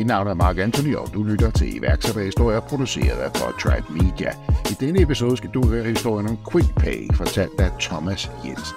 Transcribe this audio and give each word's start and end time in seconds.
Mit 0.00 0.06
navn 0.06 0.28
er 0.28 0.34
Mark 0.34 0.58
Anthony, 0.58 0.96
og 0.96 1.08
du 1.14 1.22
lytter 1.22 1.50
til 1.50 1.76
iværksætterhistorier 1.76 2.60
produceret 2.60 3.18
af 3.18 3.32
Podtribe 3.32 3.92
Media. 3.92 4.32
I 4.70 4.74
denne 4.80 5.02
episode 5.02 5.36
skal 5.36 5.50
du 5.50 5.66
høre 5.66 5.84
historien 5.84 6.28
om 6.28 6.38
QuickPay, 6.50 7.14
fortalt 7.14 7.60
af 7.60 7.70
Thomas 7.80 8.30
Jensen. 8.44 8.76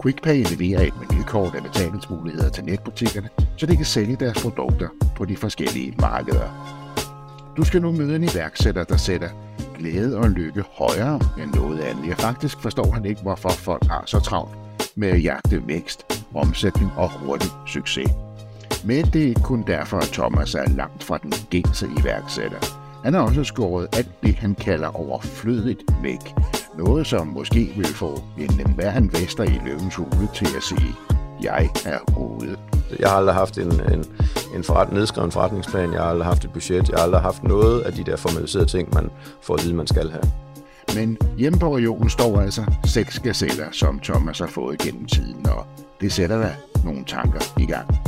QuickPay 0.00 0.44
leverer 0.44 0.82
et 0.82 0.92
menukort 1.00 1.54
af 1.54 1.62
betalingsmuligheder 1.62 2.50
til 2.50 2.64
netbutikkerne, 2.64 3.28
så 3.56 3.66
de 3.66 3.76
kan 3.76 3.84
sælge 3.84 4.16
deres 4.16 4.42
produkter 4.42 4.88
på 5.16 5.24
de 5.24 5.36
forskellige 5.36 5.94
markeder. 6.00 6.48
Du 7.56 7.64
skal 7.64 7.82
nu 7.82 7.92
møde 7.92 8.16
en 8.16 8.22
iværksætter, 8.22 8.84
der 8.84 8.96
sætter 8.96 9.28
glæde 9.76 10.16
og 10.16 10.30
lykke 10.30 10.64
højere 10.72 11.20
end 11.42 11.54
noget 11.54 11.80
andet. 11.80 12.08
Jeg 12.08 12.16
faktisk 12.16 12.60
forstår 12.60 12.90
han 12.92 13.04
ikke, 13.04 13.22
hvorfor 13.22 13.48
folk 13.48 13.84
har 13.86 14.02
så 14.06 14.20
travlt 14.20 14.58
med 14.96 15.08
at 15.08 15.24
jagte 15.24 15.66
vækst, 15.66 16.26
omsætning 16.34 16.90
og 16.96 17.10
hurtig 17.10 17.50
succes. 17.66 18.08
Men 18.84 19.04
det 19.04 19.30
er 19.30 19.42
kun 19.42 19.64
derfor, 19.66 19.96
at 19.96 20.08
Thomas 20.12 20.54
er 20.54 20.68
langt 20.68 21.04
fra 21.04 21.18
den 21.18 21.32
gængse 21.50 21.88
iværksætter. 22.00 22.58
Han 23.04 23.14
har 23.14 23.20
også 23.20 23.44
skåret 23.44 23.88
alt 23.92 24.22
det, 24.22 24.34
han 24.34 24.54
kalder 24.54 24.96
overflødigt 24.96 25.82
væk. 26.02 26.34
Noget, 26.78 27.06
som 27.06 27.26
måske 27.26 27.72
vil 27.76 27.86
få 27.86 28.22
en 28.38 28.72
hver 28.74 28.96
investor 28.96 29.44
i 29.44 29.60
løvens 29.66 29.94
hule 29.94 30.28
til 30.34 30.48
at 30.56 30.62
sige, 30.62 30.94
jeg 31.42 31.70
er 31.86 32.18
ude. 32.18 32.56
Jeg 32.98 33.10
har 33.10 33.16
aldrig 33.16 33.34
haft 33.34 33.58
en, 33.58 33.72
en, 33.92 34.04
en 34.54 34.64
forret, 34.64 34.92
nedskreven 34.92 35.32
forretningsplan, 35.32 35.92
jeg 35.92 36.02
har 36.02 36.10
aldrig 36.10 36.26
haft 36.26 36.44
et 36.44 36.52
budget, 36.52 36.88
jeg 36.88 36.96
har 36.98 37.04
aldrig 37.04 37.20
haft 37.20 37.44
noget 37.44 37.80
af 37.80 37.92
de 37.92 38.04
der 38.04 38.16
formaliserede 38.16 38.68
ting, 38.68 38.94
man 38.94 39.10
får 39.42 39.54
at 39.54 39.64
vide, 39.64 39.74
man 39.74 39.86
skal 39.86 40.10
have. 40.10 40.24
Men 40.94 41.18
hjemme 41.38 41.58
på 41.58 41.76
regionen 41.76 42.10
står 42.10 42.40
altså 42.40 42.64
seks 42.84 43.18
gazeller, 43.18 43.66
som 43.72 44.00
Thomas 44.00 44.38
har 44.38 44.46
fået 44.46 44.78
gennem 44.78 45.06
tiden, 45.06 45.46
og 45.46 45.66
det 46.00 46.12
sætter 46.12 46.38
der 46.38 46.50
nogle 46.84 47.04
tanker 47.04 47.40
i 47.58 47.66
gang. 47.66 48.07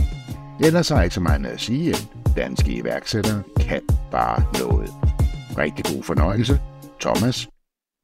Ellers 0.64 0.88
har 0.88 1.02
ikke 1.02 1.14
så 1.14 1.20
meget 1.20 1.46
at 1.46 1.60
sige, 1.60 1.90
at 1.90 2.08
danske 2.36 2.72
iværksættere 2.72 3.42
kan 3.60 3.82
bare 4.10 4.44
noget. 4.60 4.90
Rigtig 5.58 5.84
god 5.84 6.02
fornøjelse. 6.02 6.60
Thomas, 7.00 7.48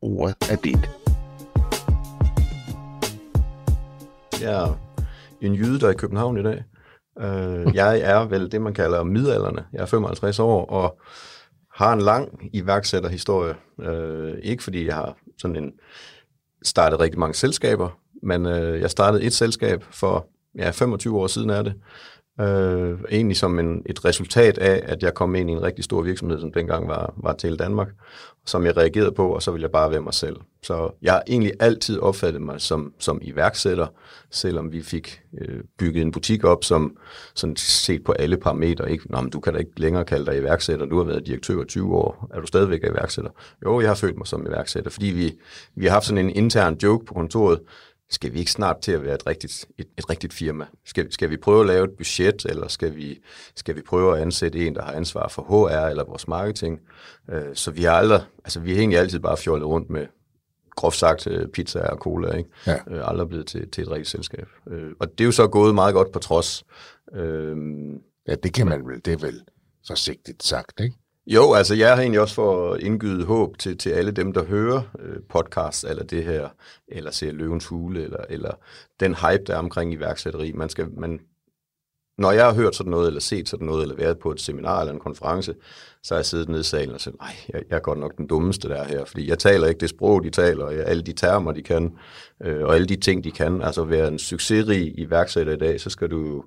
ordet 0.03 0.37
er 0.51 0.57
dit. 0.57 0.91
Jeg 4.41 4.63
er 4.63 4.79
en 5.41 5.55
jyde, 5.55 5.81
der 5.81 5.87
er 5.87 5.91
i 5.91 5.95
København 5.95 6.39
i 6.39 6.43
dag. 6.43 6.65
Øh, 7.19 7.75
jeg 7.75 8.01
er 8.01 8.25
vel 8.25 8.53
det, 8.53 8.63
man 8.63 8.75
kalder 8.75 9.03
midalderne. 9.03 9.65
Jeg 9.73 9.81
er 9.81 9.87
55 9.87 10.39
år 10.39 10.67
og 10.67 11.01
har 11.75 11.93
en 11.93 12.01
lang 12.01 12.51
iværksætterhistorie. 12.53 13.55
Uh, 13.79 14.39
ikke 14.43 14.63
fordi 14.63 14.87
jeg 14.87 14.95
har 14.95 15.17
sådan 15.39 15.57
en 15.57 15.73
startet 16.63 17.01
rigtig 17.01 17.19
mange 17.21 17.35
selskaber, 17.35 17.99
men 18.23 18.47
øh, 18.47 18.81
jeg 18.81 18.91
startede 18.91 19.23
et 19.23 19.33
selskab 19.33 19.85
for 19.91 20.27
ja, 20.59 20.71
25 20.71 21.19
år 21.19 21.27
siden 21.27 21.51
er 21.51 21.63
det, 21.63 21.75
Øh, 22.41 22.99
egentlig 23.11 23.37
som 23.37 23.59
en, 23.59 23.83
et 23.87 24.05
resultat 24.05 24.59
af, 24.59 24.83
at 24.85 25.03
jeg 25.03 25.15
kom 25.15 25.35
ind 25.35 25.51
i 25.51 25.53
en 25.53 25.63
rigtig 25.63 25.85
stor 25.85 26.03
virksomhed, 26.03 26.41
som 26.41 26.53
dengang 26.53 26.89
var, 26.89 27.15
var 27.17 27.33
til 27.33 27.59
Danmark, 27.59 27.89
som 28.47 28.65
jeg 28.65 28.77
reagerede 28.77 29.13
på, 29.13 29.29
og 29.29 29.43
så 29.43 29.51
ville 29.51 29.63
jeg 29.63 29.71
bare 29.71 29.91
være 29.91 30.01
mig 30.01 30.15
selv. 30.15 30.37
Så 30.63 30.91
jeg 31.03 31.13
har 31.13 31.23
egentlig 31.29 31.53
altid 31.61 31.99
opfattet 31.99 32.43
mig 32.43 32.61
som, 32.61 32.93
som 32.99 33.19
iværksætter, 33.23 33.87
selvom 34.31 34.73
vi 34.73 34.83
fik 34.83 35.21
øh, 35.39 35.61
bygget 35.79 36.03
en 36.03 36.13
butik 36.13 36.45
op, 36.45 36.65
som 36.65 36.97
sådan 37.35 37.57
set 37.57 38.05
på 38.05 38.13
alle 38.13 38.37
parametre, 38.37 38.91
ikke, 38.91 39.13
Nå, 39.13 39.21
men 39.21 39.31
du 39.31 39.41
kan 39.41 39.53
da 39.53 39.59
ikke 39.59 39.81
længere 39.81 40.05
kalde 40.05 40.27
dig 40.27 40.39
iværksætter, 40.39 40.87
du 40.87 40.97
har 40.97 41.05
været 41.05 41.27
direktør 41.27 41.63
i 41.63 41.67
20 41.67 41.97
år, 41.97 42.29
er 42.35 42.41
du 42.41 42.47
stadigvæk 42.47 42.81
iværksætter? 42.85 43.31
Jo, 43.65 43.81
jeg 43.81 43.91
har 43.91 43.95
følt 43.95 44.17
mig 44.17 44.27
som 44.27 44.47
iværksætter, 44.47 44.91
fordi 44.91 45.07
vi, 45.07 45.35
vi 45.75 45.87
har 45.87 45.93
haft 45.93 46.07
sådan 46.07 46.25
en 46.25 46.37
intern 46.37 46.79
joke 46.83 47.05
på 47.05 47.15
kontoret, 47.15 47.61
skal 48.11 48.33
vi 48.33 48.39
ikke 48.39 48.51
snart 48.51 48.77
til 48.81 48.93
at 48.93 49.03
være 49.03 49.15
et 49.15 49.27
rigtigt, 49.27 49.67
et, 49.79 49.87
et 49.99 50.11
rigtigt 50.11 50.33
firma? 50.33 50.67
Skal, 50.85 51.13
skal 51.13 51.31
vi 51.31 51.37
prøve 51.37 51.61
at 51.61 51.67
lave 51.67 51.85
et 51.85 51.97
budget, 51.97 52.45
eller 52.45 52.69
skal 52.69 52.97
vi, 52.97 53.19
skal 53.57 53.77
vi 53.77 53.83
prøve 53.83 54.17
at 54.17 54.23
ansætte 54.23 54.67
en, 54.67 54.75
der 54.75 54.83
har 54.83 54.93
ansvar 54.93 55.29
for 55.29 55.43
HR 55.43 55.89
eller 55.89 56.05
vores 56.05 56.29
marketing? 56.29 56.81
Øh, 57.31 57.55
så 57.55 57.71
vi 57.71 57.83
har 57.83 57.93
aldrig, 57.93 58.21
altså 58.45 58.61
vi 58.61 58.73
har 58.73 58.79
egentlig 58.79 58.99
altid 58.99 59.19
bare 59.19 59.37
fjollet 59.37 59.67
rundt 59.69 59.91
med, 59.91 60.07
groft 60.77 60.97
sagt, 60.97 61.27
øh, 61.27 61.49
pizza 61.49 61.81
og 61.81 61.99
cola, 61.99 62.37
ikke? 62.37 62.51
Ja. 62.67 62.77
Øh, 62.89 63.09
aldrig 63.09 63.29
blevet 63.29 63.47
til, 63.47 63.71
til 63.71 63.83
et 63.83 63.91
rigtigt 63.91 64.09
selskab. 64.09 64.49
Øh, 64.69 64.93
og 65.01 65.11
det 65.11 65.21
er 65.21 65.25
jo 65.25 65.33
så 65.33 65.47
gået 65.49 65.75
meget 65.75 65.95
godt 65.95 66.13
på 66.13 66.19
trods. 66.19 66.65
Øh, 67.15 67.57
ja, 68.29 68.35
det 68.35 68.53
kan 68.53 68.67
man 68.67 68.87
vel, 68.87 69.01
det 69.05 69.13
er 69.13 69.27
vel 69.27 69.43
forsigtigt 69.87 70.43
sagt, 70.43 70.81
ikke? 70.81 70.97
Jo, 71.27 71.53
altså 71.53 71.75
jeg 71.75 71.95
har 71.95 72.01
egentlig 72.01 72.21
også 72.21 72.35
for 72.35 72.77
indgydet 72.77 73.27
håb 73.27 73.59
til, 73.59 73.79
til 73.79 73.91
alle 73.91 74.11
dem, 74.11 74.33
der 74.33 74.45
hører 74.45 74.83
øh, 74.99 75.17
podcasts 75.29 75.85
eller 75.85 76.05
det 76.05 76.25
her, 76.25 76.49
eller 76.89 77.11
ser 77.11 77.33
Løvens 77.33 77.67
Hule, 77.67 78.05
eller, 78.05 78.25
eller 78.29 78.51
den 79.01 79.15
hype, 79.15 79.45
der 79.47 79.55
er 79.55 79.59
omkring 79.59 79.93
iværksætteri. 79.93 80.53
Man 80.53 80.69
skal, 80.69 80.89
man, 80.99 81.21
når 82.19 82.33
jeg 82.33 82.45
har 82.45 82.55
hørt 82.55 82.77
sådan 82.77 82.91
noget, 82.91 83.07
eller 83.07 83.21
set 83.21 83.49
sådan 83.49 83.67
noget, 83.67 83.83
eller 83.83 83.97
været 83.97 84.19
på 84.19 84.31
et 84.31 84.41
seminar 84.41 84.81
eller 84.81 84.93
en 84.93 85.01
konference, 85.01 85.55
så 86.03 86.15
har 86.15 86.19
jeg 86.19 86.27
siddet 86.27 86.49
nede 86.49 86.61
i 86.61 86.65
salen 86.65 86.95
og 86.95 87.01
sagt, 87.01 87.19
nej, 87.19 87.37
jeg, 87.53 87.63
jeg 87.71 87.77
er 87.77 87.81
godt 87.81 87.99
nok 87.99 88.17
den 88.17 88.27
dummeste 88.27 88.69
der 88.69 88.85
her, 88.85 89.05
fordi 89.05 89.29
jeg 89.29 89.39
taler 89.39 89.67
ikke 89.67 89.81
det 89.81 89.89
sprog, 89.89 90.25
de 90.25 90.31
taler, 90.31 90.65
og 90.65 90.75
alle 90.75 91.03
de 91.03 91.13
termer, 91.13 91.53
de 91.53 91.63
kan, 91.63 91.93
øh, 92.43 92.65
og 92.65 92.75
alle 92.75 92.87
de 92.87 92.97
ting, 92.97 93.25
de 93.25 93.31
kan. 93.31 93.63
Altså 93.63 93.85
være 93.85 94.09
en 94.09 94.19
succesrig 94.19 94.99
iværksætter 94.99 95.53
i 95.53 95.57
dag, 95.57 95.81
så 95.81 95.91
skal 95.91 96.11
du 96.11 96.45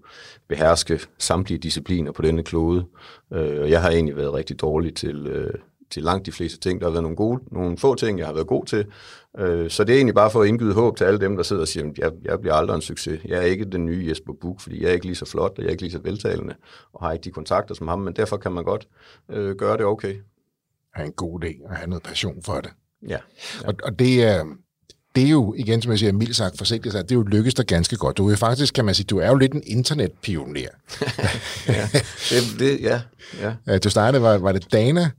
beherske 0.47 1.00
samtlige 1.18 1.59
discipliner 1.59 2.12
på 2.12 2.22
denne 2.22 2.44
klode. 2.44 2.86
Øh, 3.34 3.62
og 3.62 3.69
jeg 3.69 3.81
har 3.81 3.90
egentlig 3.90 4.18
været 4.18 4.34
rigtig 4.34 4.62
dårlig 4.62 4.96
til, 4.96 5.28
øh, 5.28 5.53
til 5.91 6.03
langt 6.03 6.25
de 6.25 6.31
fleste 6.31 6.59
ting. 6.59 6.81
Der 6.81 6.88
har 6.88 6.91
været 6.91 7.03
nogle, 7.03 7.17
gode, 7.17 7.41
nogle 7.51 7.77
få 7.77 7.95
ting, 7.95 8.19
jeg 8.19 8.27
har 8.27 8.33
været 8.33 8.47
god 8.47 8.66
til. 8.66 8.85
Øh, 9.39 9.69
så 9.69 9.83
det 9.83 9.94
er 9.94 9.97
egentlig 9.97 10.16
bare 10.16 10.31
for 10.31 10.41
at 10.41 10.47
indgyde 10.47 10.73
håb 10.73 10.97
til 10.97 11.03
alle 11.03 11.19
dem, 11.19 11.35
der 11.35 11.44
sidder 11.44 11.61
og 11.61 11.67
siger, 11.67 11.85
jeg, 11.97 12.11
jeg 12.23 12.39
bliver 12.39 12.53
aldrig 12.53 12.75
en 12.75 12.81
succes. 12.81 13.19
Jeg 13.25 13.38
er 13.38 13.41
ikke 13.41 13.66
den 13.66 13.85
nye 13.85 14.05
Jesper 14.09 14.33
Buch, 14.41 14.63
fordi 14.63 14.81
jeg 14.81 14.89
er 14.89 14.94
ikke 14.94 15.05
lige 15.05 15.16
så 15.16 15.25
flot, 15.25 15.51
og 15.57 15.57
jeg 15.57 15.66
er 15.66 15.72
ikke 15.72 15.83
lige 15.83 15.91
så 15.91 16.00
veltalende, 16.00 16.55
og 16.94 17.05
har 17.05 17.13
ikke 17.13 17.23
de 17.23 17.31
kontakter 17.31 17.75
som 17.75 17.88
ham, 17.88 18.00
men 18.00 18.13
derfor 18.13 18.38
kan 18.38 18.51
man 18.51 18.63
godt 18.63 18.88
øh, 19.31 19.55
gøre 19.55 19.77
det 19.77 19.85
okay. 19.85 20.16
Have 20.94 21.05
en 21.05 21.13
god 21.13 21.44
idé 21.44 21.69
og 21.69 21.75
have 21.75 21.89
noget 21.89 22.03
passion 22.03 22.44
for 22.44 22.61
det. 22.61 22.71
Ja. 23.07 23.17
ja. 23.61 23.67
Og, 23.67 23.73
og 23.83 24.00
det 24.00 24.23
er... 24.23 24.45
det 25.16 25.23
er 25.23 25.29
jo, 25.29 25.53
igen 25.57 25.81
som 25.81 25.91
jeg 25.91 26.00
siger, 26.00 26.11
mildt 26.11 26.35
sagt 26.35 26.57
forsigtigt 26.57 26.94
sagt, 26.94 27.09
det 27.09 27.16
er 27.16 27.19
jo 27.19 27.23
lykkedes 27.23 27.53
dig 27.53 27.66
ganske 27.66 27.95
godt. 27.97 28.17
Du 28.17 28.29
er 28.29 28.35
faktisk, 28.35 28.73
kan 28.73 28.85
man 28.85 28.95
sige, 28.95 29.06
du 29.06 29.17
er 29.17 29.27
jo 29.27 29.35
lidt 29.35 29.53
en 29.53 29.63
internetpioner. 29.66 30.59
ja, 31.67 31.88
det, 32.29 32.59
det, 32.59 32.81
ja, 32.81 33.01
ja. 33.67 33.77
Du 33.77 33.89
startede, 33.89 34.23
var, 34.23 34.38
var 34.38 34.51
det 34.51 34.71
Dana, 34.71 35.11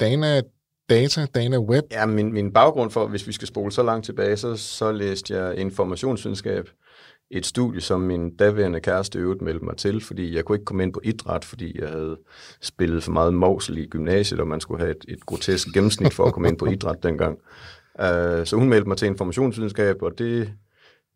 Dana 0.00 0.40
Data, 0.88 1.26
Dana 1.34 1.58
Web? 1.58 1.84
Ja, 1.90 2.06
min, 2.06 2.32
min 2.32 2.52
baggrund 2.52 2.90
for, 2.90 3.06
hvis 3.06 3.26
vi 3.26 3.32
skal 3.32 3.48
spole 3.48 3.72
så 3.72 3.82
langt 3.82 4.04
tilbage, 4.04 4.36
så, 4.36 4.56
så 4.56 4.92
læste 4.92 5.34
jeg 5.34 5.56
informationsvidenskab. 5.56 6.68
Et 7.30 7.46
studie, 7.46 7.80
som 7.80 8.00
min 8.00 8.36
daværende 8.36 8.80
kæreste 8.80 9.18
øvrigt 9.18 9.42
meldte 9.42 9.64
mig 9.64 9.76
til, 9.76 10.00
fordi 10.00 10.36
jeg 10.36 10.44
kunne 10.44 10.56
ikke 10.56 10.64
komme 10.64 10.82
ind 10.82 10.92
på 10.92 11.00
idræt, 11.04 11.44
fordi 11.44 11.80
jeg 11.80 11.88
havde 11.88 12.18
spillet 12.60 13.04
for 13.04 13.12
meget 13.12 13.34
mosel 13.34 13.78
i 13.78 13.86
gymnasiet, 13.86 14.40
og 14.40 14.46
man 14.46 14.60
skulle 14.60 14.80
have 14.80 14.90
et, 14.90 15.04
et 15.08 15.26
grotesk 15.26 15.68
gennemsnit 15.74 16.14
for 16.14 16.24
at 16.24 16.32
komme 16.32 16.48
ind 16.48 16.58
på 16.58 16.66
idræt 16.74 17.02
dengang. 17.02 17.38
Uh, 17.98 18.44
så 18.44 18.56
hun 18.56 18.68
meldte 18.68 18.88
mig 18.88 18.96
til 18.96 19.06
informationsvidenskab, 19.06 20.02
og 20.02 20.18
det, 20.18 20.52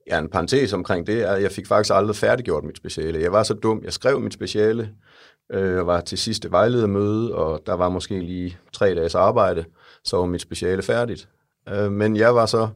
ja, 0.06 0.19
en 0.19 0.28
parentes 0.28 0.72
omkring 0.72 1.06
det, 1.06 1.22
er, 1.22 1.31
at 1.31 1.43
jeg 1.43 1.52
fik 1.52 1.66
faktisk 1.66 1.94
aldrig 1.94 2.16
færdiggjort 2.16 2.64
mit 2.64 2.76
speciale. 2.76 3.20
Jeg 3.20 3.32
var 3.32 3.43
så 3.43 3.54
dum, 3.54 3.81
jeg 3.84 3.93
skrev 3.93 4.20
mit 4.20 4.34
speciale, 4.34 4.90
øh, 5.52 5.87
var 5.87 6.00
til 6.00 6.19
sidste 6.19 6.50
vejledermøde, 6.50 7.34
og 7.34 7.62
der 7.66 7.75
var 7.75 7.88
måske 7.88 8.20
lige 8.20 8.58
tre 8.72 8.94
dages 8.94 9.14
arbejde, 9.14 9.64
så 10.04 10.16
var 10.16 10.26
mit 10.26 10.40
speciale 10.40 10.82
færdigt. 10.82 11.28
Øh, 11.69 11.93
men 11.93 12.16
jeg 12.16 12.34
var 12.34 12.46
så 12.46 12.69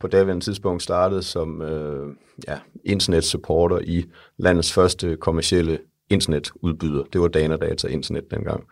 på 0.00 0.06
daværende 0.06 0.44
tidspunkt 0.44 0.82
startet 0.82 1.24
som 1.24 1.62
øh, 1.62 2.14
ja, 2.48 2.58
internetsupporter 2.84 3.78
i 3.78 4.04
landets 4.38 4.72
første 4.72 5.16
kommercielle 5.16 5.78
internetudbyder. 6.10 7.04
Det 7.12 7.20
var 7.20 7.28
Dana 7.28 7.56
Data 7.56 7.88
Internet 7.88 8.30
dengang. 8.30 8.64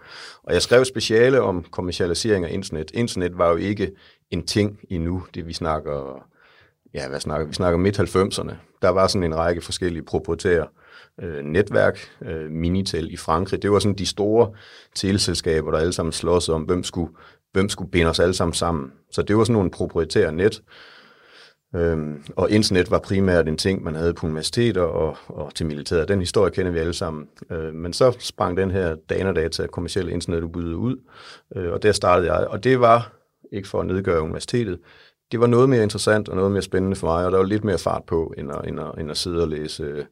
Og 0.42 0.54
jeg 0.54 0.62
skrev 0.62 0.84
speciale 0.84 1.42
om 1.42 1.64
kommercialisering 1.70 2.44
af 2.44 2.52
internet. 2.52 2.90
Internet 2.94 3.38
var 3.38 3.50
jo 3.50 3.56
ikke 3.56 3.92
en 4.30 4.46
ting 4.46 4.78
endnu, 4.90 5.22
det 5.34 5.46
vi 5.46 5.52
snakker, 5.52 6.26
ja, 7.02 7.08
hvad 7.08 7.20
snakker 7.20 7.46
vi? 7.46 7.52
snakker 7.52 7.78
midt-90'erne. 7.78 8.54
Der 8.82 8.88
var 8.88 9.06
sådan 9.06 9.24
en 9.24 9.36
række 9.36 9.60
forskellige 9.60 10.02
proprietære 10.02 10.66
øh, 11.22 11.44
netværk, 11.44 11.98
øh, 12.22 12.50
Minitel 12.50 13.12
i 13.12 13.16
Frankrig. 13.16 13.62
Det 13.62 13.72
var 13.72 13.78
sådan 13.78 13.98
de 13.98 14.06
store 14.06 14.50
teleselskaber, 14.94 15.70
der 15.70 15.78
alle 15.78 15.92
sammen 15.92 16.12
slås 16.12 16.48
om, 16.48 16.62
hvem 16.62 16.84
skulle 16.84 17.12
hvem 17.52 17.68
skulle 17.68 17.90
binde 17.90 18.10
os 18.10 18.20
alle 18.20 18.34
sammen 18.34 18.54
sammen. 18.54 18.92
Så 19.10 19.22
det 19.22 19.36
var 19.36 19.44
sådan 19.44 19.52
nogle 19.52 19.70
proprietære 19.70 20.32
net, 20.32 20.62
Øhm, 21.76 22.24
og 22.36 22.50
internet 22.50 22.90
var 22.90 22.98
primært 22.98 23.48
en 23.48 23.56
ting, 23.56 23.84
man 23.84 23.94
havde 23.94 24.14
på 24.14 24.26
universiteter 24.26 24.82
og, 24.82 25.16
og 25.26 25.54
til 25.54 25.66
militæret. 25.66 26.08
Den 26.08 26.20
historie 26.20 26.50
kender 26.50 26.72
vi 26.72 26.78
alle 26.78 26.92
sammen. 26.92 27.28
Øh, 27.50 27.74
men 27.74 27.92
så 27.92 28.16
sprang 28.18 28.56
den 28.56 28.70
her 28.70 28.96
Danadata, 29.08 29.66
kommersielle 29.66 30.12
internetudbud 30.12 30.74
ud, 30.74 30.96
øh, 31.56 31.72
og 31.72 31.82
der 31.82 31.92
startede 31.92 32.34
jeg. 32.34 32.46
Og 32.46 32.64
det 32.64 32.80
var, 32.80 33.12
ikke 33.52 33.68
for 33.68 33.80
at 33.80 33.86
nedgøre 33.86 34.22
universitetet, 34.22 34.78
det 35.32 35.40
var 35.40 35.46
noget 35.46 35.68
mere 35.68 35.82
interessant 35.82 36.28
og 36.28 36.36
noget 36.36 36.52
mere 36.52 36.62
spændende 36.62 36.96
for 36.96 37.06
mig, 37.06 37.26
og 37.26 37.32
der 37.32 37.38
var 37.38 37.44
lidt 37.44 37.64
mere 37.64 37.78
fart 37.78 38.04
på, 38.04 38.34
end 38.38 38.52
at, 38.52 38.68
end 38.68 38.80
at, 38.80 38.92
end 38.98 39.10
at 39.10 39.16
sidde 39.16 39.42
og 39.42 39.48
læse 39.48 40.06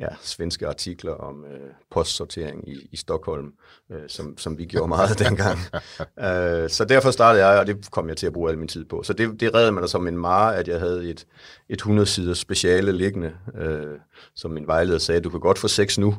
ja, 0.00 0.08
svenske 0.20 0.66
artikler 0.66 1.12
om 1.12 1.44
øh, 1.44 1.70
postsortering 1.90 2.68
i, 2.68 2.88
i 2.92 2.96
Stockholm, 2.96 3.52
øh, 3.92 4.02
som, 4.08 4.38
som 4.38 4.58
vi 4.58 4.64
gjorde 4.64 4.88
meget 4.88 5.18
dengang. 5.28 5.58
øh, 6.00 6.70
så 6.70 6.86
derfor 6.88 7.10
startede 7.10 7.46
jeg, 7.46 7.60
og 7.60 7.66
det 7.66 7.90
kom 7.90 8.08
jeg 8.08 8.16
til 8.16 8.26
at 8.26 8.32
bruge 8.32 8.50
al 8.50 8.58
min 8.58 8.68
tid 8.68 8.84
på. 8.84 9.02
Så 9.02 9.12
det, 9.12 9.40
det 9.40 9.54
redde 9.54 9.72
mig 9.72 9.82
da 9.82 9.86
som 9.86 10.08
en 10.08 10.18
mare, 10.18 10.56
at 10.56 10.68
jeg 10.68 10.80
havde 10.80 11.10
et, 11.10 11.26
et 11.68 11.82
100-siders 11.82 12.38
speciale 12.38 12.92
liggende, 12.92 13.32
øh, 13.58 13.98
som 14.34 14.50
min 14.50 14.66
vejleder 14.66 14.98
sagde, 14.98 15.20
du 15.20 15.30
kan 15.30 15.40
godt 15.40 15.58
få 15.58 15.68
seks 15.68 15.98
nu, 15.98 16.16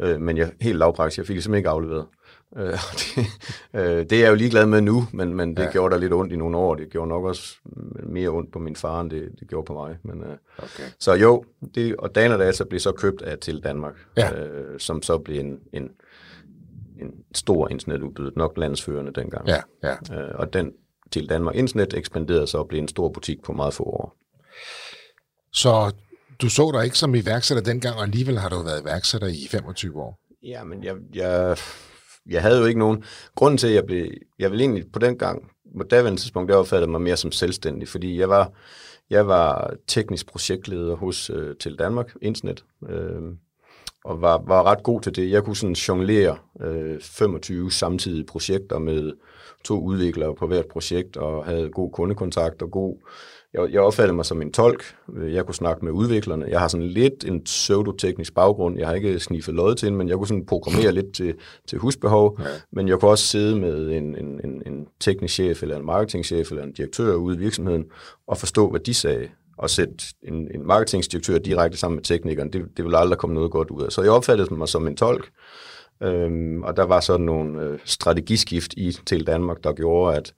øh, 0.00 0.20
men 0.20 0.36
jeg 0.36 0.52
helt 0.60 0.78
lavpraktisk, 0.78 1.18
jeg 1.18 1.26
fik 1.26 1.36
det 1.36 1.44
simpelthen 1.44 1.60
ikke 1.60 1.68
afleveret. 1.68 2.06
Øh, 2.56 2.78
det, 3.00 3.26
øh, 3.74 3.82
det 3.82 4.12
er 4.12 4.20
jeg 4.20 4.30
jo 4.30 4.34
ligeglad 4.34 4.66
med 4.66 4.80
nu, 4.80 5.06
men, 5.12 5.34
men 5.34 5.56
det 5.56 5.62
ja. 5.62 5.70
gjorde 5.70 5.94
der 5.94 6.00
lidt 6.00 6.12
ondt 6.12 6.32
i 6.32 6.36
nogle 6.36 6.56
år. 6.56 6.74
Det 6.74 6.90
gjorde 6.90 7.08
nok 7.08 7.24
også 7.24 7.56
mere 8.02 8.28
ondt 8.28 8.52
på 8.52 8.58
min 8.58 8.76
far, 8.76 9.00
end 9.00 9.10
det, 9.10 9.28
det 9.40 9.48
gjorde 9.48 9.64
på 9.64 9.72
mig. 9.72 9.96
Men, 10.02 10.22
øh, 10.22 10.36
okay. 10.58 10.84
Så 10.98 11.14
jo, 11.14 11.44
det, 11.74 11.96
og 11.96 12.14
Danadata 12.14 12.64
blev 12.64 12.80
så 12.80 12.92
købt 12.92 13.22
af 13.22 13.38
til 13.38 13.60
Danmark, 13.64 13.94
ja. 14.16 14.44
øh, 14.44 14.80
som 14.80 15.02
så 15.02 15.18
blev 15.18 15.40
en, 15.40 15.58
en, 15.72 15.90
en 17.00 17.12
stor 17.34 17.68
internetudbydet, 17.68 18.36
nok 18.36 18.58
landsførende 18.58 19.12
dengang. 19.12 19.48
Ja, 19.48 19.60
ja. 19.82 20.20
Øh, 20.20 20.30
og 20.34 20.52
den 20.52 20.72
til 21.10 21.28
Danmark 21.28 21.54
Internet 21.54 21.94
ekspanderede 21.94 22.46
så 22.46 22.58
og 22.58 22.68
blev 22.68 22.80
en 22.80 22.88
stor 22.88 23.08
butik 23.08 23.42
på 23.42 23.52
meget 23.52 23.74
få 23.74 23.82
år. 23.82 24.16
Så 25.52 25.92
du 26.42 26.48
så 26.48 26.70
dig 26.74 26.84
ikke 26.84 26.98
som 26.98 27.14
iværksætter 27.14 27.62
dengang, 27.62 27.96
og 27.96 28.02
alligevel 28.02 28.38
har 28.38 28.48
du 28.48 28.62
været 28.62 28.82
iværksætter 28.82 29.28
i 29.28 29.46
25 29.50 30.02
år? 30.02 30.20
Ja, 30.42 30.64
men 30.64 30.84
jeg, 30.84 30.96
jeg, 31.14 31.58
jeg 32.26 32.42
havde 32.42 32.58
jo 32.58 32.64
ikke 32.64 32.78
nogen 32.78 33.04
grund 33.34 33.58
til, 33.58 33.66
at 33.66 33.74
jeg 33.74 33.84
blev, 33.86 34.10
jeg 34.38 34.50
ville 34.50 34.64
egentlig 34.64 34.84
på 34.92 34.98
den 34.98 35.18
gang, 35.18 35.50
på 35.76 35.82
daværende 35.82 36.20
tidspunkt, 36.20 36.48
der 36.48 36.56
opfattede 36.56 36.90
mig 36.90 37.00
mere 37.00 37.16
som 37.16 37.32
selvstændig, 37.32 37.88
fordi 37.88 38.18
jeg 38.18 38.28
var, 38.28 38.52
jeg 39.10 39.26
var 39.26 39.74
teknisk 39.86 40.26
projektleder 40.26 40.96
hos 40.96 41.30
øh, 41.30 41.56
Til 41.56 41.78
Danmark 41.78 42.14
Internet, 42.22 42.64
øh, 42.88 43.22
og 44.04 44.20
var, 44.20 44.42
var 44.46 44.62
ret 44.62 44.82
god 44.82 45.00
til 45.00 45.16
det. 45.16 45.30
Jeg 45.30 45.44
kunne 45.44 45.56
sådan 45.56 45.74
jonglere 45.74 46.36
øh, 46.60 47.00
25 47.00 47.72
samtidige 47.72 48.24
projekter 48.24 48.78
med 48.78 49.12
to 49.64 49.80
udviklere 49.80 50.34
på 50.34 50.46
hvert 50.46 50.66
projekt, 50.66 51.16
og 51.16 51.44
havde 51.44 51.70
god 51.70 51.92
kundekontakt 51.92 52.62
og 52.62 52.70
god 52.70 52.96
jeg, 53.54 53.72
jeg 53.72 53.80
opfattede 53.80 54.16
mig 54.16 54.26
som 54.26 54.42
en 54.42 54.52
tolk. 54.52 54.94
Jeg 55.16 55.46
kunne 55.46 55.54
snakke 55.54 55.84
med 55.84 55.92
udviklerne. 55.92 56.46
Jeg 56.48 56.60
har 56.60 56.68
sådan 56.68 56.86
lidt 56.86 57.24
en 57.24 57.44
pseudoteknisk 57.44 58.34
baggrund. 58.34 58.78
Jeg 58.78 58.86
har 58.86 58.94
ikke 58.94 59.20
sniffet 59.20 59.54
lod 59.54 59.74
til 59.74 59.92
men 59.92 60.08
jeg 60.08 60.16
kunne 60.16 60.28
sådan 60.28 60.46
programmere 60.46 60.92
lidt 60.92 61.14
til, 61.14 61.34
til 61.68 61.78
husbehov. 61.78 62.38
Ja. 62.40 62.44
Men 62.72 62.88
jeg 62.88 63.00
kunne 63.00 63.10
også 63.10 63.26
sidde 63.26 63.60
med 63.60 63.90
en, 63.90 64.16
en, 64.16 64.40
en, 64.44 64.62
en 64.66 64.86
teknisk 65.00 65.34
chef, 65.34 65.62
eller 65.62 65.76
en 65.76 65.86
marketingchef, 65.86 66.50
eller 66.50 66.64
en 66.64 66.72
direktør 66.72 67.14
ude 67.14 67.36
i 67.36 67.38
virksomheden, 67.38 67.84
og 68.26 68.38
forstå, 68.38 68.70
hvad 68.70 68.80
de 68.80 68.94
sagde 68.94 69.28
og 69.58 69.70
sætte 69.70 69.94
en, 70.22 70.48
en 70.54 70.66
marketingdirektør 70.66 71.38
direkte 71.38 71.78
sammen 71.78 71.96
med 71.96 72.04
teknikeren, 72.04 72.52
det, 72.52 72.62
det 72.76 72.84
ville 72.84 72.98
aldrig 72.98 73.18
komme 73.18 73.34
noget 73.34 73.50
godt 73.50 73.70
ud 73.70 73.82
af. 73.82 73.92
Så 73.92 74.02
jeg 74.02 74.10
opfattede 74.10 74.54
mig 74.54 74.68
som 74.68 74.86
en 74.86 74.96
tolk, 74.96 75.30
øhm, 76.02 76.62
og 76.62 76.76
der 76.76 76.82
var 76.82 77.00
sådan 77.00 77.26
nogle 77.26 77.62
øh, 77.62 77.78
strategiskift 77.84 78.72
i 78.76 78.96
til 79.06 79.26
Danmark, 79.26 79.64
der 79.64 79.72
gjorde, 79.72 80.16
at 80.16 80.34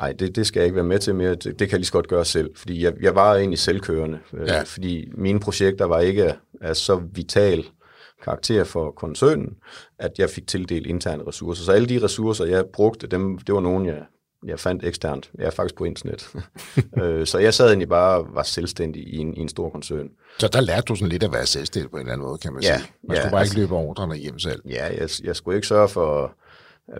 Nej, 0.00 0.12
det, 0.12 0.36
det 0.36 0.46
skal 0.46 0.60
jeg 0.60 0.64
ikke 0.64 0.76
være 0.76 0.84
med 0.84 0.98
til 0.98 1.14
mere. 1.14 1.30
Det, 1.30 1.44
det 1.44 1.58
kan 1.58 1.70
jeg 1.70 1.78
lige 1.78 1.86
så 1.86 1.92
godt 1.92 2.08
gøre 2.08 2.24
selv, 2.24 2.50
fordi 2.56 2.84
jeg, 2.84 2.92
jeg 3.00 3.14
var 3.14 3.34
egentlig 3.34 3.58
selvkørende. 3.58 4.18
Øh, 4.34 4.48
ja. 4.48 4.62
fordi 4.62 5.12
mine 5.14 5.40
projekter 5.40 5.84
var 5.84 6.00
ikke 6.00 6.34
af, 6.60 6.76
så 6.76 7.02
vital 7.12 7.64
karakter 8.24 8.64
for 8.64 8.90
koncernen, 8.90 9.56
at 9.98 10.10
jeg 10.18 10.30
fik 10.30 10.46
tildelt 10.46 10.86
interne 10.86 11.26
ressourcer. 11.26 11.64
Så 11.64 11.72
alle 11.72 11.88
de 11.88 12.04
ressourcer, 12.04 12.44
jeg 12.44 12.64
brugte, 12.72 13.06
dem, 13.06 13.38
det 13.38 13.54
var 13.54 13.60
nogen, 13.60 13.86
jeg, 13.86 14.02
jeg 14.46 14.60
fandt 14.60 14.84
eksternt. 14.84 15.30
Jeg 15.38 15.46
er 15.46 15.50
faktisk 15.50 15.74
på 15.74 15.84
internet. 15.84 16.28
Øh, 17.02 17.26
så 17.26 17.38
jeg 17.38 17.54
sad 17.54 17.66
egentlig 17.66 17.88
bare 17.88 18.24
var 18.34 18.42
selvstændig 18.42 19.02
i 19.02 19.16
en, 19.16 19.34
i 19.34 19.40
en 19.40 19.48
stor 19.48 19.70
koncern. 19.70 20.08
Så 20.38 20.48
der 20.48 20.60
lærte 20.60 20.82
du 20.82 20.94
sådan 20.94 21.08
lidt 21.08 21.22
at 21.22 21.32
være 21.32 21.46
selvstændig 21.46 21.90
på 21.90 21.96
en 21.96 22.00
eller 22.00 22.12
anden 22.12 22.26
måde, 22.26 22.38
kan 22.38 22.52
man 22.52 22.62
ja, 22.62 22.78
sige. 22.78 22.90
Man 23.08 23.16
ja, 23.16 23.22
skulle 23.22 23.30
bare 23.30 23.40
altså, 23.40 23.52
ikke 23.52 23.60
løbe 23.60 23.74
ordrene 23.74 24.16
hjem 24.16 24.38
selv. 24.38 24.62
Ja, 24.68 24.86
jeg, 25.00 25.08
jeg 25.24 25.36
skulle 25.36 25.56
ikke 25.56 25.66
sørge 25.66 25.88
for 25.88 26.34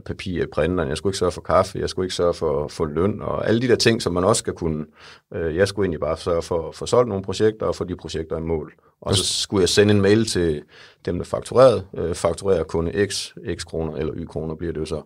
papir 0.04 0.42
i 0.42 0.46
printeren, 0.46 0.88
jeg 0.88 0.96
skulle 0.96 1.10
ikke 1.10 1.18
sørge 1.18 1.32
for 1.32 1.40
kaffe, 1.40 1.78
jeg 1.78 1.88
skulle 1.88 2.06
ikke 2.06 2.14
sørge 2.14 2.34
for, 2.34 2.68
for 2.68 2.84
løn, 2.84 3.22
og 3.22 3.48
alle 3.48 3.62
de 3.62 3.68
der 3.68 3.76
ting, 3.76 4.02
som 4.02 4.14
man 4.14 4.24
også 4.24 4.40
skal 4.40 4.52
kunne. 4.52 4.86
Øh, 5.34 5.56
jeg 5.56 5.68
skulle 5.68 5.86
egentlig 5.86 6.00
bare 6.00 6.16
sørge 6.16 6.42
for 6.42 6.68
at 6.68 6.74
få 6.74 6.86
solgt 6.86 7.08
nogle 7.08 7.24
projekter, 7.24 7.66
og 7.66 7.76
få 7.76 7.84
de 7.84 7.96
projekter 7.96 8.38
i 8.38 8.40
mål. 8.40 8.72
Og 9.00 9.14
så 9.14 9.24
skulle 9.24 9.60
jeg 9.60 9.68
sende 9.68 9.94
en 9.94 10.00
mail 10.00 10.26
til 10.26 10.62
dem, 11.06 11.18
der 11.18 11.24
fakturerede, 11.24 11.86
øh, 11.96 12.14
fakturerer 12.14 12.64
kunde 12.64 13.06
X, 13.06 13.32
X 13.54 13.64
kroner 13.64 13.96
eller 13.96 14.12
Y 14.16 14.24
kroner 14.24 14.54
bliver 14.54 14.72
det 14.72 14.80
jo 14.80 14.84
så. 14.84 15.02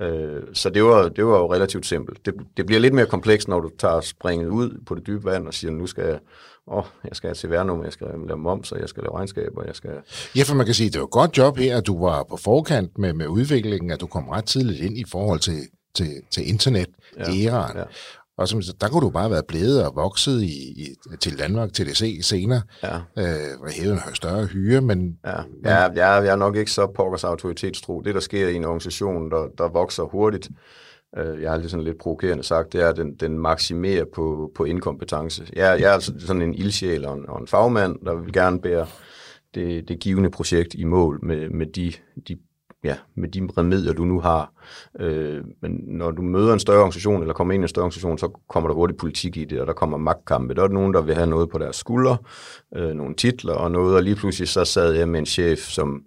Øh, 0.00 0.42
så 0.52 0.70
det 0.70 0.84
var, 0.84 1.08
det 1.08 1.26
var 1.26 1.38
jo 1.38 1.52
relativt 1.52 1.86
simpelt. 1.86 2.26
Det, 2.26 2.34
det 2.56 2.66
bliver 2.66 2.80
lidt 2.80 2.94
mere 2.94 3.06
komplekst, 3.06 3.48
når 3.48 3.60
du 3.60 3.70
tager 3.78 4.00
springet 4.00 4.48
ud 4.48 4.80
på 4.86 4.94
det 4.94 5.06
dybe 5.06 5.24
vand 5.24 5.46
og 5.46 5.54
siger, 5.54 5.70
nu 5.70 5.86
skal 5.86 6.04
jeg 6.04 6.18
åh, 6.66 6.84
jeg 7.04 7.16
skal 7.16 7.28
have 7.28 7.34
CVR-nummer, 7.34 7.84
jeg 7.84 7.92
skal 7.92 8.06
lave 8.28 8.38
moms, 8.38 8.72
og 8.72 8.80
jeg 8.80 8.88
skal 8.88 9.02
lave 9.02 9.16
regnskaber, 9.16 9.64
jeg 9.66 9.74
skal... 9.74 9.90
Ja, 10.36 10.42
for 10.42 10.54
man 10.54 10.66
kan 10.66 10.74
sige, 10.74 10.90
det 10.90 10.98
var 10.98 11.06
et 11.06 11.10
godt 11.10 11.38
job 11.38 11.56
her, 11.56 11.76
at 11.76 11.86
du 11.86 12.04
var 12.04 12.22
på 12.30 12.36
forkant 12.36 12.98
med, 12.98 13.12
med 13.12 13.26
udviklingen, 13.26 13.90
at 13.90 14.00
du 14.00 14.06
kom 14.06 14.28
ret 14.28 14.44
tidligt 14.44 14.80
ind 14.80 14.98
i 14.98 15.04
forhold 15.08 15.40
til, 15.40 15.60
til, 15.94 16.10
til 16.30 16.48
internet-æraen. 16.48 17.76
Ja, 17.76 17.80
ja. 17.80 17.86
Og 18.38 18.48
som, 18.48 18.62
der 18.80 18.88
kunne 18.88 19.00
du 19.00 19.10
bare 19.10 19.30
være 19.30 19.42
blevet 19.48 19.86
og 19.86 19.96
vokset 19.96 20.42
i, 20.42 20.82
i, 20.82 20.96
til 21.20 21.38
Danmark, 21.38 21.72
til 21.72 21.96
se 21.96 22.22
senere, 22.22 22.62
ja. 22.82 22.96
øh, 22.96 23.60
og 23.60 23.70
hævet 23.70 23.92
en 23.92 24.14
større 24.14 24.46
hyre, 24.46 24.80
men... 24.80 25.18
Ja, 25.24 25.36
ja 25.64 25.76
jeg, 25.76 25.92
jeg 25.96 26.26
er 26.26 26.36
nok 26.36 26.56
ikke 26.56 26.70
så 26.70 26.86
pokkers 26.86 27.24
autoritetstro. 27.24 28.00
Det, 28.00 28.14
der 28.14 28.20
sker 28.20 28.48
i 28.48 28.54
en 28.54 28.64
organisation, 28.64 29.30
der, 29.30 29.48
der 29.58 29.68
vokser 29.68 30.02
hurtigt, 30.02 30.48
øh, 31.18 31.42
jeg 31.42 31.50
har 31.50 31.58
lige 31.58 31.68
sådan 31.68 31.84
lidt 31.84 31.98
provokerende 31.98 32.42
sagt, 32.42 32.72
det 32.72 32.82
er, 32.82 32.88
at 32.88 32.96
den, 32.96 33.14
den 33.14 33.38
maksimerer 33.38 34.04
på, 34.14 34.52
på 34.54 34.64
inkompetence. 34.64 35.46
Jeg, 35.52 35.80
jeg 35.80 35.88
er 35.88 35.94
altså 35.94 36.12
sådan 36.18 36.42
en 36.42 36.54
ildsjæl 36.54 37.04
og 37.04 37.14
en, 37.14 37.28
og 37.28 37.40
en 37.40 37.46
fagmand, 37.46 37.96
der 38.06 38.14
vil 38.14 38.32
gerne 38.32 38.60
bære 38.60 38.86
det, 39.54 39.88
det 39.88 40.00
givende 40.00 40.30
projekt 40.30 40.74
i 40.74 40.84
mål 40.84 41.18
med, 41.22 41.50
med 41.50 41.66
de, 41.66 41.92
de 42.28 42.38
ja, 42.84 42.96
med 43.14 43.28
de 43.28 43.48
remedier, 43.58 43.92
du 43.92 44.04
nu 44.04 44.20
har. 44.20 44.52
Øh, 45.00 45.44
men 45.62 45.80
når 45.86 46.10
du 46.10 46.22
møder 46.22 46.52
en 46.52 46.60
større 46.60 46.78
organisation, 46.78 47.20
eller 47.20 47.34
kommer 47.34 47.54
ind 47.54 47.62
i 47.62 47.64
en 47.64 47.68
større 47.68 47.84
organisation, 47.84 48.18
så 48.18 48.28
kommer 48.48 48.68
der 48.68 48.74
hurtigt 48.74 48.98
politik 49.00 49.36
i 49.36 49.44
det, 49.44 49.60
og 49.60 49.66
der 49.66 49.72
kommer 49.72 49.98
magtkampe. 49.98 50.54
Der 50.54 50.62
er 50.62 50.68
nogen, 50.68 50.94
der 50.94 51.02
vil 51.02 51.14
have 51.14 51.26
noget 51.26 51.50
på 51.50 51.58
deres 51.58 51.76
skuldre, 51.76 52.16
øh, 52.76 52.94
nogle 52.94 53.14
titler 53.14 53.54
og 53.54 53.70
noget, 53.70 53.96
og 53.96 54.02
lige 54.02 54.16
pludselig 54.16 54.48
så 54.48 54.64
sad 54.64 54.92
jeg 54.92 55.08
med 55.08 55.20
en 55.20 55.26
chef, 55.26 55.58
som 55.58 56.04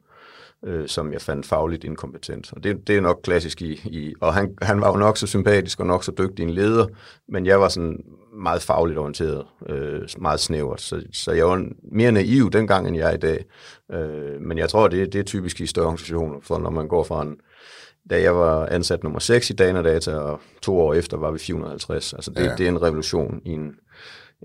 øh, 0.66 0.88
som 0.88 1.14
jeg 1.14 1.22
fandt 1.22 1.46
fagligt 1.46 1.84
inkompetent. 1.84 2.54
Og 2.54 2.64
det, 2.64 2.88
det 2.88 2.98
er 2.98 3.02
nok 3.02 3.20
klassisk 3.24 3.62
i, 3.62 3.72
i 3.74 4.14
og 4.22 4.34
han, 4.34 4.58
han 4.62 4.82
var 4.82 4.92
jo 4.92 4.98
nok 4.98 5.18
så 5.18 5.28
sympatisk 5.28 5.80
og 5.80 5.86
nok 5.86 6.04
så 6.04 6.12
dygtig 6.18 6.44
en 6.44 6.50
leder, 6.50 6.88
men 7.28 7.46
jeg 7.46 7.62
var 7.62 7.68
sådan 7.68 8.04
meget 8.34 8.62
fagligt 8.62 9.00
orienteret, 9.00 9.46
øh, 9.70 10.02
meget 10.18 10.40
snævert, 10.40 10.82
så, 10.82 11.04
så 11.12 11.32
jeg 11.32 11.46
var 11.46 11.66
mere 11.92 12.12
naiv 12.12 12.52
dengang, 12.52 12.88
end 12.88 12.98
jeg 12.98 13.10
er 13.10 13.14
i 13.14 13.18
dag. 13.18 13.46
Øh, 13.92 14.42
men 14.42 14.58
jeg 14.58 14.70
tror, 14.70 14.88
det, 14.88 15.14
det 15.14 15.20
er 15.20 15.24
typisk 15.24 15.62
i 15.62 15.68
større 15.68 15.86
organisationer, 15.86 16.40
for 16.42 16.58
når 16.58 16.70
man 16.70 16.88
går 16.88 17.04
fra 17.04 17.22
en, 17.22 17.36
da 18.10 18.22
jeg 18.22 18.36
var 18.36 18.66
ansat 18.66 19.04
nummer 19.04 19.20
6 19.20 19.50
i 19.50 19.54
Dana 19.54 19.82
Data, 19.82 20.16
og 20.16 20.40
to 20.62 20.80
år 20.80 20.94
efter 20.94 21.18
var 21.18 21.32
vi 21.32 21.40
450. 21.40 22.14
Altså 22.14 22.32
det, 22.32 22.44
ja. 22.44 22.56
det 22.58 22.66
er 22.66 22.70
en 22.70 22.82
revolution 22.82 23.42
i 23.46 23.50
en, 23.50 23.76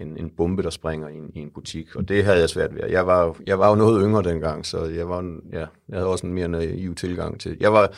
en, 0.00 0.16
en 0.16 0.30
bombe, 0.36 0.62
der 0.62 0.70
springer 0.70 1.08
i 1.08 1.14
en, 1.16 1.30
i 1.34 1.38
en 1.38 1.50
butik, 1.54 1.96
og 1.96 2.08
det 2.08 2.24
havde 2.24 2.38
jeg 2.38 2.48
svært 2.48 2.74
ved. 2.74 2.82
Jeg 2.88 3.06
var, 3.06 3.36
jeg 3.46 3.58
var 3.58 3.68
jo 3.68 3.74
noget 3.74 4.02
yngre 4.04 4.22
dengang, 4.22 4.66
så 4.66 4.84
jeg, 4.84 5.08
var, 5.08 5.40
ja, 5.52 5.58
jeg 5.58 5.96
havde 5.96 6.06
også 6.06 6.26
en 6.26 6.32
mere 6.32 6.48
naiv 6.48 6.94
tilgang 6.94 7.40
til 7.40 7.56
Jeg 7.60 7.72
var, 7.72 7.92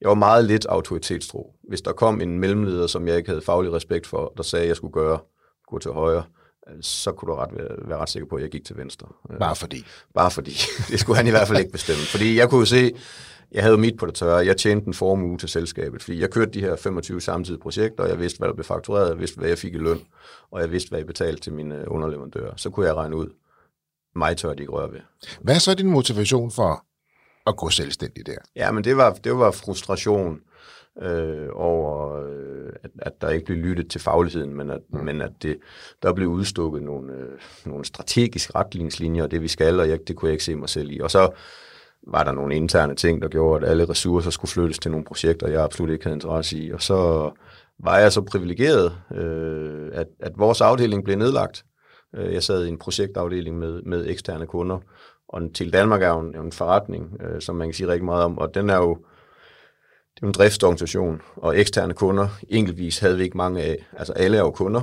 jeg 0.00 0.08
var 0.08 0.14
meget 0.14 0.44
lidt 0.44 0.66
autoritetstro. 0.66 1.54
Hvis 1.68 1.80
der 1.80 1.92
kom 1.92 2.20
en 2.20 2.38
mellemleder, 2.38 2.86
som 2.86 3.08
jeg 3.08 3.16
ikke 3.16 3.28
havde 3.28 3.42
faglig 3.42 3.72
respekt 3.72 4.06
for, 4.06 4.32
der 4.36 4.42
sagde, 4.42 4.62
at 4.62 4.68
jeg 4.68 4.76
skulle 4.76 4.92
gøre, 4.92 5.18
gå 5.68 5.78
til 5.78 5.90
højre, 5.90 6.22
så 6.80 7.12
kunne 7.12 7.32
du 7.32 7.34
ret 7.34 7.50
være, 7.52 7.88
være 7.88 7.98
ret 7.98 8.08
sikker 8.08 8.28
på, 8.28 8.36
at 8.36 8.42
jeg 8.42 8.50
gik 8.50 8.64
til 8.64 8.76
venstre. 8.76 9.08
Bare 9.38 9.56
fordi? 9.56 9.84
Bare 10.14 10.30
fordi. 10.30 10.50
Det 10.90 11.00
skulle 11.00 11.16
han 11.16 11.26
i 11.26 11.30
hvert 11.30 11.48
fald 11.48 11.58
ikke 11.58 11.72
bestemme. 11.72 12.02
Fordi 12.02 12.38
jeg 12.38 12.50
kunne 12.50 12.66
se, 12.66 12.92
jeg 13.56 13.64
havde 13.64 13.78
mit 13.78 13.96
på 13.96 14.06
det 14.06 14.14
tørre. 14.14 14.46
Jeg 14.46 14.56
tjente 14.56 14.86
en 14.86 14.94
formue 14.94 15.38
til 15.38 15.48
selskabet, 15.48 16.02
fordi 16.02 16.20
jeg 16.20 16.30
kørte 16.30 16.50
de 16.50 16.60
her 16.60 16.76
25 16.76 17.20
samtidige 17.20 17.60
projekter, 17.60 18.04
og 18.04 18.10
jeg 18.10 18.20
vidste, 18.20 18.38
hvad 18.38 18.48
der 18.48 18.54
blev 18.54 18.64
faktureret, 18.64 19.08
jeg 19.08 19.18
vidste, 19.18 19.38
hvad 19.38 19.48
jeg 19.48 19.58
fik 19.58 19.74
i 19.74 19.78
løn, 19.78 20.00
og 20.50 20.60
jeg 20.60 20.72
vidste, 20.72 20.88
hvad 20.88 20.98
jeg 20.98 21.06
betalte 21.06 21.42
til 21.42 21.52
mine 21.52 21.90
underleverandører. 21.90 22.52
Så 22.56 22.70
kunne 22.70 22.86
jeg 22.86 22.94
regne 22.94 23.16
ud, 23.16 23.28
mig 24.16 24.36
tør 24.36 24.54
de 24.54 24.62
ikke 24.62 24.72
røre 24.72 24.92
ved. 24.92 25.00
Hvad 25.40 25.54
er 25.54 25.58
så 25.58 25.74
din 25.74 25.90
motivation 25.90 26.50
for 26.50 26.84
at 27.46 27.56
gå 27.56 27.70
selvstændig 27.70 28.26
der? 28.26 28.38
Ja, 28.56 28.70
men 28.70 28.84
det 28.84 28.96
var, 28.96 29.12
det 29.12 29.36
var 29.36 29.50
frustration 29.50 30.40
øh, 31.02 31.48
over, 31.52 32.22
øh, 32.26 32.72
at, 32.82 32.90
at 32.98 33.12
der 33.20 33.28
ikke 33.28 33.46
blev 33.46 33.58
lyttet 33.58 33.90
til 33.90 34.00
fagligheden, 34.00 34.54
men 34.54 34.70
at, 34.70 34.80
mm. 34.90 35.04
men 35.04 35.20
at 35.20 35.32
det, 35.42 35.58
der 36.02 36.12
blev 36.12 36.28
udstukket 36.28 36.82
nogle, 36.82 37.12
øh, 37.12 37.38
nogle 37.64 37.84
strategiske 37.84 38.52
retningslinjer, 38.54 39.22
og 39.22 39.30
det 39.30 39.42
vi 39.42 39.48
skal, 39.48 39.80
og 39.80 39.88
jeg, 39.88 39.98
det 40.08 40.16
kunne 40.16 40.28
jeg 40.28 40.32
ikke 40.32 40.44
se 40.44 40.54
mig 40.54 40.68
selv 40.68 40.90
i. 40.90 41.00
Og 41.00 41.10
så 41.10 41.30
var 42.06 42.24
der 42.24 42.32
nogle 42.32 42.56
interne 42.56 42.94
ting, 42.94 43.22
der 43.22 43.28
gjorde, 43.28 43.66
at 43.66 43.70
alle 43.70 43.88
ressourcer 43.88 44.30
skulle 44.30 44.50
flyttes 44.50 44.78
til 44.78 44.90
nogle 44.90 45.06
projekter, 45.06 45.48
jeg 45.48 45.62
absolut 45.62 45.90
ikke 45.90 46.04
havde 46.04 46.16
interesse 46.16 46.58
i. 46.58 46.72
Og 46.72 46.82
så 46.82 47.30
var 47.78 47.98
jeg 47.98 48.12
så 48.12 48.20
privilegeret, 48.20 48.92
øh, 49.14 49.88
at, 49.92 50.06
at 50.20 50.32
vores 50.38 50.60
afdeling 50.60 51.04
blev 51.04 51.16
nedlagt. 51.16 51.64
Øh, 52.14 52.34
jeg 52.34 52.42
sad 52.42 52.64
i 52.64 52.68
en 52.68 52.78
projektafdeling 52.78 53.58
med, 53.58 53.82
med 53.82 54.06
eksterne 54.08 54.46
kunder, 54.46 54.78
og 55.28 55.42
til 55.54 55.72
Danmark 55.72 56.02
er 56.02 56.08
jo 56.08 56.20
en, 56.20 56.36
en 56.36 56.52
forretning, 56.52 57.20
øh, 57.20 57.40
som 57.40 57.56
man 57.56 57.68
kan 57.68 57.74
sige 57.74 57.88
rigtig 57.88 58.04
meget 58.04 58.24
om, 58.24 58.38
og 58.38 58.54
den 58.54 58.70
er 58.70 58.76
jo, 58.76 58.94
det 60.14 60.22
er 60.22 60.26
jo 60.26 60.28
en 60.28 60.34
driftsorganisation, 60.34 61.22
og 61.36 61.58
eksterne 61.58 61.94
kunder, 61.94 62.28
enkeltvis 62.48 62.98
havde 62.98 63.16
vi 63.16 63.22
ikke 63.22 63.36
mange 63.36 63.62
af. 63.62 63.86
Altså 63.92 64.12
alle 64.12 64.36
er 64.36 64.40
jo 64.40 64.50
kunder, 64.50 64.80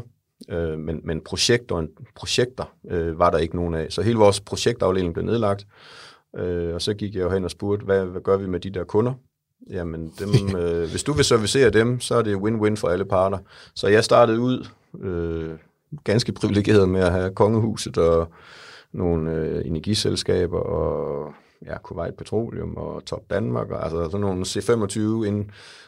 øh, 0.50 0.80
men, 0.80 1.01
men 1.03 1.22
projekter, 1.22 1.88
projekter 2.15 2.75
øh, 2.89 3.20
var 3.20 3.30
der 3.30 3.38
ikke 3.38 3.56
nogen 3.56 3.74
af. 3.74 3.92
Så 3.92 4.01
hele 4.01 4.18
vores 4.18 4.39
projektafdeling 4.42 5.13
blev 5.13 5.25
nedlagt, 5.25 5.68
øh, 6.38 6.74
og 6.74 6.82
så 6.82 6.94
gik 6.94 7.16
jeg 7.16 7.22
jo 7.24 7.30
hen 7.30 7.44
og 7.44 7.52
spurgte, 7.52 7.86
hvad, 7.86 8.06
hvad 8.06 8.22
gør 8.22 8.38
vi 8.38 8.48
med 8.48 8.60
de 8.60 8.70
der 8.70 8.84
kunder? 8.84 9.13
Jamen, 9.70 10.13
dem, 10.20 10.56
øh, 10.58 10.90
hvis 10.90 11.04
du 11.04 11.13
vil 11.13 11.25
servicere 11.25 11.70
dem, 11.70 12.00
så 12.00 12.16
er 12.16 12.22
det 12.22 12.36
win-win 12.36 12.75
for 12.75 12.88
alle 12.88 13.06
parter. 13.06 13.38
Så 13.75 13.88
jeg 13.88 14.04
startede 14.04 14.40
ud 14.40 14.68
øh, 15.02 15.52
ganske 16.04 16.32
privilegeret 16.32 16.90
med 16.90 17.02
at 17.02 17.12
have 17.12 17.36
kongehuset 17.36 17.98
og 17.98 18.28
nogle 18.92 19.32
øh, 19.32 19.66
energiselskaber 19.66 20.60
og 20.60 21.34
ja, 21.67 21.77
Kuwait 21.77 22.15
Petroleum 22.17 22.77
og 22.77 23.05
Top 23.05 23.29
Danmark, 23.29 23.70
og, 23.72 23.84
altså 23.84 24.03
sådan 24.05 24.20
nogle 24.20 24.41
C25 24.46 25.00
ind, 25.27 25.46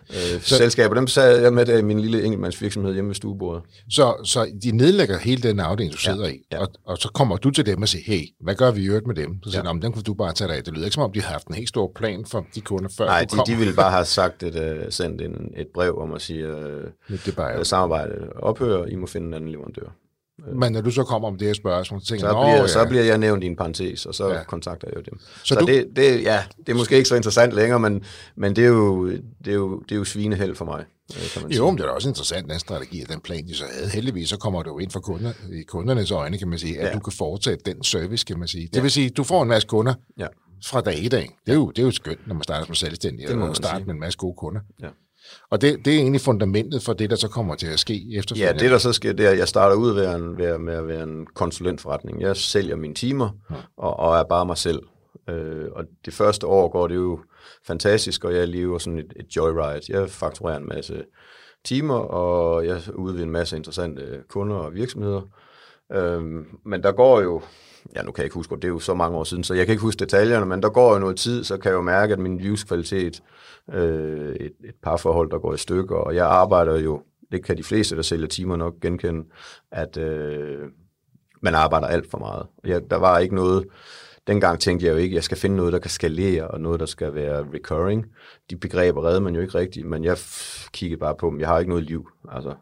øh, 0.09 0.41
så, 0.41 0.55
selskaber, 0.57 0.95
dem 0.95 1.07
sad 1.07 1.41
jeg 1.41 1.53
med 1.53 1.65
der 1.65 1.77
i 1.77 1.81
min 1.81 1.99
lille 1.99 2.23
enkeltmandsvirksomhed 2.23 2.93
hjemme 2.93 3.07
ved 3.07 3.15
stuebordet. 3.15 3.63
Så, 3.89 4.15
så 4.23 4.51
de 4.63 4.71
nedlægger 4.71 5.17
hele 5.17 5.41
den 5.41 5.59
afdeling, 5.59 5.93
du 5.93 5.97
sidder 5.97 6.27
ja, 6.27 6.33
i, 6.33 6.37
ja. 6.51 6.59
Og, 6.59 6.67
og 6.85 6.97
så 6.97 7.09
kommer 7.13 7.37
du 7.37 7.51
til 7.51 7.65
dem 7.65 7.81
og 7.81 7.87
siger, 7.87 8.03
hey, 8.05 8.27
hvad 8.39 8.55
gør 8.55 8.71
vi 8.71 8.81
i 8.81 8.87
øvrigt 8.87 9.07
med 9.07 9.15
dem? 9.15 9.43
Så 9.43 9.51
siger 9.51 9.63
ja. 9.65 9.79
dem 9.81 9.93
kan 9.93 10.03
du 10.03 10.13
bare 10.13 10.33
tage 10.33 10.47
dig 10.47 10.57
af. 10.57 10.63
Det 10.63 10.73
lyder 10.73 10.85
ikke 10.85 10.95
som 10.95 11.03
om, 11.03 11.11
de 11.11 11.21
har 11.21 11.31
haft 11.31 11.47
en 11.47 11.55
helt 11.55 11.69
stor 11.69 11.91
plan 11.95 12.25
for 12.25 12.45
de 12.55 12.61
kunder, 12.61 12.89
før 12.97 13.05
Nej, 13.05 13.25
de, 13.31 13.51
de 13.51 13.57
ville 13.57 13.73
bare 13.73 13.91
have 13.91 14.05
sagt 14.05 14.43
et, 14.43 14.55
uh, 14.55 14.85
sendt 14.89 15.21
en, 15.21 15.53
et 15.57 15.67
brev 15.73 15.97
om 15.97 16.13
at 16.13 16.21
sige, 16.21 16.47
uh, 16.47 16.61
det 17.09 17.27
er 17.27 17.31
bare, 17.31 17.65
samarbejde 17.65 18.29
ophører, 18.35 18.85
I 18.85 18.95
må 18.95 19.07
finde 19.07 19.27
en 19.27 19.33
anden 19.33 19.51
leverandør. 19.51 19.89
Men 20.37 20.71
når 20.71 20.81
du 20.81 20.91
så 20.91 21.03
kommer 21.03 21.27
om 21.27 21.37
det 21.37 21.47
her 21.47 21.53
spørgsmål, 21.53 22.01
så 22.01 22.07
tænker 22.07 22.27
så 22.27 22.33
bliver, 22.33 22.55
ja. 22.55 22.67
så 22.67 22.85
bliver 22.85 23.03
jeg 23.03 23.17
nævnt 23.17 23.43
i 23.43 23.47
en 23.47 23.55
parentes, 23.55 24.05
og 24.05 24.15
så 24.15 24.29
ja. 24.29 24.43
kontakter 24.43 24.87
jeg 24.87 24.97
jo 24.97 25.01
dem. 25.11 25.19
Så, 25.19 25.25
så 25.43 25.55
du... 25.55 25.65
det, 25.65 25.87
det, 25.95 26.23
ja, 26.23 26.43
det 26.57 26.69
er 26.69 26.73
måske 26.73 26.95
ikke 26.97 27.09
så 27.09 27.15
interessant 27.15 27.53
længere, 27.53 27.79
men, 27.79 28.03
men 28.35 28.55
det, 28.55 28.63
er 28.63 28.67
jo, 28.67 29.09
det, 29.09 29.21
er 29.47 29.53
jo, 29.53 29.79
det 29.79 29.91
er 29.91 29.95
jo 29.95 30.03
svineheld 30.03 30.55
for 30.55 30.65
mig. 30.65 30.85
Øh, 31.15 31.21
kan 31.33 31.41
man 31.41 31.51
jo, 31.51 31.55
sige. 31.55 31.65
men 31.65 31.77
det 31.77 31.85
er 31.85 31.89
også 31.89 32.09
interessant, 32.09 32.49
den 32.49 32.59
strategi 32.59 33.01
og 33.01 33.09
den 33.09 33.21
plan, 33.21 33.47
de 33.47 33.55
så 33.55 33.63
havde. 33.73 33.89
Heldigvis 33.89 34.29
så 34.29 34.37
kommer 34.37 34.63
det 34.63 34.69
jo 34.69 34.79
ind 34.79 34.91
for 34.91 34.99
kunder, 34.99 35.33
i 35.51 35.61
kundernes 35.61 36.11
øjne, 36.11 36.37
kan 36.37 36.47
man 36.47 36.59
sige, 36.59 36.79
at 36.79 36.87
ja. 36.87 36.93
du 36.93 36.99
kan 36.99 37.13
fortsætte 37.13 37.71
den 37.71 37.83
service, 37.83 38.25
kan 38.25 38.39
man 38.39 38.47
sige. 38.47 38.67
Det 38.67 38.75
ja. 38.75 38.81
vil 38.81 38.91
sige, 38.91 39.09
du 39.09 39.23
får 39.23 39.41
en 39.41 39.49
masse 39.49 39.67
kunder 39.67 39.93
ja. 40.17 40.27
fra 40.65 40.81
dag 40.81 41.03
i 41.03 41.07
dag. 41.07 41.29
Det 41.45 41.51
er, 41.51 41.55
jo, 41.55 41.69
det 41.69 41.79
er 41.79 41.83
jo 41.83 41.91
skønt, 41.91 42.27
når 42.27 42.35
man 42.35 42.43
starter 42.43 42.65
som 42.65 42.75
selvstændig, 42.75 43.27
det 43.27 43.37
må 43.37 43.45
man 43.45 43.55
starte 43.55 43.77
sige. 43.77 43.85
med 43.85 43.93
en 43.93 43.99
masse 43.99 44.17
gode 44.17 44.35
kunder. 44.37 44.61
Ja. 44.81 44.87
Og 45.49 45.61
det, 45.61 45.85
det 45.85 45.93
er 45.93 45.97
egentlig 45.97 46.21
fundamentet 46.21 46.83
for 46.83 46.93
det, 46.93 47.09
der 47.09 47.15
så 47.15 47.27
kommer 47.27 47.55
til 47.55 47.67
at 47.67 47.79
ske 47.79 48.17
efterfølgende. 48.17 48.53
Ja, 48.53 48.63
det 48.63 48.71
der 48.71 48.77
så 48.77 48.93
sker, 48.93 49.13
det 49.13 49.25
er, 49.25 49.29
at 49.29 49.37
jeg 49.37 49.47
starter 49.47 49.75
ud 49.75 49.93
ved 49.93 50.15
en, 50.15 50.37
ved, 50.37 50.57
med 50.57 50.73
at 50.73 50.87
være 50.87 51.03
en 51.03 51.27
konsulentforretning. 51.35 52.21
Jeg 52.21 52.37
sælger 52.37 52.75
mine 52.75 52.93
timer, 52.93 53.29
ja. 53.49 53.55
og, 53.77 53.99
og 53.99 54.17
er 54.17 54.23
bare 54.23 54.45
mig 54.45 54.57
selv. 54.57 54.79
Øh, 55.29 55.65
og 55.71 55.83
det 56.05 56.13
første 56.13 56.47
år 56.47 56.69
går 56.69 56.87
det 56.87 56.95
jo 56.95 57.19
fantastisk, 57.67 58.23
og 58.23 58.35
jeg 58.35 58.47
lever 58.47 58.77
sådan 58.77 58.99
et, 58.99 59.13
et 59.15 59.35
joyride. 59.35 59.81
Jeg 59.89 60.09
fakturerer 60.09 60.57
en 60.57 60.67
masse 60.67 61.03
timer, 61.65 61.95
og 61.95 62.65
jeg 62.65 62.75
er 62.75 62.91
ude 62.91 63.15
ved 63.15 63.23
en 63.23 63.31
masse 63.31 63.57
interessante 63.57 64.23
kunder 64.29 64.55
og 64.55 64.73
virksomheder. 64.73 65.21
Øh, 65.21 65.27
Øhm, 65.91 66.45
men 66.63 66.83
der 66.83 66.91
går 66.91 67.21
jo 67.21 67.41
ja, 67.95 68.01
nu 68.01 68.11
kan 68.11 68.21
jeg 68.21 68.25
ikke 68.25 68.33
huske, 68.33 68.55
det 68.55 68.63
er 68.63 68.67
jo 68.67 68.79
så 68.79 68.93
mange 68.93 69.17
år 69.17 69.23
siden, 69.23 69.43
så 69.43 69.53
jeg 69.53 69.65
kan 69.65 69.73
ikke 69.73 69.81
huske 69.81 69.99
detaljerne, 69.99 70.45
men 70.45 70.61
der 70.61 70.69
går 70.69 70.93
jo 70.93 70.99
noget 70.99 71.17
tid, 71.17 71.43
så 71.43 71.57
kan 71.57 71.69
jeg 71.69 71.75
jo 71.75 71.81
mærke, 71.81 72.13
at 72.13 72.19
min 72.19 72.37
livskvalitet, 72.37 73.23
øh, 73.73 74.35
et, 74.35 74.53
et 74.63 74.75
parforhold, 74.83 75.31
der 75.31 75.39
går 75.39 75.53
i 75.53 75.57
stykker, 75.57 75.95
og 75.95 76.15
jeg 76.15 76.25
arbejder 76.25 76.79
jo, 76.79 77.01
det 77.31 77.45
kan 77.45 77.57
de 77.57 77.63
fleste, 77.63 77.95
der 77.95 78.01
sælger 78.01 78.27
timer 78.27 78.55
nok 78.55 78.73
genkende, 78.81 79.25
at 79.71 79.97
øh, 79.97 80.69
man 81.41 81.55
arbejder 81.55 81.87
alt 81.87 82.11
for 82.11 82.17
meget. 82.17 82.47
Jeg, 82.63 82.89
der 82.89 82.95
var 82.95 83.19
ikke 83.19 83.35
noget, 83.35 83.65
dengang 84.27 84.59
tænkte 84.59 84.85
jeg 84.85 84.93
jo 84.93 84.97
ikke, 84.97 85.13
at 85.13 85.15
jeg 85.15 85.23
skal 85.23 85.37
finde 85.37 85.55
noget, 85.55 85.73
der 85.73 85.79
kan 85.79 85.91
skalere, 85.91 86.47
og 86.47 86.61
noget, 86.61 86.79
der 86.79 86.85
skal 86.85 87.15
være 87.15 87.45
recurring. 87.53 88.05
De 88.49 88.55
begreber 88.55 89.05
redde 89.05 89.21
man 89.21 89.35
jo 89.35 89.41
ikke 89.41 89.57
rigtigt, 89.57 89.87
men 89.87 90.03
jeg 90.03 90.17
kiggede 90.73 90.99
bare 90.99 91.15
på 91.15 91.29
dem. 91.29 91.39
Jeg 91.39 91.47
har 91.47 91.59
ikke 91.59 91.69
noget 91.69 91.83
liv. 91.83 92.09
Altså, 92.31 92.53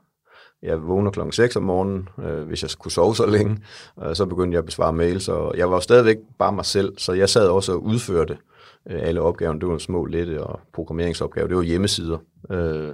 jeg 0.63 0.87
vågner 0.87 1.11
klokken 1.11 1.31
6 1.31 1.55
om 1.55 1.63
morgenen, 1.63 2.09
øh, 2.23 2.43
hvis 2.43 2.63
jeg 2.63 2.71
kunne 2.79 2.91
sove 2.91 3.15
så 3.15 3.25
længe. 3.25 3.57
Øh, 4.03 4.15
så 4.15 4.25
begyndte 4.25 4.55
jeg 4.55 4.59
at 4.59 4.65
besvare 4.65 4.93
mails, 4.93 5.29
og 5.29 5.57
jeg 5.57 5.71
var 5.71 5.79
stadigvæk 5.79 6.17
bare 6.39 6.51
mig 6.51 6.65
selv, 6.65 6.93
så 6.97 7.13
jeg 7.13 7.29
sad 7.29 7.47
også 7.47 7.71
og 7.71 7.83
udførte 7.83 8.37
øh, 8.89 8.99
alle 9.01 9.21
opgaverne. 9.21 9.59
Det 9.59 9.67
var 9.67 9.77
små, 9.77 10.05
lette 10.05 10.43
og 10.43 10.59
programmeringsopgaver. 10.73 11.47
Det 11.47 11.57
var 11.57 11.63
hjemmesider. 11.63 12.17
Øh, 12.51 12.89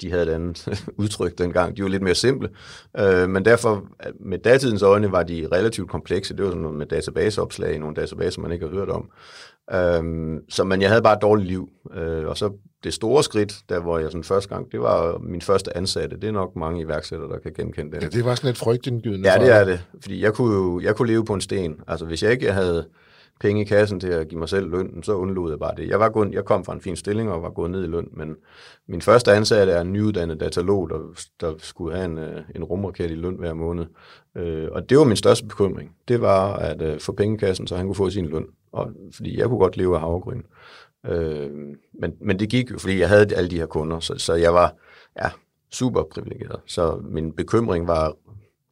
de 0.00 0.10
havde 0.10 0.22
et 0.22 0.28
andet 0.28 0.82
udtryk 0.96 1.38
dengang. 1.38 1.76
De 1.76 1.82
var 1.82 1.88
lidt 1.88 2.02
mere 2.02 2.14
simple. 2.14 2.48
Øh, 2.98 3.28
men 3.28 3.44
derfor, 3.44 3.84
med 4.20 4.38
datidens 4.38 4.82
øjne, 4.82 5.12
var 5.12 5.22
de 5.22 5.48
relativt 5.52 5.90
komplekse. 5.90 6.36
Det 6.36 6.44
var 6.44 6.50
sådan 6.50 6.62
noget 6.62 6.78
med 6.78 6.86
databaseopslag, 6.86 7.78
nogle 7.78 7.96
databaser, 7.96 8.40
man 8.40 8.52
ikke 8.52 8.66
har 8.66 8.74
hørt 8.74 8.88
om. 8.88 9.10
Øh, 9.72 10.40
så, 10.48 10.64
men 10.64 10.82
jeg 10.82 10.88
havde 10.88 11.02
bare 11.02 11.14
et 11.14 11.22
dårligt 11.22 11.48
liv. 11.48 11.68
Øh, 11.94 12.26
og 12.26 12.36
så 12.36 12.50
det 12.84 12.94
store 12.94 13.22
skridt, 13.24 13.54
der 13.68 13.80
hvor 13.80 13.98
jeg 13.98 14.10
sådan 14.10 14.24
første 14.24 14.48
gang, 14.48 14.72
det 14.72 14.80
var 14.80 15.18
min 15.18 15.40
første 15.40 15.76
ansatte. 15.76 16.16
Det 16.16 16.28
er 16.28 16.32
nok 16.32 16.56
mange 16.56 16.80
iværksættere, 16.80 17.30
der 17.30 17.38
kan 17.38 17.52
genkende 17.52 17.92
det. 17.92 18.02
Ja, 18.02 18.08
det 18.08 18.24
var 18.24 18.34
sådan 18.34 18.48
lidt 18.48 18.58
frygtindgydende. 18.58 19.32
Ja, 19.32 19.38
det 19.38 19.54
er 19.54 19.64
det. 19.64 19.84
Fordi 20.02 20.22
jeg 20.22 20.34
kunne 20.34 20.54
jo 20.54 20.80
jeg 20.80 20.96
kunne 20.96 21.08
leve 21.08 21.24
på 21.24 21.34
en 21.34 21.40
sten. 21.40 21.80
Altså, 21.88 22.06
hvis 22.06 22.22
jeg 22.22 22.32
ikke 22.32 22.52
havde 22.52 22.86
penge 23.40 23.60
i 23.60 23.64
kassen 23.64 24.00
til 24.00 24.08
at 24.08 24.28
give 24.28 24.38
mig 24.38 24.48
selv 24.48 24.70
løn, 24.70 25.02
så 25.02 25.14
undlod 25.14 25.50
jeg 25.50 25.58
bare 25.58 25.74
det. 25.76 25.88
Jeg, 25.88 26.00
var 26.00 26.08
gået, 26.08 26.32
jeg 26.32 26.44
kom 26.44 26.64
fra 26.64 26.72
en 26.72 26.80
fin 26.80 26.96
stilling 26.96 27.30
og 27.30 27.42
var 27.42 27.50
gået 27.50 27.70
ned 27.70 27.84
i 27.84 27.86
løn, 27.86 28.08
men 28.12 28.36
min 28.88 29.02
første 29.02 29.32
ansatte 29.32 29.72
er 29.72 29.80
en 29.80 29.92
nyuddannet 29.92 30.40
datalog, 30.40 30.90
der, 30.90 30.98
der 31.40 31.54
skulle 31.58 31.96
have 31.96 32.04
en, 32.04 32.18
øh, 32.18 32.42
en 32.54 32.64
rumraket 32.64 33.10
i 33.10 33.14
løn 33.14 33.36
hver 33.38 33.54
måned. 33.54 33.86
Øh, 34.36 34.68
og 34.72 34.90
det 34.90 34.98
var 34.98 35.04
min 35.04 35.16
største 35.16 35.46
bekymring. 35.46 35.90
Det 36.08 36.20
var 36.20 36.54
at 36.54 36.82
øh, 36.82 37.00
få 37.00 37.12
penge 37.12 37.36
i 37.36 37.38
kassen, 37.38 37.66
så 37.66 37.76
han 37.76 37.86
kunne 37.86 37.94
få 37.94 38.10
sin 38.10 38.26
løn. 38.26 38.46
Og, 38.72 38.90
fordi 39.12 39.38
jeg 39.38 39.48
kunne 39.48 39.58
godt 39.58 39.76
leve 39.76 39.94
af 39.94 40.00
havregryn. 40.00 40.42
Øh, 41.06 41.50
men, 42.00 42.14
men 42.20 42.38
det 42.38 42.48
gik 42.48 42.70
jo, 42.70 42.78
fordi 42.78 42.98
jeg 42.98 43.08
havde 43.08 43.34
alle 43.34 43.50
de 43.50 43.56
her 43.56 43.66
kunder, 43.66 44.00
så, 44.00 44.14
så 44.18 44.34
jeg 44.34 44.54
var 44.54 44.74
ja, 45.22 45.30
super 45.70 46.02
privilegeret. 46.02 46.60
Så 46.66 47.00
min 47.04 47.32
bekymring 47.32 47.86
var, 47.86 48.14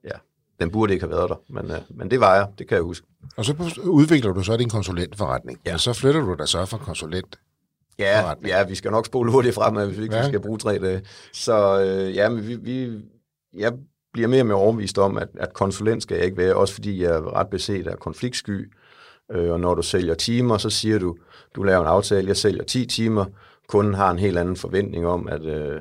ja, 0.05 0.17
den 0.61 0.71
burde 0.71 0.93
ikke 0.93 1.07
have 1.07 1.17
været 1.17 1.31
der, 1.31 1.37
men, 1.49 1.71
øh, 1.71 1.79
men 1.91 2.11
det 2.11 2.21
var 2.21 2.35
jeg, 2.35 2.49
det 2.59 2.69
kan 2.69 2.75
jeg 2.75 2.83
huske. 2.83 3.07
Og 3.37 3.45
så 3.45 3.81
udvikler 3.85 4.33
du 4.33 4.43
så 4.43 4.57
din 4.57 4.71
konsulentforretning, 4.71 5.61
ja. 5.67 5.75
og 5.75 5.81
så 5.81 5.93
flytter 5.93 6.21
du 6.21 6.35
dig 6.35 6.49
så 6.49 6.65
fra 6.65 6.79
konsulent 6.79 7.39
Ja, 7.99 8.33
ja, 8.47 8.65
vi 8.65 8.75
skal 8.75 8.91
nok 8.91 9.07
spole 9.07 9.33
hurtigt 9.33 9.55
frem, 9.55 9.87
hvis 9.87 9.99
vi 9.99 10.03
ikke 10.03 10.17
ja. 10.17 10.29
skal 10.29 10.41
bruge 10.41 10.59
tre 10.59 10.79
dage. 10.79 11.03
Så 11.33 11.81
øh, 11.81 12.15
ja, 12.15 12.29
men 12.29 12.49
vi, 12.49 12.55
vi, 12.57 13.03
jeg 13.55 13.73
bliver 14.13 14.29
mere 14.29 14.43
og 14.43 14.47
mere 14.47 14.57
overbevist 14.57 14.99
om, 14.99 15.19
at, 15.19 15.29
at 15.35 15.53
konsulent 15.53 16.03
skal 16.03 16.15
jeg 16.15 16.25
ikke 16.25 16.37
være, 16.37 16.55
også 16.55 16.75
fordi 16.75 17.03
jeg 17.03 17.11
er 17.11 17.37
ret 17.37 17.49
beset 17.49 17.87
af 17.87 17.99
konfliktsky. 17.99 18.73
Øh, 19.33 19.53
og 19.53 19.61
når 19.61 19.75
du 19.75 19.83
sælger 19.83 20.15
timer, 20.15 20.59
så 20.59 20.71
siger 20.71 20.99
du, 20.99 21.17
du 21.55 21.63
laver 21.63 21.81
en 21.81 21.87
aftale, 21.87 22.29
jeg 22.29 22.37
sælger 22.37 22.65
10 22.65 22.87
timer, 22.87 23.25
kunden 23.69 23.95
har 23.95 24.11
en 24.11 24.19
helt 24.19 24.39
anden 24.39 24.57
forventning 24.57 25.07
om, 25.07 25.29
at, 25.29 25.45
øh, 25.45 25.81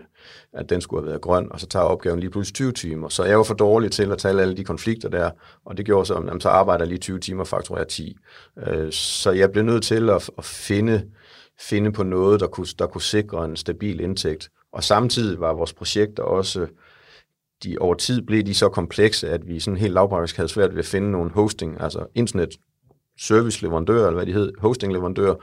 at 0.53 0.69
den 0.69 0.81
skulle 0.81 1.01
have 1.01 1.09
været 1.09 1.21
grøn, 1.21 1.47
og 1.51 1.59
så 1.59 1.67
tager 1.67 1.85
opgaven 1.85 2.19
lige 2.19 2.29
pludselig 2.29 2.55
20 2.55 2.71
timer. 2.71 3.09
Så 3.09 3.23
jeg 3.23 3.37
var 3.37 3.43
for 3.43 3.53
dårlig 3.53 3.91
til 3.91 4.11
at 4.11 4.17
tale 4.17 4.41
alle 4.41 4.57
de 4.57 4.63
konflikter 4.63 5.09
der, 5.09 5.31
og 5.65 5.77
det 5.77 5.85
gjorde 5.85 6.05
så, 6.05 6.13
at 6.13 6.43
så 6.43 6.49
arbejder 6.49 6.83
jeg 6.83 6.89
lige 6.89 6.99
20 6.99 7.19
timer, 7.19 7.43
fakturerer 7.43 7.83
10. 7.83 8.17
Øh, 8.67 8.91
så 8.91 9.31
jeg 9.31 9.51
blev 9.51 9.63
nødt 9.63 9.83
til 9.83 10.09
at, 10.09 10.29
at 10.37 10.45
finde, 10.45 11.05
finde 11.61 11.91
på 11.91 12.03
noget, 12.03 12.39
der 12.39 12.47
kunne, 12.47 12.67
der 12.79 12.87
kunne 12.87 13.01
sikre 13.01 13.45
en 13.45 13.55
stabil 13.55 13.99
indtægt. 13.99 14.49
Og 14.73 14.83
samtidig 14.83 15.39
var 15.39 15.53
vores 15.53 15.73
projekter 15.73 16.23
også, 16.23 16.67
de 17.63 17.77
over 17.79 17.95
tid 17.95 18.21
blev 18.21 18.43
de 18.43 18.53
så 18.53 18.69
komplekse, 18.69 19.29
at 19.29 19.47
vi 19.47 19.59
sådan 19.59 19.77
helt 19.77 19.93
lavpraktisk 19.93 20.35
havde 20.35 20.49
svært 20.49 20.71
ved 20.71 20.79
at 20.79 20.85
finde 20.85 21.11
nogle 21.11 21.31
hosting, 21.31 21.81
altså 21.81 22.05
internet 22.15 22.49
serviceleverandør, 23.19 24.07
eller 24.07 24.13
hvad 24.13 24.25
de 24.25 24.33
hed, 24.33 24.51
hostingleverandør, 24.59 25.35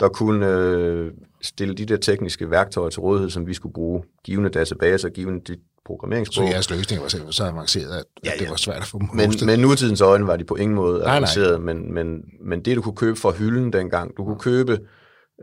der 0.00 0.08
kunne 0.08 0.46
øh, 0.46 1.10
stille 1.42 1.74
de 1.74 1.86
der 1.86 1.96
tekniske 1.96 2.50
værktøjer 2.50 2.90
til 2.90 3.00
rådighed, 3.00 3.30
som 3.30 3.46
vi 3.46 3.54
skulle 3.54 3.72
bruge, 3.72 4.02
givende 4.24 4.50
databaser, 4.50 5.08
givende 5.08 5.40
de 5.52 5.56
programmeringssprog. 5.84 6.48
Så 6.48 6.52
jeres 6.52 6.70
løsning 6.70 7.02
var 7.02 7.30
så 7.30 7.44
avanceret, 7.44 7.98
at 7.98 8.04
ja, 8.24 8.30
ja. 8.30 8.44
det 8.44 8.50
var 8.50 8.56
svært 8.56 8.76
at 8.76 8.84
få 8.84 8.98
men, 8.98 9.32
men 9.46 9.60
nutidens 9.60 10.00
øjne 10.00 10.26
var 10.26 10.36
de 10.36 10.44
på 10.44 10.54
ingen 10.54 10.74
måde 10.74 11.04
avanceret. 11.04 11.60
Men, 11.60 11.94
men, 11.94 12.24
men 12.40 12.60
det 12.64 12.76
du 12.76 12.82
kunne 12.82 12.96
købe 12.96 13.16
fra 13.18 13.30
hylden 13.30 13.72
dengang, 13.72 14.16
du 14.16 14.24
kunne 14.24 14.38
købe 14.38 14.78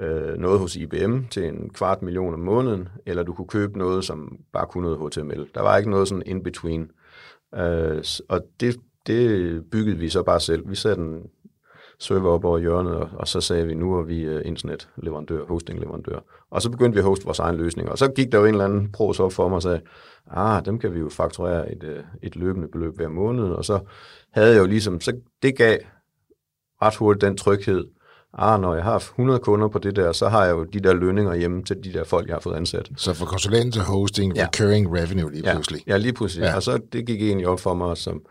øh, 0.01 0.38
noget 0.38 0.60
hos 0.60 0.75
IBM 0.75 1.20
til 1.32 1.44
en 1.44 1.70
kvart 1.70 2.01
million 2.01 2.34
om 2.34 2.39
måneden, 2.39 2.88
eller 3.06 3.24
du 3.24 3.34
kunne 3.34 3.48
købe 3.48 3.77
noget, 3.77 4.06
som 4.06 4.38
bare 4.54 4.65
kunne 4.65 4.84
noget 4.84 5.13
HTML. 5.13 5.48
Der 5.56 5.62
var 5.62 5.77
ikke 5.77 5.89
noget 5.89 6.08
sådan 6.08 6.24
in-between. 6.25 6.92
Øh, 7.60 8.04
og 8.30 8.42
det, 8.60 8.75
det 9.08 9.62
byggede 9.72 9.98
vi 9.98 10.10
så 10.10 10.24
bare 10.24 10.39
selv. 10.39 10.70
Vi 10.70 10.75
satte 10.75 11.01
en 11.01 11.22
server 12.00 12.30
op 12.30 12.46
over 12.46 12.60
hjørnet, 12.60 12.96
og, 12.96 13.10
og 13.14 13.28
så 13.28 13.42
sagde 13.42 13.68
vi, 13.68 13.74
nu 13.74 13.98
er 13.98 14.04
vi 14.04 14.36
uh, 14.36 14.42
internetleverandør, 14.46 15.46
hostingleverandør. 15.46 16.20
Og 16.52 16.62
så 16.62 16.70
begyndte 16.70 16.96
vi 16.96 17.00
at 17.00 17.06
hoste 17.06 17.25
vores 17.25 17.40
egen 17.40 17.56
løsning. 17.56 17.90
Og 17.90 17.98
så 17.98 18.08
gik 18.08 18.32
der 18.32 18.38
jo 18.38 18.46
en 18.46 18.54
eller 18.54 18.66
anden 18.66 18.92
pros 18.92 19.20
op 19.20 19.34
for 19.34 19.48
mig 19.48 19.56
og 19.56 19.62
sagde, 19.62 19.82
ah, 20.32 20.66
dem 20.66 20.80
kan 20.80 20.94
vi 20.94 21.00
jo 21.00 21.10
fakturere 21.10 21.72
et, 21.72 21.84
uh, 21.84 22.04
et 22.24 22.36
løbende 22.36 22.68
beløb 22.68 22.96
hver 22.96 23.10
måned. 23.10 23.44
Og 23.44 23.66
så 23.66 23.80
havde 24.34 24.52
jeg 24.54 24.60
jo 24.60 24.66
ligesom, 24.66 25.02
så 25.02 25.14
det 25.42 25.58
gav 25.58 25.78
ret 26.82 26.96
hurtigt 26.96 27.22
den 27.22 27.38
tryghed, 27.38 27.86
ah, 28.38 28.62
når 28.62 28.75
jeg 28.75 28.84
har 28.84 28.96
100 28.96 29.40
kunder 29.40 29.68
på 29.68 29.80
det 29.80 29.96
der, 29.96 30.12
så 30.12 30.30
har 30.30 30.46
jeg 30.46 30.52
jo 30.52 30.64
de 30.64 30.80
der 30.80 30.94
lønninger 30.94 31.36
hjemme 31.36 31.64
til 31.64 31.84
de 31.84 31.94
der 31.94 32.04
folk, 32.04 32.28
jeg 32.28 32.36
har 32.36 32.40
fået 32.40 32.56
ansat. 32.56 32.90
Så 32.98 33.14
for 33.14 33.25
konsulent 33.25 33.74
til 33.74 33.82
hosting, 33.82 34.36
ja. 34.36 34.46
recurring 34.46 34.98
revenue 34.98 35.32
lige 35.32 35.44
pludselig. 35.52 35.84
Ja, 35.88 35.92
ja 35.92 35.98
lige 35.98 36.14
pludselig. 36.14 36.44
Ja. 36.46 36.56
Og 36.56 36.64
så 36.64 36.80
det 36.94 37.06
gik 37.06 37.22
egentlig 37.22 37.48
op 37.48 37.60
for 37.60 37.74
mig, 37.74 37.98
som, 37.98 38.22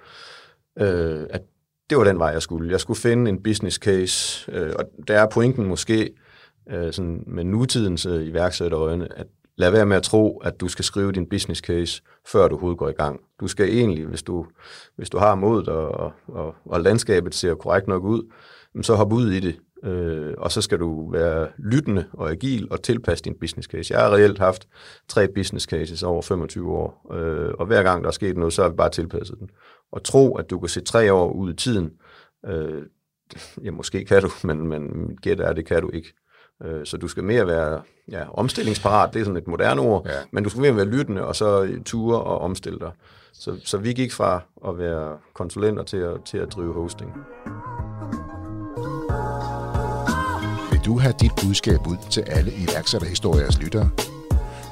øh, 0.78 1.26
at 1.30 1.42
det 1.90 1.98
var 1.98 2.04
den 2.04 2.18
vej, 2.18 2.28
jeg 2.28 2.42
skulle. 2.42 2.70
Jeg 2.70 2.80
skulle 2.80 3.00
finde 3.00 3.30
en 3.30 3.42
business 3.42 3.76
case, 3.76 4.52
øh, 4.52 4.72
og 4.78 4.84
der 5.08 5.20
er 5.20 5.26
pointen 5.32 5.66
måske 5.66 6.10
øh, 6.70 6.92
sådan 6.92 7.24
med 7.26 7.44
nutidens 7.44 8.06
øh, 8.06 8.26
iværksætterøjne, 8.26 9.18
at 9.18 9.26
lad 9.56 9.70
være 9.70 9.86
med 9.86 9.96
at 9.96 10.02
tro, 10.02 10.38
at 10.38 10.60
du 10.60 10.68
skal 10.68 10.84
skrive 10.84 11.12
din 11.12 11.28
business 11.28 11.60
case, 11.60 12.02
før 12.26 12.48
du 12.48 12.54
overhovedet 12.54 12.78
går 12.78 12.88
i 12.88 12.92
gang. 12.92 13.20
Du 13.40 13.46
skal 13.46 13.68
egentlig, 13.68 14.06
hvis 14.06 14.22
du, 14.22 14.46
hvis 14.96 15.10
du 15.10 15.18
har 15.18 15.34
modet, 15.34 15.68
og, 15.68 16.12
og, 16.28 16.54
og 16.64 16.80
landskabet 16.80 17.34
ser 17.34 17.54
korrekt 17.54 17.88
nok 17.88 18.04
ud, 18.04 18.32
så 18.82 18.94
hop 18.94 19.12
ud 19.12 19.30
i 19.30 19.40
det, 19.40 19.56
øh, 19.84 20.34
og 20.38 20.52
så 20.52 20.60
skal 20.60 20.78
du 20.78 21.10
være 21.10 21.48
lyttende 21.58 22.04
og 22.12 22.30
agil 22.30 22.68
og 22.70 22.82
tilpasse 22.82 23.24
din 23.24 23.34
business 23.40 23.68
case. 23.68 23.94
Jeg 23.94 24.02
har 24.02 24.10
reelt 24.10 24.38
haft 24.38 24.68
tre 25.08 25.28
business 25.28 25.66
cases 25.66 26.02
over 26.02 26.22
25 26.22 26.72
år, 26.72 27.12
øh, 27.14 27.54
og 27.58 27.66
hver 27.66 27.82
gang 27.82 28.02
der 28.02 28.08
er 28.08 28.12
sket 28.12 28.36
noget, 28.36 28.52
så 28.52 28.62
har 28.62 28.68
vi 28.68 28.76
bare 28.76 28.90
tilpasset 28.90 29.38
den. 29.38 29.50
Og 29.92 30.04
tro, 30.04 30.36
at 30.36 30.50
du 30.50 30.58
kan 30.58 30.68
se 30.68 30.80
tre 30.80 31.12
år 31.12 31.32
ud 31.32 31.52
i 31.52 31.56
tiden, 31.56 31.90
øh, 32.46 32.82
ja, 33.64 33.70
måske 33.70 34.04
kan 34.04 34.22
du, 34.22 34.30
men, 34.44 34.68
men 34.68 35.16
gæt 35.22 35.40
er, 35.40 35.52
det 35.52 35.66
kan 35.66 35.82
du 35.82 35.90
ikke. 35.90 36.14
Øh, 36.62 36.86
så 36.86 36.96
du 36.96 37.08
skal 37.08 37.24
mere 37.24 37.46
være 37.46 37.82
ja, 38.10 38.38
omstillingsparat, 38.38 39.14
det 39.14 39.20
er 39.20 39.24
sådan 39.24 39.36
et 39.36 39.48
moderne 39.48 39.80
ord, 39.80 40.06
ja. 40.06 40.18
men 40.30 40.44
du 40.44 40.50
skal 40.50 40.62
mere 40.62 40.76
være 40.76 40.84
lyttende, 40.84 41.26
og 41.26 41.36
så 41.36 41.78
ture 41.84 42.20
og 42.20 42.38
omstille 42.38 42.78
dig. 42.78 42.92
Så, 43.32 43.60
så 43.64 43.78
vi 43.78 43.92
gik 43.92 44.12
fra 44.12 44.42
at 44.68 44.78
være 44.78 45.18
konsulenter 45.34 45.82
til 45.82 45.96
at, 45.96 46.24
til 46.24 46.38
at 46.38 46.52
drive 46.52 46.74
hosting. 46.74 47.10
Vil 50.70 50.80
du 50.84 50.98
have 50.98 51.14
dit 51.20 51.32
budskab 51.42 51.86
ud 51.86 51.96
til 52.10 52.20
alle 52.20 52.52
iværksætterhistoriers 52.52 53.62
lyttere? 53.62 53.90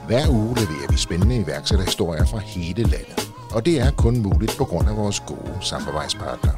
Hver 0.07 0.29
uge 0.31 0.55
leverer 0.55 0.91
vi 0.91 0.97
spændende 0.97 1.37
iværksætterhistorier 1.37 2.25
fra 2.25 2.39
hele 2.39 2.83
landet, 2.83 3.32
og 3.55 3.67
det 3.67 3.81
er 3.81 3.91
kun 3.91 4.23
muligt 4.23 4.57
på 4.59 4.65
grund 4.65 4.89
af 4.89 4.97
vores 4.97 5.21
gode 5.21 5.59
samarbejdspartnere. 5.61 6.57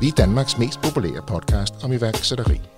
Vi 0.00 0.08
er 0.08 0.12
Danmarks 0.12 0.58
mest 0.58 0.80
populære 0.82 1.22
podcast 1.26 1.74
om 1.84 1.92
iværksætteri– 1.92 2.60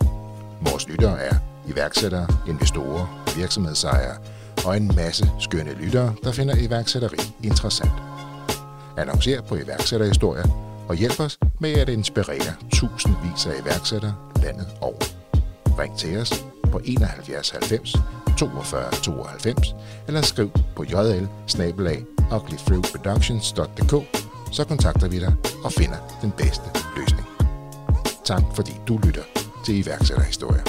Vores 0.60 0.88
lyttere 0.88 1.20
er 1.20 1.34
iværksættere, 1.68 2.26
investorer, 2.48 3.32
virksomhedsejere 3.36 4.16
og 4.66 4.76
en 4.76 4.92
masse 4.96 5.30
skønne 5.40 5.72
lyttere, 5.72 6.14
der 6.24 6.32
finder 6.32 6.54
iværksætteri 6.56 7.16
interessant. 7.42 7.92
Annoncer 8.96 9.42
på 9.42 9.56
iværksætterhistorier 9.56 10.44
og 10.88 10.94
hjælp 10.94 11.20
os 11.20 11.38
med 11.60 11.72
at 11.72 11.88
inspirere 11.88 12.54
tusindvis 12.72 13.46
af 13.46 13.52
iværksættere 13.62 14.14
landet 14.42 14.66
over. 14.80 14.98
Ring 15.78 15.98
til 15.98 16.18
os 16.18 16.44
på 16.72 16.80
71 16.84 17.50
90 17.50 17.96
42 18.38 18.90
92 18.90 19.74
eller 20.06 20.22
skriv 20.22 20.50
på 20.76 20.84
jl 20.84 21.28
så 24.52 24.64
kontakter 24.64 25.08
vi 25.08 25.18
dig 25.18 25.34
og 25.64 25.72
finder 25.72 25.96
den 26.22 26.30
bedste 26.30 26.64
løsning. 26.96 27.26
Tak 28.24 28.42
fordi 28.54 28.72
du 28.88 28.98
lytter 29.06 29.22
til 29.64 29.86
iværksætterhistorier. 29.86 30.62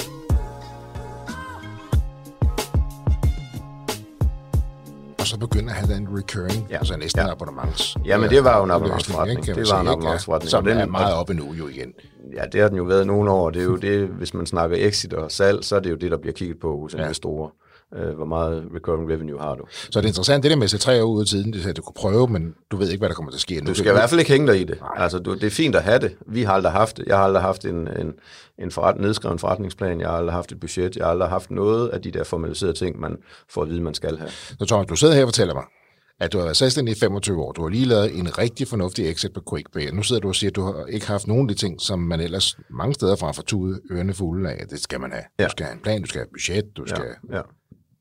Og 5.19 5.27
så 5.27 5.37
begynder 5.39 5.69
at 5.69 5.75
have 5.75 5.95
den 5.95 6.07
recurring, 6.17 6.67
ja. 6.69 6.77
altså 6.77 6.97
næsten 6.97 7.21
ja. 7.21 7.31
abonnements. 7.31 7.97
Ja, 8.05 8.17
men 8.17 8.29
det 8.29 8.43
var 8.43 8.57
jo 8.57 8.63
en 8.63 8.71
abonnementsforretning. 8.71 9.45
Det 9.45 9.69
var 9.69 9.81
en 9.81 9.87
abonnementsforretning. 9.87 10.49
Som 10.49 10.65
den, 10.65 10.77
er 10.77 10.85
meget 10.85 11.13
oppe 11.13 11.33
nu 11.33 11.53
jo 11.53 11.67
igen. 11.67 11.93
Ja, 12.33 12.43
det 12.51 12.61
har 12.61 12.67
den 12.67 12.77
jo 12.77 12.83
været 12.83 13.07
nogle 13.07 13.31
år. 13.31 13.49
Det 13.49 13.59
er 13.59 13.65
jo 13.65 13.75
det, 13.75 14.07
hvis 14.07 14.33
man 14.33 14.45
snakker 14.45 14.77
exit 14.79 15.13
og 15.13 15.31
salg, 15.31 15.63
så 15.63 15.75
er 15.75 15.79
det 15.79 15.89
jo 15.91 15.95
det, 15.95 16.11
der 16.11 16.17
bliver 16.17 16.33
kigget 16.33 16.59
på 16.59 16.79
hos 16.79 16.93
ja. 16.93 16.99
investorer 16.99 17.49
øh, 17.95 18.15
hvor 18.15 18.25
meget 18.25 18.67
recurring 18.75 19.11
revenue 19.11 19.39
har 19.39 19.55
du. 19.55 19.65
Så 19.69 19.99
det 19.99 20.05
er 20.05 20.07
interessant, 20.07 20.43
det 20.43 20.51
der 20.51 20.57
med 20.57 20.63
at 20.63 20.69
se 20.69 20.77
tre 20.77 21.03
år 21.03 21.07
ud 21.07 21.21
af 21.21 21.27
tiden, 21.27 21.53
det 21.53 21.65
er, 21.65 21.69
at 21.69 21.77
du 21.77 21.81
kunne 21.81 21.93
prøve, 21.93 22.27
men 22.27 22.55
du 22.71 22.77
ved 22.77 22.89
ikke, 22.89 23.01
hvad 23.01 23.09
der 23.09 23.15
kommer 23.15 23.31
til 23.31 23.37
at 23.37 23.41
ske. 23.41 23.61
Du 23.61 23.73
skal 23.73 23.89
i 23.89 23.93
hvert 23.93 24.09
fald 24.09 24.19
ikke 24.19 24.31
hænge 24.31 24.47
dig 24.47 24.61
i 24.61 24.63
det. 24.63 24.79
Nej. 24.81 24.89
Altså, 24.97 25.19
du, 25.19 25.33
det 25.33 25.43
er 25.43 25.49
fint 25.49 25.75
at 25.75 25.83
have 25.83 25.99
det. 25.99 26.15
Vi 26.27 26.43
har 26.43 26.53
aldrig 26.53 26.71
haft 26.71 26.97
det. 26.97 27.05
Jeg 27.07 27.17
har 27.17 27.23
aldrig 27.23 27.41
haft 27.43 27.65
en, 27.65 27.87
en, 27.87 28.13
en 28.59 28.71
forret, 28.71 28.97
nedskreven 29.01 29.39
forretningsplan. 29.39 30.01
Jeg 30.01 30.09
har 30.09 30.17
aldrig 30.17 30.33
haft 30.33 30.51
et 30.51 30.59
budget. 30.59 30.95
Jeg 30.95 31.05
har 31.05 31.11
aldrig 31.11 31.29
haft 31.29 31.51
noget 31.51 31.89
af 31.89 32.01
de 32.01 32.11
der 32.11 32.23
formaliserede 32.23 32.73
ting, 32.73 32.99
man 32.99 33.17
får 33.49 33.61
at 33.61 33.69
vide, 33.69 33.81
man 33.81 33.93
skal 33.93 34.17
have. 34.17 34.29
Så 34.29 34.65
Thomas, 34.65 34.87
du 34.87 34.95
sidder 34.95 35.13
her 35.13 35.23
og 35.23 35.27
fortæller 35.27 35.53
mig, 35.53 35.63
at 36.19 36.33
du 36.33 36.37
har 36.37 36.45
været 36.45 36.57
selvstændig 36.57 36.95
i 36.95 36.99
25 36.99 37.43
år. 37.43 37.51
Du 37.51 37.61
har 37.61 37.69
lige 37.69 37.85
lavet 37.85 38.17
en 38.17 38.37
rigtig 38.37 38.67
fornuftig 38.67 39.09
exit 39.09 39.33
på 39.33 39.41
QuickPay. 39.49 39.89
Nu 39.93 40.03
sidder 40.03 40.21
du 40.21 40.27
og 40.27 40.35
siger, 40.35 40.51
at 40.51 40.55
du 40.55 40.61
har 40.61 40.85
ikke 40.85 41.07
haft 41.07 41.27
nogen 41.27 41.49
af 41.49 41.55
de 41.55 41.61
ting, 41.61 41.81
som 41.81 41.99
man 41.99 42.19
ellers 42.19 42.57
mange 42.69 42.93
steder 42.93 43.15
fra 43.15 43.31
får 43.31 43.43
tude 43.43 43.79
ørerne 43.91 44.13
fulde 44.13 44.49
af. 44.49 44.67
Det 44.67 44.79
skal 44.79 44.99
man 44.99 45.11
have. 45.11 45.23
Ja. 45.39 45.45
Du 45.45 45.49
skal 45.49 45.65
have 45.65 45.75
en 45.75 45.81
plan, 45.81 46.01
du 46.01 46.07
skal 46.07 46.19
have 46.19 46.27
et 46.27 46.31
budget, 46.33 46.65
du 46.77 46.85
skal... 46.85 47.05
Ja, 47.29 47.37
ja 47.37 47.41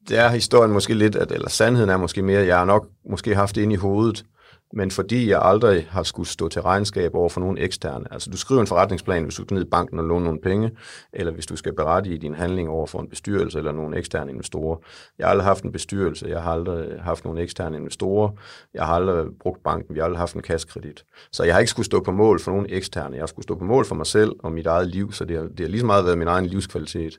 det 0.09 0.19
er 0.19 0.29
historien 0.29 0.73
måske 0.73 0.95
lidt, 0.95 1.17
at, 1.17 1.33
eller 1.33 1.49
sandheden 1.49 1.91
er 1.91 1.97
måske 1.97 2.23
mere, 2.23 2.41
at 2.41 2.47
jeg 2.47 2.59
har 2.59 2.65
nok 2.65 2.87
måske 3.11 3.35
haft 3.35 3.55
det 3.55 3.63
inde 3.63 3.75
i 3.75 3.77
hovedet, 3.77 4.25
men 4.73 4.91
fordi 4.91 5.31
jeg 5.31 5.41
aldrig 5.43 5.87
har 5.91 6.03
skulle 6.03 6.29
stå 6.29 6.49
til 6.49 6.63
regnskab 6.63 7.15
over 7.15 7.29
for 7.29 7.41
nogen 7.41 7.59
eksterne. 7.59 8.05
Altså 8.11 8.31
du 8.31 8.37
skriver 8.37 8.61
en 8.61 8.67
forretningsplan, 8.67 9.23
hvis 9.23 9.35
du 9.35 9.43
skal 9.43 9.55
ned 9.55 9.63
i 9.67 9.69
banken 9.71 9.99
og 9.99 10.05
låne 10.05 10.25
nogle 10.25 10.41
penge, 10.41 10.71
eller 11.13 11.33
hvis 11.33 11.47
du 11.47 11.57
skal 11.57 11.75
berette 11.75 12.11
i 12.11 12.19
din 12.19 12.35
handling 12.35 12.69
over 12.69 12.87
for 12.87 13.01
en 13.01 13.09
bestyrelse 13.09 13.59
eller 13.59 13.73
nogle 13.73 13.97
eksterne 13.97 14.31
investorer. 14.31 14.79
Jeg 15.19 15.27
har 15.27 15.31
aldrig 15.31 15.45
haft 15.45 15.65
en 15.65 15.73
bestyrelse, 15.73 16.27
jeg 16.29 16.43
har 16.43 16.53
aldrig 16.53 17.01
haft 17.01 17.25
nogle 17.25 17.41
eksterne 17.41 17.77
investorer, 17.77 18.31
jeg 18.75 18.87
har 18.87 18.95
aldrig 18.95 19.27
brugt 19.41 19.63
banken, 19.63 19.95
vi 19.95 20.01
har 20.01 20.05
aldrig 20.05 20.19
haft 20.19 20.35
en 20.35 20.43
kassekredit. 20.43 21.05
Så 21.33 21.45
jeg 21.45 21.55
har 21.55 21.61
ikke 21.61 21.71
skulle 21.71 21.87
stå 21.87 22.01
på 22.01 22.13
mål 22.13 22.41
for 22.41 22.51
nogen 22.51 22.67
eksterne, 22.69 23.15
jeg 23.15 23.23
har 23.23 23.27
skulle 23.27 23.45
stå 23.45 23.55
på 23.55 23.65
mål 23.65 23.85
for 23.85 23.95
mig 23.95 24.07
selv 24.07 24.33
og 24.39 24.53
mit 24.53 24.67
eget 24.67 24.89
liv, 24.89 25.13
så 25.13 25.25
det 25.25 25.37
har, 25.37 25.45
det 25.45 25.61
har 25.61 25.69
lige 25.69 25.81
så 25.81 25.87
meget 25.87 26.05
været 26.05 26.19
min 26.19 26.29
egen 26.29 26.47
livskvalitet. 26.47 27.19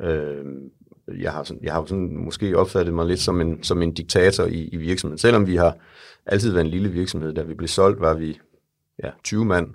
Øh, 0.00 0.44
jeg 1.08 1.32
har, 1.32 1.44
sådan, 1.44 1.64
jeg 1.64 1.72
har 1.72 1.84
sådan 1.84 2.16
måske 2.16 2.58
opfattet 2.58 2.94
mig 2.94 3.06
lidt 3.06 3.20
som 3.20 3.40
en, 3.40 3.62
som 3.62 3.82
en 3.82 3.94
diktator 3.94 4.44
i, 4.44 4.68
i 4.68 4.76
virksomheden. 4.76 5.18
Selvom 5.18 5.46
vi 5.46 5.56
har 5.56 5.76
altid 6.26 6.52
været 6.52 6.64
en 6.64 6.70
lille 6.70 6.88
virksomhed, 6.88 7.32
da 7.32 7.42
vi 7.42 7.54
blev 7.54 7.68
solgt, 7.68 8.00
var 8.00 8.14
vi 8.14 8.38
ja, 9.02 9.10
20 9.24 9.44
mand. 9.44 9.74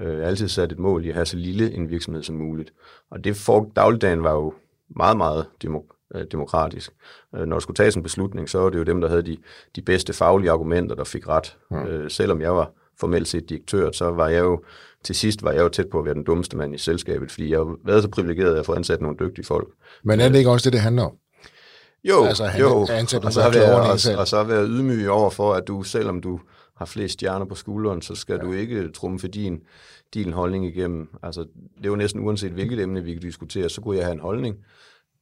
Øh, 0.00 0.08
jeg 0.08 0.18
har 0.18 0.26
altid 0.26 0.48
sat 0.48 0.72
et 0.72 0.78
mål 0.78 1.04
i 1.04 1.08
at 1.08 1.14
have 1.14 1.26
så 1.26 1.36
lille 1.36 1.72
en 1.72 1.90
virksomhed 1.90 2.22
som 2.22 2.36
muligt. 2.36 2.72
Og 3.10 3.24
det 3.24 3.36
for 3.36 3.72
dagligdagen 3.76 4.22
var 4.22 4.32
jo 4.32 4.54
meget, 4.96 5.16
meget 5.16 5.46
demok- 5.64 6.00
øh, 6.14 6.24
demokratisk. 6.32 6.92
Øh, 7.34 7.46
når 7.46 7.56
der 7.56 7.60
skulle 7.60 7.76
tages 7.76 7.96
en 7.96 8.02
beslutning, 8.02 8.48
så 8.48 8.58
var 8.58 8.70
det 8.70 8.78
jo 8.78 8.82
dem, 8.82 9.00
der 9.00 9.08
havde 9.08 9.22
de, 9.22 9.36
de 9.76 9.82
bedste 9.82 10.12
faglige 10.12 10.50
argumenter, 10.50 10.96
der 10.96 11.04
fik 11.04 11.28
ret. 11.28 11.56
Ja. 11.70 11.84
Øh, 11.86 12.10
selvom 12.10 12.40
jeg 12.40 12.54
var 12.56 12.70
formelt 13.00 13.28
set 13.28 13.48
direktør, 13.48 13.90
så 13.92 14.10
var 14.10 14.28
jeg 14.28 14.40
jo 14.40 14.62
til 15.04 15.14
sidst 15.14 15.42
var 15.42 15.52
jeg 15.52 15.60
jo 15.60 15.68
tæt 15.68 15.88
på 15.88 15.98
at 15.98 16.04
være 16.04 16.14
den 16.14 16.24
dummeste 16.24 16.56
mand 16.56 16.74
i 16.74 16.78
selskabet, 16.78 17.30
fordi 17.30 17.50
jeg 17.50 17.58
har 17.58 17.76
været 17.84 18.02
så 18.02 18.08
privilegeret 18.08 18.54
at 18.54 18.66
få 18.66 18.74
ansat 18.74 19.00
nogle 19.00 19.16
dygtige 19.20 19.44
folk. 19.44 19.68
Men 20.04 20.20
er 20.20 20.28
det 20.28 20.38
ikke 20.38 20.50
også 20.50 20.64
det, 20.64 20.72
det 20.72 20.80
handler 20.80 21.02
om? 21.02 21.12
Jo, 22.04 22.24
altså, 22.24 22.44
han, 22.44 22.60
jo. 22.60 22.86
Ansat, 22.90 23.24
og, 23.24 23.32
så 23.32 23.42
har 23.42 23.50
været, 23.50 23.74
og, 23.74 24.20
og 24.20 24.28
så 24.28 24.36
har 24.36 24.44
været 24.44 24.68
ydmyg 24.70 25.10
over 25.10 25.30
for, 25.30 25.54
at 25.54 25.68
du, 25.68 25.82
selvom 25.82 26.20
du 26.20 26.40
har 26.76 26.86
flest 26.86 27.12
stjerner 27.12 27.46
på 27.46 27.54
skulderen, 27.54 28.02
så 28.02 28.14
skal 28.14 28.38
ja. 28.42 28.46
du 28.46 28.52
ikke 28.52 28.88
trumfe 28.88 29.28
din, 29.28 29.60
din 30.14 30.32
holdning 30.32 30.66
igennem. 30.66 31.08
Altså, 31.22 31.44
det 31.78 31.86
jo 31.86 31.96
næsten 31.96 32.20
uanset 32.26 32.52
hvilket 32.52 32.80
emne, 32.80 33.04
vi 33.04 33.12
kan 33.12 33.22
diskutere, 33.22 33.68
så 33.68 33.80
kunne 33.80 33.96
jeg 33.96 34.04
have 34.04 34.14
en 34.14 34.20
holdning. 34.20 34.56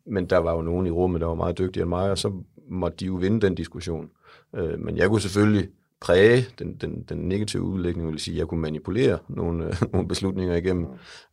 Men 0.06 0.26
der 0.26 0.38
var 0.38 0.52
jo 0.52 0.62
nogen 0.62 0.86
i 0.86 0.90
rummet, 0.90 1.20
der 1.20 1.26
var 1.26 1.34
meget 1.34 1.58
dygtigere 1.58 1.82
end 1.82 1.88
mig, 1.88 2.10
og 2.10 2.18
så 2.18 2.32
måtte 2.70 2.96
de 2.96 3.06
jo 3.06 3.14
vinde 3.14 3.40
den 3.40 3.54
diskussion. 3.54 4.08
Øh, 4.56 4.78
men 4.78 4.96
jeg 4.96 5.08
kunne 5.08 5.20
selvfølgelig 5.20 5.68
præge 6.00 6.46
den, 6.58 6.76
den, 6.76 7.02
den 7.02 7.18
negative 7.18 7.62
udlægning, 7.62 8.08
vil 8.08 8.18
sige, 8.18 8.34
at 8.34 8.38
jeg 8.38 8.46
kunne 8.46 8.60
manipulere 8.60 9.18
nogle, 9.28 9.66
øh, 9.66 9.74
nogle 9.92 10.08
beslutninger 10.08 10.56
igennem. 10.56 10.86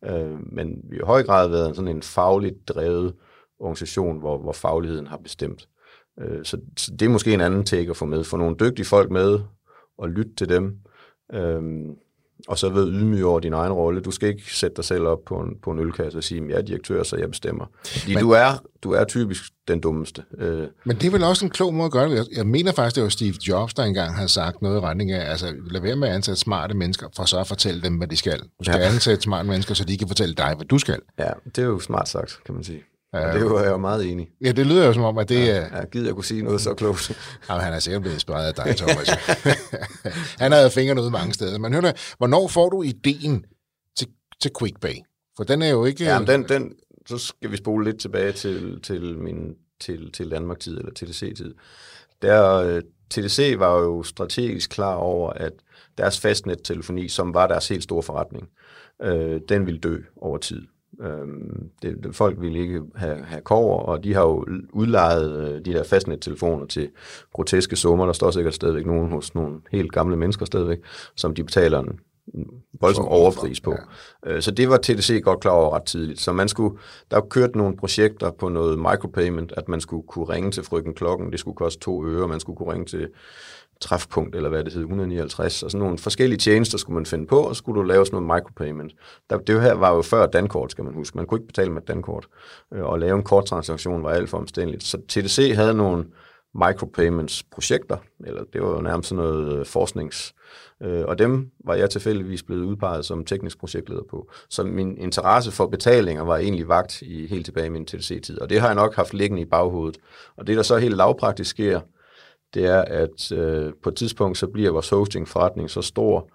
Øh, 0.04 0.52
men 0.52 0.80
vi 0.90 0.96
har 0.96 1.02
i 1.02 1.06
høj 1.06 1.22
grad 1.22 1.48
været 1.48 1.76
sådan 1.76 1.96
en 1.96 2.02
fagligt 2.02 2.68
drevet 2.68 3.14
organisation, 3.58 4.18
hvor, 4.18 4.38
hvor 4.38 4.52
fagligheden 4.52 5.06
har 5.06 5.16
bestemt. 5.16 5.68
Øh, 6.20 6.44
så, 6.44 6.60
så 6.76 6.90
det 6.90 7.02
er 7.02 7.10
måske 7.10 7.34
en 7.34 7.40
anden 7.40 7.64
take 7.64 7.90
at 7.90 7.96
få 7.96 8.04
med. 8.04 8.24
Få 8.24 8.36
nogle 8.36 8.56
dygtige 8.60 8.86
folk 8.86 9.10
med 9.10 9.40
og 9.98 10.08
lytte 10.08 10.34
til 10.34 10.48
dem. 10.48 10.78
Øh, 11.32 11.62
og 12.48 12.58
så 12.58 12.68
ved 12.68 12.92
ydmyg 12.92 13.24
over 13.24 13.40
din 13.40 13.52
egen 13.52 13.72
rolle. 13.72 14.00
Du 14.00 14.10
skal 14.10 14.28
ikke 14.28 14.54
sætte 14.54 14.76
dig 14.76 14.84
selv 14.84 15.02
op 15.06 15.18
på 15.26 15.34
en, 15.34 15.56
på 15.62 15.70
en 15.70 15.78
ølkasse 15.78 16.18
og 16.18 16.24
sige, 16.24 16.42
at 16.42 16.48
jeg 16.48 16.56
er 16.56 16.62
direktør, 16.62 17.02
så 17.02 17.16
jeg 17.16 17.30
bestemmer. 17.30 17.66
Fordi 17.86 18.14
men, 18.14 18.22
du, 18.22 18.30
er, 18.30 18.62
du 18.82 18.92
er 18.92 19.04
typisk 19.04 19.42
den 19.68 19.80
dummeste. 19.80 20.22
Øh. 20.38 20.66
Men 20.84 20.96
det 20.96 21.06
er 21.06 21.10
vel 21.10 21.22
også 21.22 21.44
en 21.44 21.50
klog 21.50 21.74
måde 21.74 21.86
at 21.86 21.92
gøre 21.92 22.10
det. 22.10 22.28
Jeg 22.36 22.46
mener 22.46 22.72
faktisk, 22.72 22.96
det 22.96 23.02
var 23.02 23.08
Steve 23.08 23.34
Jobs, 23.48 23.74
der 23.74 23.82
engang 23.82 24.14
havde 24.14 24.28
sagt 24.28 24.62
noget 24.62 24.76
i 24.76 24.80
retning 24.80 25.12
af, 25.12 25.30
altså 25.30 25.54
lad 25.70 25.80
være 25.80 25.96
med 25.96 26.08
at 26.08 26.14
ansætte 26.14 26.40
smarte 26.40 26.74
mennesker, 26.74 27.06
for 27.16 27.24
så 27.24 27.40
at 27.40 27.46
fortælle 27.46 27.82
dem, 27.82 27.96
hvad 27.96 28.08
de 28.08 28.16
skal. 28.16 28.38
Du 28.38 28.64
skal 28.64 28.80
ja. 28.80 28.86
ansætte 28.86 29.22
smarte 29.22 29.48
mennesker, 29.48 29.74
så 29.74 29.84
de 29.84 29.98
kan 29.98 30.08
fortælle 30.08 30.34
dig, 30.34 30.54
hvad 30.56 30.66
du 30.66 30.78
skal. 30.78 30.98
Ja, 31.18 31.30
det 31.46 31.58
er 31.58 31.66
jo 31.66 31.80
smart 31.80 32.08
sagt, 32.08 32.40
kan 32.44 32.54
man 32.54 32.64
sige. 32.64 32.82
Ja, 33.16 33.32
det 33.32 33.50
var 33.50 33.62
jeg 33.62 33.70
jo 33.70 33.76
meget 33.76 34.12
enig. 34.12 34.28
Ja, 34.44 34.52
det 34.52 34.66
lyder 34.66 34.86
jo 34.86 34.92
som 34.92 35.02
om, 35.02 35.18
at 35.18 35.28
det 35.28 35.50
er... 35.50 35.54
Ja, 35.54 35.76
jeg 35.76 35.86
gider 35.92 36.06
jeg 36.06 36.14
kunne 36.14 36.24
sige 36.24 36.42
noget 36.42 36.60
så 36.60 36.74
klogt. 36.74 37.10
Jamen, 37.48 37.64
han 37.64 37.72
er 37.72 37.78
sikkert 37.78 38.02
blevet 38.02 38.14
inspireret 38.14 38.46
af 38.46 38.54
dig, 38.54 38.76
Thomas. 38.76 39.08
han 40.42 40.52
havde 40.52 40.70
fingrene 40.70 41.02
ude 41.02 41.10
mange 41.10 41.34
steder. 41.34 41.58
Men 41.58 41.74
hør 41.74 42.16
hvornår 42.18 42.48
får 42.48 42.68
du 42.68 42.82
ideen 42.82 43.44
til, 43.98 44.08
til 44.42 44.50
QuickPay? 44.58 44.94
For 45.36 45.44
den 45.44 45.62
er 45.62 45.68
jo 45.68 45.84
ikke... 45.84 46.04
Ja, 46.04 46.18
den, 46.26 46.48
den, 46.48 46.72
så 47.06 47.18
skal 47.18 47.50
vi 47.50 47.56
spole 47.56 47.84
lidt 47.84 48.00
tilbage 48.00 48.32
til, 48.32 48.80
til 48.82 49.18
min 49.18 49.54
til, 49.80 50.12
til 50.12 50.30
Danmark-tid 50.30 50.78
eller 50.78 50.92
TDC-tid. 50.92 51.54
Der, 52.22 52.54
øh, 52.54 52.82
TDC 53.10 53.54
var 53.58 53.78
jo 53.78 54.02
strategisk 54.02 54.70
klar 54.70 54.94
over, 54.94 55.30
at 55.30 55.52
deres 55.98 56.20
fastnet-telefoni, 56.20 57.08
som 57.08 57.34
var 57.34 57.46
deres 57.46 57.68
helt 57.68 57.82
store 57.82 58.02
forretning, 58.02 58.48
uh, 59.04 59.40
den 59.48 59.66
ville 59.66 59.80
dø 59.80 59.96
over 60.16 60.38
tid. 60.38 60.62
Øhm, 61.00 61.70
det, 61.82 62.08
folk 62.12 62.40
ville 62.40 62.58
ikke 62.58 62.82
have, 62.94 63.24
have 63.24 63.42
kover, 63.42 63.78
og 63.78 64.04
de 64.04 64.14
har 64.14 64.22
jo 64.22 64.46
udlejet 64.72 65.36
øh, 65.36 65.64
de 65.64 65.72
der 65.72 65.84
fastnet-telefoner 65.84 66.66
til 66.66 66.90
groteske 67.32 67.76
summer. 67.76 68.06
Der 68.06 68.12
står 68.12 68.30
sikkert 68.30 68.54
stadigvæk 68.54 68.86
nogen 68.86 69.12
hos 69.12 69.34
nogle 69.34 69.60
helt 69.72 69.92
gamle 69.92 70.16
mennesker 70.16 70.46
stadigvæk, 70.46 70.78
som 71.16 71.34
de 71.34 71.44
betaler 71.44 71.80
en 71.80 72.00
voldsom 72.80 73.04
overpris 73.08 73.60
på. 73.60 73.74
Ja. 74.26 74.32
Øh, 74.32 74.42
så 74.42 74.50
det 74.50 74.68
var 74.68 74.76
TDC 74.76 75.22
godt 75.22 75.40
klar 75.40 75.52
over 75.52 75.74
ret 75.74 75.84
tidligt. 75.84 76.20
Så 76.20 76.32
man 76.32 76.48
skulle, 76.48 76.78
der 77.10 77.20
kørt 77.20 77.56
nogle 77.56 77.76
projekter 77.76 78.30
på 78.30 78.48
noget 78.48 78.78
micropayment, 78.78 79.52
at 79.56 79.68
man 79.68 79.80
skulle 79.80 80.06
kunne 80.06 80.24
ringe 80.24 80.50
til 80.50 80.62
frygten 80.62 80.94
klokken, 80.94 81.32
det 81.32 81.40
skulle 81.40 81.56
koste 81.56 81.80
to 81.80 82.06
øre, 82.06 82.28
man 82.28 82.40
skulle 82.40 82.56
kunne 82.56 82.72
ringe 82.72 82.86
til 82.86 83.08
træfpunkt, 83.80 84.36
eller 84.36 84.48
hvad 84.48 84.64
det 84.64 84.72
hed, 84.72 84.80
159, 84.80 85.62
og 85.62 85.70
sådan 85.70 85.82
nogle 85.82 85.98
forskellige 85.98 86.38
tjenester 86.38 86.78
skulle 86.78 86.94
man 86.94 87.06
finde 87.06 87.26
på, 87.26 87.38
og 87.38 87.56
så 87.56 87.58
skulle 87.58 87.80
du 87.80 87.86
lave 87.86 88.06
sådan 88.06 88.22
noget 88.22 88.40
micropayment. 88.40 88.92
Der, 89.30 89.38
det 89.38 89.62
her 89.62 89.74
var 89.74 89.94
jo 89.94 90.02
før 90.02 90.26
Dankort, 90.26 90.70
skal 90.70 90.84
man 90.84 90.94
huske. 90.94 91.16
Man 91.16 91.26
kunne 91.26 91.38
ikke 91.38 91.46
betale 91.46 91.72
med 91.72 91.82
Dankort, 91.82 92.26
øh, 92.74 92.82
og 92.82 92.98
lave 92.98 93.16
en 93.16 93.22
korttransaktion 93.22 94.02
var 94.02 94.10
alt 94.10 94.30
for 94.30 94.38
omstændeligt. 94.38 94.84
Så 94.84 94.98
TDC 95.08 95.52
havde 95.54 95.74
nogle 95.74 96.04
micropayments-projekter, 96.54 97.96
eller 98.26 98.44
det 98.52 98.62
var 98.62 98.68
jo 98.68 98.80
nærmest 98.80 99.08
sådan 99.08 99.24
noget 99.24 99.58
øh, 99.58 99.66
forsknings... 99.66 100.34
Øh, 100.82 101.04
og 101.04 101.18
dem 101.18 101.50
var 101.64 101.74
jeg 101.74 101.90
tilfældigvis 101.90 102.42
blevet 102.42 102.64
udpeget 102.64 103.04
som 103.04 103.24
teknisk 103.24 103.58
projektleder 103.58 104.02
på. 104.10 104.30
Så 104.50 104.64
min 104.64 104.98
interesse 104.98 105.52
for 105.52 105.66
betalinger 105.66 106.22
var 106.22 106.36
egentlig 106.36 106.68
vagt 106.68 107.02
i 107.02 107.26
helt 107.26 107.44
tilbage 107.44 107.66
i 107.66 107.70
min 107.70 107.86
TDC-tid, 107.86 108.40
og 108.40 108.50
det 108.50 108.60
har 108.60 108.68
jeg 108.68 108.74
nok 108.74 108.94
haft 108.94 109.14
liggende 109.14 109.42
i 109.42 109.44
baghovedet. 109.44 109.98
Og 110.36 110.46
det, 110.46 110.56
der 110.56 110.62
så 110.62 110.76
helt 110.76 110.96
lavpraktisk 110.96 111.50
sker, 111.50 111.80
det 112.56 112.66
er, 112.66 112.80
at 112.82 113.32
øh, 113.32 113.72
på 113.82 113.88
et 113.88 113.96
tidspunkt, 113.96 114.38
så 114.38 114.46
bliver 114.46 114.70
vores 114.70 114.88
hosting-forretning 114.88 115.70
så 115.70 115.82
stor, 115.82 116.28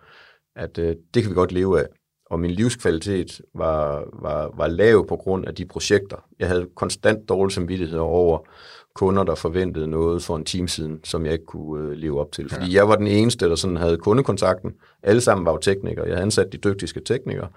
at 0.56 0.78
øh, 0.78 0.96
det 1.14 1.24
kan 1.24 1.30
vi 1.30 1.36
godt 1.36 1.52
leve 1.52 1.80
af. 1.80 1.86
Og 2.30 2.40
min 2.40 2.52
livskvalitet 2.52 3.42
var, 3.56 4.04
var, 4.22 4.54
var 4.58 4.68
lav 4.68 5.08
på 5.08 5.16
grund 5.16 5.46
af 5.46 5.56
de 5.56 5.66
projekter. 5.66 6.18
Jeg 6.40 6.48
havde 6.48 6.68
konstant 6.76 7.30
dårlig 7.30 7.54
samvittighed 7.54 8.00
over 8.00 8.40
kunder, 8.96 9.24
der 9.24 9.36
forventede 9.36 9.88
noget 9.88 10.24
for 10.24 10.36
en 10.36 10.46
time 10.46 10.70
siden, 10.70 11.00
som 11.04 11.26
jeg 11.26 11.34
ikke 11.34 11.46
kunne 11.46 11.90
øh, 11.90 11.92
leve 11.92 12.20
op 12.20 12.32
til. 12.32 12.50
Fordi 12.50 12.66
ja. 12.66 12.74
jeg 12.74 12.90
var 12.90 12.96
den 12.96 13.08
eneste, 13.08 13.50
der 13.50 13.56
sådan 13.56 13.78
havde 13.78 13.98
kundekontakten. 13.98 14.72
Alle 15.04 15.22
sammen 15.22 15.46
var 15.46 15.52
jo 15.52 15.58
teknikere. 15.58 16.06
Jeg 16.06 16.14
havde 16.14 16.24
ansat 16.24 16.48
de 16.52 16.58
dygtigste 16.58 17.02
teknikere. 17.06 17.48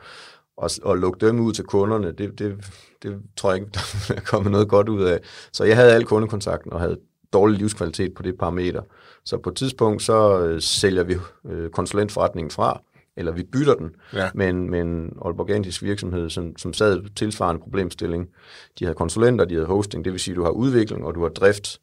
Og, 0.57 0.70
og 0.83 0.98
lukke 0.98 1.27
dem 1.27 1.40
ud 1.40 1.53
til 1.53 1.64
kunderne, 1.64 2.12
det, 2.12 2.38
det, 2.38 2.57
det 3.03 3.18
tror 3.37 3.50
jeg 3.50 3.61
ikke, 3.61 3.70
der 4.09 4.14
er 4.14 4.20
kommet 4.20 4.53
noget 4.53 4.68
godt 4.68 4.88
ud 4.88 5.03
af. 5.03 5.20
Så 5.53 5.64
jeg 5.64 5.77
havde 5.77 5.92
al 5.92 6.05
kundekontakten 6.05 6.72
og 6.72 6.81
havde 6.81 6.98
dårlig 7.34 7.58
livskvalitet 7.58 8.14
på 8.14 8.22
det 8.22 8.38
parameter. 8.38 8.82
Så 9.24 9.38
på 9.38 9.50
et 9.50 9.56
tidspunkt, 9.56 10.02
så 10.02 10.40
øh, 10.40 10.60
sælger 10.60 11.02
vi 11.02 11.16
øh, 11.50 11.70
konsulentforretningen 11.70 12.50
fra, 12.50 12.80
eller 13.16 13.32
vi 13.32 13.42
bytter 13.42 13.74
den 13.74 13.90
ja. 14.12 14.30
med, 14.34 14.48
en, 14.48 14.70
med 14.70 14.80
en 14.80 15.16
Aalborgantisk 15.24 15.82
virksomhed, 15.82 16.30
som, 16.30 16.56
som 16.56 16.72
sad 16.72 17.14
tilsvarende 17.16 17.62
problemstilling. 17.62 18.28
De 18.78 18.84
havde 18.84 18.94
konsulenter, 18.94 19.44
de 19.44 19.54
havde 19.54 19.66
hosting, 19.66 20.04
det 20.04 20.12
vil 20.12 20.20
sige, 20.20 20.32
at 20.32 20.36
du 20.36 20.42
har 20.42 20.50
udvikling 20.50 21.04
og 21.04 21.14
du 21.14 21.22
har 21.22 21.28
drift 21.28 21.80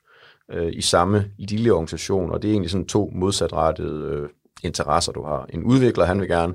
øh, 0.51 0.69
i 0.73 0.81
samme 0.81 1.25
lille 1.37 1.73
organisation, 1.73 2.31
og 2.31 2.41
det 2.41 2.47
er 2.47 2.51
egentlig 2.51 2.71
sådan 2.71 2.87
to 2.87 3.11
modsatrettede 3.15 4.05
øh, 4.05 4.29
interesser, 4.63 5.11
du 5.11 5.23
har. 5.23 5.45
En 5.49 5.63
udvikler, 5.63 6.05
han 6.05 6.19
vil 6.19 6.27
gerne 6.27 6.53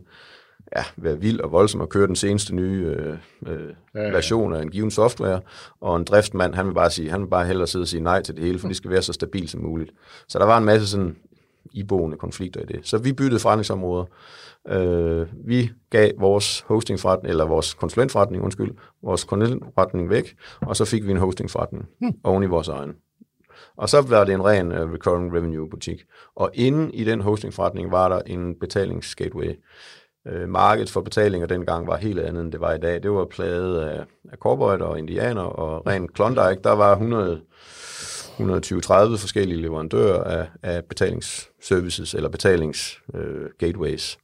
ja, 0.77 0.85
være 0.97 1.21
vild 1.21 1.41
og 1.41 1.53
voldsom 1.53 1.81
og 1.81 1.89
køre 1.89 2.07
den 2.07 2.17
seneste 2.17 2.55
nye 2.55 2.95
øh, 2.99 3.19
øh, 3.47 3.69
ja, 3.95 4.03
ja. 4.03 4.11
version 4.11 4.55
af 4.55 4.63
en 4.63 4.71
given 4.71 4.91
software, 4.91 5.41
og 5.81 5.97
en 5.97 6.05
driftmand, 6.05 6.55
han 6.55 6.67
vil 6.67 6.75
bare 6.75 6.91
sige, 6.91 7.11
han 7.11 7.21
vil 7.21 7.29
bare 7.29 7.47
hellere 7.47 7.67
sidde 7.67 7.83
og 7.83 7.89
sige 7.89 8.03
nej 8.03 8.23
til 8.23 8.37
det 8.37 8.45
hele, 8.45 8.59
for 8.59 8.69
det 8.69 8.77
skal 8.77 8.91
være 8.91 9.03
så 9.03 9.13
stabilt 9.13 9.51
som 9.51 9.61
muligt. 9.61 9.91
Så 10.29 10.39
der 10.39 10.45
var 10.45 10.59
en 10.59 10.65
masse 10.65 10.89
sådan 10.89 11.17
iboende 11.73 12.17
konflikter 12.17 12.61
i 12.61 12.65
det. 12.65 12.81
Så 12.83 12.99
vi 12.99 13.13
byttede 13.13 13.41
forretningsområder. 13.41 14.05
Øh, 14.69 15.27
vi 15.47 15.71
gav 15.91 16.11
vores 16.19 16.61
hostingforretning, 16.61 17.31
eller 17.31 17.45
vores 17.45 17.75
konsulentforretning, 17.75 18.45
undskyld, 18.45 18.71
vores 19.03 19.25
konsulentforretning 19.25 20.11
væk, 20.11 20.37
og 20.61 20.77
så 20.77 20.85
fik 20.85 21.07
vi 21.07 21.11
en 21.11 21.17
hostingforretning 21.17 21.85
hmm. 22.01 22.13
oven 22.25 22.43
i 22.43 22.47
vores 22.47 22.69
egen. 22.69 22.93
Og 23.77 23.89
så 23.89 24.01
var 24.01 24.25
det 24.25 24.35
en 24.35 24.45
ren 24.45 24.73
uh, 24.73 24.93
recurring 24.93 25.35
revenue 25.35 25.71
butik. 25.71 26.05
Og 26.35 26.51
inden 26.55 26.91
i 26.95 27.05
den 27.05 27.21
hostingforretning 27.21 27.91
var 27.91 28.09
der 28.09 28.21
en 28.27 28.59
betalingsgateway, 28.61 29.53
øh, 30.27 30.49
markedet 30.49 30.91
for 30.91 31.01
betalinger 31.01 31.47
dengang 31.47 31.87
var 31.87 31.97
helt 31.97 32.21
andet, 32.21 32.43
end 32.43 32.53
det 32.53 32.61
var 32.61 32.75
i 32.75 32.79
dag. 32.79 33.03
Det 33.03 33.11
var 33.11 33.25
pladet 33.25 33.81
af, 33.81 34.05
af 34.33 34.39
cowboy 34.39 34.79
og 34.79 34.99
indianer, 34.99 35.43
og 35.43 35.87
rent 35.87 36.15
Klondike, 36.15 36.61
der 36.65 36.73
var 36.73 36.93
100, 36.93 37.41
120-30 38.39 39.17
forskellige 39.17 39.61
leverandører 39.63 40.25
af, 40.25 40.49
af 40.63 40.85
betalingsservices 40.85 42.15
eller 42.15 42.29
betalingsgateways. 42.29 44.17
Øh, 44.17 44.23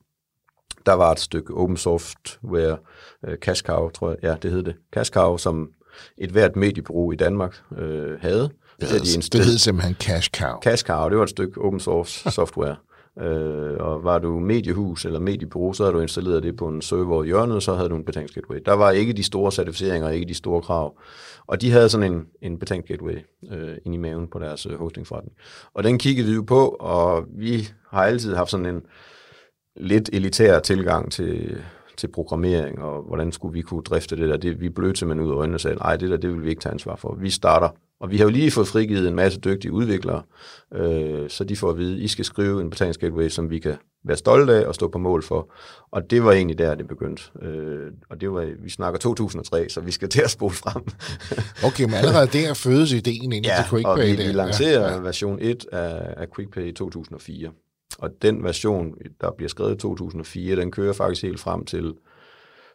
der 0.87 0.93
var 0.93 1.13
et 1.13 1.21
stykke 1.21 1.55
open 1.55 1.77
software, 1.77 2.79
øh, 3.27 3.39
Cash 3.39 3.63
Cow, 3.63 3.89
tror 3.89 4.11
jeg, 4.11 4.19
ja, 4.23 4.37
det 4.43 4.51
hed 4.51 4.63
det, 4.63 4.75
Cash 4.95 5.13
Cow, 5.13 5.37
som 5.37 5.71
et 6.19 6.31
hvert 6.31 6.57
mediebureau 6.57 7.13
i 7.13 7.17
Danmark 7.17 7.63
øh, 7.79 8.21
havde. 8.21 8.51
Det, 8.81 8.89
hed, 8.89 9.01
de 9.01 9.39
det 9.39 9.45
hed 9.45 9.59
simpelthen 9.59 9.95
Cash 9.95 10.31
Cow. 10.31 10.61
Cash 10.63 10.85
Cow, 10.85 11.09
det 11.09 11.19
var 11.19 11.25
et 11.25 11.31
stykke 11.31 11.61
open 11.61 11.81
source 11.81 12.31
software. 12.41 12.77
Øh, 13.21 13.77
og 13.81 14.05
var 14.05 14.19
du 14.19 14.39
mediehus 14.39 15.05
eller 15.05 15.21
mediebureau, 15.21 15.73
så 15.73 15.83
havde 15.83 15.95
du 15.95 16.01
installeret 16.01 16.43
det 16.43 16.57
på 16.57 16.69
en 16.69 16.83
server 16.83 17.23
i 17.23 17.27
hjørnet, 17.27 17.63
så 17.63 17.75
havde 17.75 17.89
du 17.89 17.97
en 17.97 18.05
betalingsgateway. 18.05 18.59
Der 18.67 18.73
var 18.73 18.91
ikke 18.91 19.13
de 19.13 19.23
store 19.23 19.53
certificeringer, 19.53 20.09
ikke 20.09 20.29
de 20.29 20.35
store 20.35 20.63
krav. 20.63 20.99
Og 21.47 21.61
de 21.61 21.71
havde 21.71 21.89
sådan 21.89 22.13
en, 22.13 22.27
en 22.43 22.59
betalingsgateway 22.59 23.19
øh, 23.53 23.77
ind 23.85 23.95
i 23.95 23.99
maven 23.99 24.29
på 24.29 24.39
deres 24.39 24.67
øh, 24.67 24.79
hostingforretning. 24.79 25.37
Og 25.75 25.85
den 25.85 25.99
kiggede 25.99 26.29
vi 26.29 26.35
jo 26.35 26.43
på, 26.43 26.69
og 26.69 27.25
vi 27.39 27.69
har 27.91 28.05
altid 28.05 28.35
haft 28.35 28.51
sådan 28.51 28.67
en 28.67 28.83
lidt 29.77 30.11
elitær 30.13 30.59
tilgang 30.59 31.13
til, 31.13 31.63
til 31.97 32.09
programmering, 32.09 32.83
og 32.83 33.03
hvordan 33.03 33.33
skulle 33.33 33.53
vi 33.53 33.63
kunne 33.63 33.83
drifte 33.83 34.17
det 34.17 34.29
der. 34.29 34.37
Det, 34.37 34.61
vi 34.61 34.69
blødte 34.69 34.99
simpelthen 34.99 35.27
ud 35.27 35.33
af 35.33 35.37
øjnene 35.37 35.57
og 35.57 35.61
sagde, 35.61 35.77
nej, 35.77 35.97
det 35.97 36.11
der, 36.11 36.17
det 36.17 36.31
vil 36.31 36.45
vi 36.45 36.51
ikke 36.51 36.61
tage 36.61 36.73
ansvar 36.73 36.97
for. 36.97 37.15
Vi 37.15 37.31
starter 37.31 37.69
og 38.03 38.11
vi 38.11 38.17
har 38.17 38.25
jo 38.25 38.31
lige 38.31 38.51
fået 38.51 38.69
frigivet 38.69 39.09
en 39.09 39.15
masse 39.15 39.41
dygtige 39.41 39.73
udviklere, 39.73 40.23
øh, 40.75 41.31
så 41.31 41.45
de 41.45 41.57
får 41.57 41.71
at 41.71 41.79
vide, 41.79 41.97
at 41.97 42.03
I 42.03 42.09
skal 42.09 42.25
skrive 42.25 42.61
en 42.61 42.71
betalingsgateway, 42.71 43.29
som 43.29 43.51
vi 43.51 43.59
kan 43.59 43.75
være 44.05 44.17
stolte 44.17 44.53
af 44.55 44.67
og 44.67 44.75
stå 44.75 44.89
på 44.89 44.99
mål 44.99 45.23
for. 45.23 45.53
Og 45.91 46.11
det 46.11 46.25
var 46.25 46.33
egentlig 46.33 46.59
der, 46.59 46.75
det 46.75 46.89
begyndte. 46.89 47.23
Øh, 47.43 47.91
og 48.11 48.21
det 48.21 48.33
var, 48.33 48.49
vi 48.63 48.71
snakker 48.71 48.99
2003, 48.99 49.69
så 49.69 49.81
vi 49.81 49.91
skal 49.91 50.09
til 50.15 50.21
at 50.21 50.31
spole 50.31 50.55
frem. 50.55 50.83
okay, 51.65 51.85
men 51.85 51.95
allerede 51.95 52.27
der 52.27 52.55
fødes 52.55 52.93
ideen 52.93 53.33
ind 53.33 53.47
ja, 53.47 53.55
til 53.57 53.71
QuickPay. 53.71 53.91
og 53.91 53.99
vi, 53.99 54.27
vi 54.27 54.33
lancerer 54.33 54.81
ja, 54.81 54.93
ja. 54.93 54.99
version 54.99 55.39
1 55.41 55.67
af, 55.73 56.15
af 56.17 56.31
QuickPay 56.31 56.69
i 56.69 56.73
2004. 56.73 57.51
Og 57.99 58.11
den 58.23 58.45
version, 58.45 58.95
der 59.21 59.31
bliver 59.37 59.49
skrevet 59.49 59.75
i 59.75 59.79
2004, 59.79 60.57
den 60.57 60.71
kører 60.71 60.93
faktisk 60.93 61.23
helt 61.23 61.41
frem 61.41 61.65
til 61.65 61.95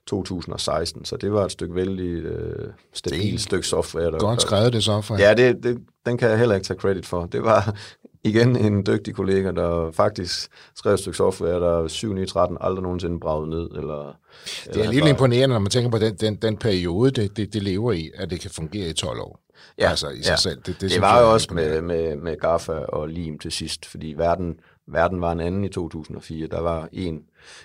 2016, 0.08 1.06
så 1.06 1.18
det 1.18 1.34
var 1.34 1.46
et 1.46 1.52
stykke 1.52 1.76
vældig 1.76 2.24
øh, 2.24 2.70
stabilt 2.94 3.42
stykke 3.42 3.68
software. 3.68 4.12
Der, 4.12 4.20
godt 4.20 4.42
skrevet 4.42 4.74
det 4.74 4.84
software. 4.84 5.22
Ja, 5.22 5.34
det, 5.34 5.64
det, 5.64 5.78
den 6.06 6.18
kan 6.18 6.30
jeg 6.30 6.38
heller 6.40 6.56
ikke 6.56 6.68
tage 6.68 6.80
credit 6.80 7.06
for. 7.06 7.26
Det 7.26 7.44
var 7.44 7.76
igen 8.24 8.56
en 8.56 8.86
dygtig 8.86 9.16
kollega, 9.16 9.52
der 9.52 9.92
faktisk 9.92 10.50
skrev 10.76 10.94
et 10.94 11.00
stykke 11.00 11.18
software, 11.18 11.60
der 11.60 11.88
7 11.88 12.14
9 12.14 12.26
13 12.26 12.58
aldrig 12.62 12.84
nogensinde 12.84 13.20
braget 13.20 13.50
ned. 13.50 13.70
Eller, 13.72 14.18
det 14.66 14.86
er 14.86 14.92
lidt 14.92 15.02
bare... 15.02 15.10
imponerende, 15.10 15.54
når 15.54 15.60
man 15.60 15.72
tænker 15.72 15.90
på 15.92 15.98
den, 15.98 16.16
den, 16.16 16.36
den 16.36 16.58
periode, 16.58 17.12
det, 17.12 17.38
det, 17.38 17.54
det 17.54 17.64
lever 17.64 17.92
i, 17.92 18.12
at 18.16 18.30
det 18.30 18.40
kan 18.40 18.52
fungere 18.52 18.90
i 18.90 18.94
12 18.94 19.20
år. 19.20 19.40
Ja, 19.80 19.90
altså 19.90 20.10
i 20.10 20.22
sig 20.22 20.32
ja. 20.32 20.36
selv. 20.36 20.62
Det, 20.66 20.82
det, 20.82 20.92
det 20.92 21.02
var 21.02 21.22
jo 21.22 21.34
også 21.34 21.54
med, 21.54 21.82
med, 21.82 22.16
med 22.16 22.40
Gaffa 22.40 22.74
og 22.74 23.10
Lim 23.10 23.40
til 23.40 23.52
sidst, 23.52 23.86
fordi 23.86 24.14
verden, 24.18 24.56
verden 24.88 25.22
var 25.22 25.32
en 25.32 25.40
anden 25.40 25.64
i 25.64 25.70
2004. 25.70 26.48
Der 26.48 26.62
var 26.62 26.90
en 26.92 27.24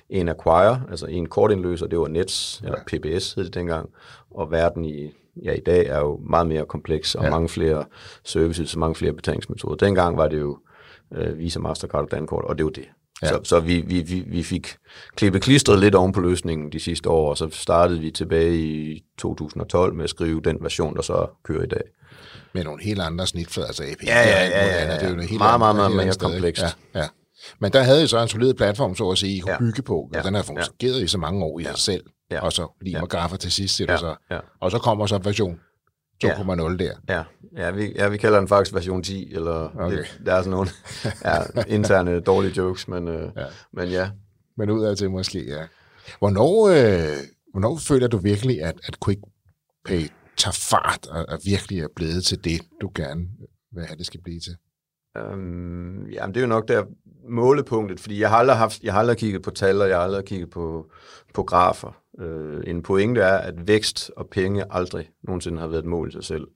en 0.08 0.28
acquire, 0.28 0.82
altså 0.90 1.06
en 1.06 1.26
kortindløser, 1.26 1.86
det 1.86 1.98
var 1.98 2.08
Nets, 2.08 2.60
ja. 2.62 2.66
eller 2.66 2.78
PBS 2.86 3.34
hed 3.34 3.44
det 3.44 3.54
dengang, 3.54 3.90
og 4.30 4.50
verden 4.50 4.84
i, 4.84 5.10
ja, 5.42 5.52
i 5.52 5.60
dag 5.60 5.86
er 5.86 5.98
jo 5.98 6.20
meget 6.30 6.46
mere 6.46 6.64
kompleks, 6.64 7.14
og 7.14 7.24
ja. 7.24 7.30
mange 7.30 7.48
flere 7.48 7.84
services, 8.24 8.74
og 8.74 8.80
mange 8.80 8.94
flere 8.94 9.12
betalingsmetoder. 9.12 9.76
Dengang 9.76 10.16
var 10.16 10.28
det 10.28 10.40
jo 10.40 10.58
øh, 11.14 11.38
Visa, 11.38 11.60
Mastercard 11.60 12.04
og 12.04 12.10
Dankort, 12.10 12.44
og 12.44 12.58
det 12.58 12.64
var 12.64 12.70
det. 12.70 12.88
Ja. 13.22 13.28
Så, 13.28 13.40
så 13.42 13.60
vi, 13.60 13.80
vi, 13.80 14.00
vi, 14.00 14.24
vi 14.26 14.42
fik 14.42 14.76
klippet 15.16 15.42
klistret 15.42 15.78
lidt 15.78 15.94
oven 15.94 16.12
på 16.12 16.20
løsningen 16.20 16.72
de 16.72 16.80
sidste 16.80 17.10
år, 17.10 17.30
og 17.30 17.38
så 17.38 17.48
startede 17.50 18.00
vi 18.00 18.10
tilbage 18.10 18.56
i 18.56 19.04
2012 19.18 19.94
med 19.94 20.04
at 20.04 20.10
skrive 20.10 20.40
den 20.40 20.58
version, 20.60 20.96
der 20.96 21.02
så 21.02 21.26
kører 21.44 21.62
i 21.62 21.66
dag. 21.66 21.82
Med 22.54 22.64
nogle 22.64 22.82
helt 22.82 23.00
andre 23.00 23.26
snitflader, 23.26 23.66
altså 23.66 23.82
API. 23.82 24.06
Ja, 24.06 24.20
ja, 24.20 24.48
ja. 24.48 24.66
ja, 24.66 24.86
ja. 24.86 24.94
Det 24.94 25.02
er 25.02 25.10
jo 25.10 25.20
helt 25.20 25.38
meget, 25.38 25.58
meget, 25.58 25.76
meget 25.76 25.96
mere 25.96 26.14
komplekst. 26.14 26.62
Ja, 26.62 27.00
ja. 27.00 27.08
Men 27.60 27.72
der 27.72 27.82
havde 27.82 28.04
I 28.04 28.06
så 28.06 28.22
en 28.22 28.28
solid 28.28 28.54
platform, 28.54 28.94
så 28.94 29.10
at 29.10 29.18
sige, 29.18 29.36
I 29.36 29.40
kunne 29.40 29.52
ja. 29.52 29.58
bygge 29.58 29.82
på, 29.82 29.96
og 29.96 30.10
ja. 30.14 30.22
den 30.22 30.34
har 30.34 30.42
fungeret 30.42 30.98
ja. 30.98 31.04
i 31.04 31.06
så 31.06 31.18
mange 31.18 31.44
år 31.44 31.58
i 31.58 31.62
ja. 31.62 31.70
sig 31.70 31.78
selv, 31.78 32.04
ja. 32.30 32.40
og 32.40 32.52
så 32.52 32.78
lige 32.80 32.98
ja. 32.98 33.04
graffer 33.04 33.36
til 33.36 33.52
sidst, 33.52 33.80
ja. 33.80 33.96
så. 33.96 34.14
Ja. 34.30 34.38
Og 34.60 34.70
så 34.70 34.78
kommer 34.78 35.06
så 35.06 35.18
version 35.18 35.60
2.0 36.24 36.24
ja. 36.24 36.84
der. 36.84 36.92
Ja, 37.08 37.22
ja 37.56 37.70
vi, 37.70 37.92
ja, 37.96 38.08
vi 38.08 38.16
kalder 38.16 38.38
den 38.38 38.48
faktisk 38.48 38.74
version 38.74 39.02
10, 39.02 39.32
eller 39.34 39.70
okay. 39.80 39.96
det, 39.96 40.20
der 40.26 40.34
er 40.34 40.42
sådan 40.42 40.50
nogle 40.50 40.70
ja, 41.24 41.62
interne 41.76 42.20
dårlige 42.20 42.52
jokes, 42.56 42.88
men, 42.88 43.08
øh, 43.08 43.28
ja. 43.36 43.44
men 43.72 43.88
ja. 43.88 44.10
Men 44.56 44.70
ud 44.70 44.84
af 44.84 44.96
til 44.96 45.10
måske, 45.10 45.44
ja. 45.46 45.62
Hvornår, 46.18 46.68
øh, 46.68 47.16
hvornår 47.52 47.78
føler 47.88 48.08
du 48.08 48.16
virkelig, 48.16 48.62
at, 48.62 48.74
at 48.84 48.96
QuickPay 49.00 50.08
tager 50.42 50.58
fart 50.70 51.06
og, 51.06 51.26
og 51.28 51.38
virkelig 51.44 51.80
er 51.80 51.88
blevet 51.96 52.24
til 52.24 52.44
det, 52.44 52.60
du 52.80 52.90
gerne 52.94 53.28
vil 53.72 53.84
have, 53.84 53.98
det 53.98 54.06
skal 54.06 54.22
blive 54.22 54.40
til? 54.40 54.56
Øhm, 55.16 56.06
jamen, 56.06 56.34
det 56.34 56.40
er 56.40 56.44
jo 56.44 56.46
nok 56.56 56.68
der 56.68 56.84
målepunktet, 57.28 58.00
fordi 58.00 58.20
jeg 58.20 58.30
har 58.30 58.36
aldrig, 58.36 58.56
haft, 58.56 58.82
jeg 58.82 58.92
har 58.92 59.00
aldrig 59.00 59.16
kigget 59.16 59.42
på 59.42 59.50
tal, 59.50 59.82
og 59.82 59.88
jeg 59.88 59.96
har 59.96 60.04
aldrig 60.04 60.24
kigget 60.24 60.50
på, 60.50 60.90
på 61.34 61.42
grafer. 61.42 61.96
Øh, 62.20 62.62
en 62.66 62.82
pointe 62.82 63.20
er, 63.20 63.38
at 63.38 63.68
vækst 63.68 64.10
og 64.16 64.28
penge 64.28 64.64
aldrig 64.70 65.10
nogensinde 65.22 65.58
har 65.58 65.66
været 65.66 65.78
et 65.78 65.88
mål 65.88 66.08
i 66.08 66.12
sig 66.12 66.24
selv. 66.24 66.46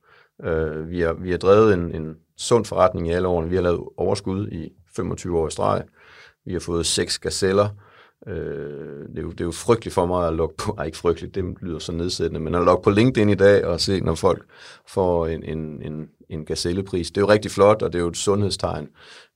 Øh, 0.44 0.88
vi, 0.88 1.01
har, 1.01 1.12
vi 1.12 1.31
har 1.31 1.38
drevet 1.38 1.75
en, 1.75 1.94
en 1.94 2.16
sund 2.37 2.64
forretning 2.64 3.09
i 3.09 3.11
alle 3.11 3.29
årene. 3.29 3.49
Vi 3.49 3.55
har 3.55 3.62
lavet 3.62 3.88
overskud 3.96 4.49
i 4.49 4.72
25 4.96 5.38
år 5.38 5.49
i 5.49 5.51
streg. 5.51 5.83
Vi 6.44 6.53
har 6.53 6.61
fået 6.61 6.87
seks 6.87 7.18
gazeller. 7.18 7.68
Øh, 8.28 9.08
det, 9.08 9.18
er 9.18 9.22
jo, 9.22 9.30
det 9.30 9.40
er 9.40 9.44
jo 9.44 9.52
frygteligt 9.52 9.94
for 9.94 10.06
mig 10.06 10.28
at 10.28 10.34
logge 10.34 10.54
på, 10.58 10.74
ej 10.78 10.84
ikke 10.84 10.98
frygteligt, 10.98 11.34
det 11.34 11.44
lyder 11.62 11.78
så 11.78 11.92
nedsættende, 11.92 12.40
men 12.40 12.54
at 12.54 12.64
logge 12.64 12.82
på 12.82 12.90
LinkedIn 12.90 13.28
i 13.28 13.34
dag 13.34 13.64
og 13.64 13.80
se, 13.80 14.00
når 14.00 14.14
folk 14.14 14.44
får 14.88 15.26
en, 15.26 15.44
en, 15.44 15.82
en, 15.82 16.08
en 16.28 16.44
gazellepris. 16.44 17.10
Det 17.10 17.16
er 17.16 17.20
jo 17.20 17.28
rigtig 17.28 17.50
flot, 17.50 17.82
og 17.82 17.92
det 17.92 17.98
er 17.98 18.02
jo 18.02 18.08
et 18.08 18.16
sundhedstegn, 18.16 18.88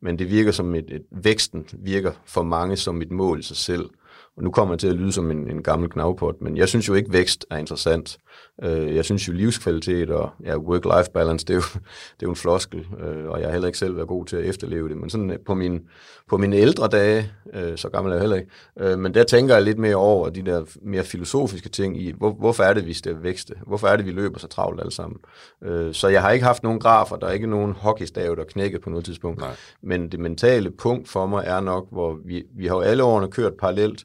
men 0.02 0.18
det 0.18 0.30
virker 0.30 0.52
som 0.52 0.74
et, 0.74 0.90
et 0.90 1.02
væksten 1.10 1.66
virker 1.72 2.12
for 2.26 2.42
mange 2.42 2.76
som 2.76 3.02
et 3.02 3.10
mål 3.10 3.40
i 3.40 3.42
sig 3.42 3.56
selv. 3.56 3.90
Og 4.36 4.42
nu 4.42 4.50
kommer 4.50 4.74
jeg 4.74 4.78
til 4.78 4.88
at 4.88 4.94
lyde 4.94 5.12
som 5.12 5.30
en, 5.30 5.50
en 5.50 5.62
gammel 5.62 5.90
knavpot, 5.90 6.40
men 6.40 6.56
jeg 6.56 6.68
synes 6.68 6.88
jo 6.88 6.94
ikke, 6.94 7.12
vækst 7.12 7.46
er 7.50 7.56
interessant. 7.56 8.18
Øh, 8.62 8.96
jeg 8.96 9.04
synes 9.04 9.28
jo, 9.28 9.32
livskvalitet 9.32 10.10
og 10.10 10.30
ja, 10.44 10.56
work-life 10.56 11.10
balance, 11.12 11.46
det 11.46 11.50
er, 11.50 11.56
jo, 11.56 11.62
det 12.16 12.22
er 12.22 12.26
jo 12.26 12.30
en 12.30 12.36
floskel, 12.36 12.86
øh, 13.00 13.28
og 13.28 13.40
jeg 13.40 13.46
har 13.46 13.52
heller 13.52 13.68
ikke 13.68 13.78
selv 13.78 13.96
været 13.96 14.08
god 14.08 14.26
til 14.26 14.36
at 14.36 14.44
efterleve 14.44 14.88
det. 14.88 14.96
Men 14.96 15.10
sådan 15.10 15.30
øh, 15.30 15.38
på, 15.46 15.54
min, 15.54 15.80
på 16.28 16.36
mine 16.36 16.56
ældre 16.56 16.88
dage, 16.88 17.32
øh, 17.54 17.78
så 17.78 17.88
gammel 17.88 18.10
er 18.10 18.16
jeg 18.16 18.20
heller 18.20 18.36
ikke, 18.36 18.50
øh, 18.78 18.98
men 18.98 19.14
der 19.14 19.24
tænker 19.24 19.54
jeg 19.54 19.62
lidt 19.62 19.78
mere 19.78 19.96
over 19.96 20.28
de 20.28 20.42
der 20.42 20.64
mere 20.82 21.04
filosofiske 21.04 21.68
ting 21.68 22.02
i, 22.02 22.12
hvor, 22.18 22.32
hvorfor 22.32 22.62
er 22.62 22.74
det, 22.74 22.86
vi 22.86 22.94
skal 22.94 23.22
vækste? 23.22 23.54
Hvorfor 23.66 23.86
er 23.86 23.96
det, 23.96 24.06
vi 24.06 24.10
løber 24.10 24.38
så 24.38 24.48
travlt 24.48 24.80
alle 24.80 24.92
sammen? 24.92 25.18
Øh, 25.64 25.94
så 25.94 26.08
jeg 26.08 26.22
har 26.22 26.30
ikke 26.30 26.46
haft 26.46 26.62
nogen 26.62 26.80
grafer, 26.80 27.16
der 27.16 27.26
er 27.26 27.32
ikke 27.32 27.46
nogen 27.46 27.72
hockeystav, 27.72 28.36
der 28.36 28.44
knækket 28.44 28.80
på 28.80 28.90
noget 28.90 29.04
tidspunkt. 29.04 29.40
Nej. 29.40 29.56
Men 29.82 30.08
det 30.12 30.20
mentale 30.20 30.70
punkt 30.70 31.08
for 31.08 31.26
mig 31.26 31.44
er 31.46 31.60
nok, 31.60 31.86
hvor 31.92 32.18
vi, 32.24 32.44
vi 32.56 32.66
har 32.66 32.74
jo 32.74 32.80
alle 32.80 33.04
årene 33.04 33.30
kørt 33.30 33.52
parallelt 33.58 34.04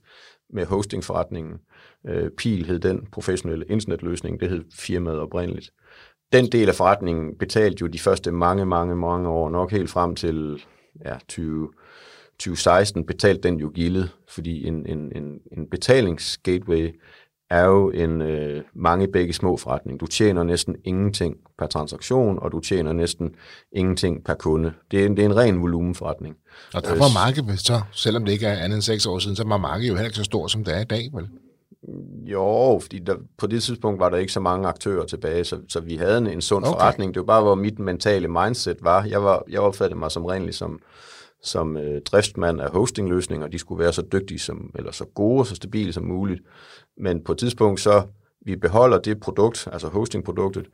med 0.53 0.65
hostingforretningen. 0.65 1.53
Øh, 1.53 1.59
Pil 2.37 2.65
hed 2.65 2.79
den 2.79 3.07
professionelle 3.11 3.65
internetløsning, 3.65 4.39
det 4.39 4.49
hed 4.49 4.63
firmaet 4.73 5.19
oprindeligt. 5.19 5.71
Den 6.33 6.51
del 6.51 6.69
af 6.69 6.75
forretningen 6.75 7.37
betalte 7.37 7.77
jo 7.81 7.87
de 7.87 7.99
første 7.99 8.31
mange, 8.31 8.65
mange, 8.65 8.95
mange 8.95 9.29
år, 9.29 9.49
nok 9.49 9.71
helt 9.71 9.89
frem 9.89 10.15
til 10.15 10.63
ja, 11.05 11.17
20, 11.27 11.69
2016 12.39 13.05
betalte 13.05 13.41
den 13.47 13.59
jo 13.59 13.71
gildet, 13.75 14.09
fordi 14.29 14.67
en, 14.67 14.85
en, 14.85 15.11
en, 15.15 15.39
en 15.51 15.69
betalingsgateway 15.71 16.99
er 17.49 17.65
jo 17.65 17.89
en 17.89 18.21
øh, 18.21 18.63
mange 18.73 19.07
begge 19.07 19.33
små 19.33 19.57
forretning. 19.57 19.99
Du 19.99 20.07
tjener 20.07 20.43
næsten 20.43 20.75
ingenting 20.83 21.35
per 21.57 21.67
transaktion, 21.67 22.39
og 22.39 22.51
du 22.51 22.59
tjener 22.59 22.93
næsten 22.93 23.35
ingenting 23.71 24.23
per 24.23 24.33
kunde. 24.33 24.73
Det 24.91 25.01
er 25.01 25.05
en, 25.05 25.17
det 25.17 25.25
er 25.25 25.29
en 25.29 25.35
ren 25.35 25.61
volumenforretning. 25.61 26.35
Og 26.73 26.83
der 26.83 26.89
var 26.89 27.13
markedet 27.13 27.59
så, 27.59 27.81
selvom 27.91 28.25
det 28.25 28.31
ikke 28.31 28.47
er 28.47 28.63
andet 28.63 28.75
end 28.75 28.81
seks 28.81 29.05
år 29.05 29.19
siden, 29.19 29.35
så 29.35 29.43
var 29.47 29.57
markedet 29.57 29.89
jo 29.89 29.93
heller 29.93 30.05
ikke 30.07 30.17
så 30.17 30.23
stort, 30.23 30.51
som 30.51 30.63
det 30.63 30.75
er 30.75 30.81
i 30.81 30.85
dag, 30.85 31.09
vel? 31.13 31.27
Jo, 32.25 32.79
fordi 32.81 32.99
der, 32.99 33.15
på 33.37 33.47
det 33.47 33.63
tidspunkt 33.63 33.99
var 33.99 34.09
der 34.09 34.17
ikke 34.17 34.33
så 34.33 34.39
mange 34.39 34.67
aktører 34.67 35.05
tilbage, 35.05 35.43
så, 35.43 35.59
så 35.69 35.79
vi 35.79 35.95
havde 35.95 36.17
en, 36.17 36.27
en 36.27 36.41
sund 36.41 36.65
okay. 36.65 36.73
forretning. 36.73 37.13
Det 37.13 37.19
var 37.19 37.25
bare, 37.25 37.41
hvor 37.41 37.55
mit 37.55 37.79
mentale 37.79 38.27
mindset 38.27 38.77
var. 38.81 39.03
Jeg, 39.03 39.23
var, 39.23 39.43
jeg 39.49 39.59
opfattede 39.59 39.99
mig 39.99 40.11
som 40.11 40.25
renlig 40.25 40.53
som, 40.53 40.79
som 41.43 41.77
øh, 41.77 42.01
driftsmand 42.01 42.61
af 42.61 42.69
hostingløsninger. 42.69 43.47
De 43.47 43.57
skulle 43.57 43.79
være 43.83 43.93
så 43.93 44.01
dygtige 44.11 44.39
som, 44.39 44.71
eller 44.75 44.91
så 44.91 45.05
gode 45.05 45.39
og 45.39 45.45
så 45.45 45.55
stabile 45.55 45.93
som 45.93 46.03
muligt. 46.03 46.41
Men 46.97 47.23
på 47.23 47.31
et 47.31 47.37
tidspunkt 47.37 47.79
så, 47.81 48.03
vi 48.45 48.55
beholder 48.55 48.97
det 48.97 49.19
produkt, 49.19 49.67
altså 49.71 49.87
hostingproduktet, 49.87 50.65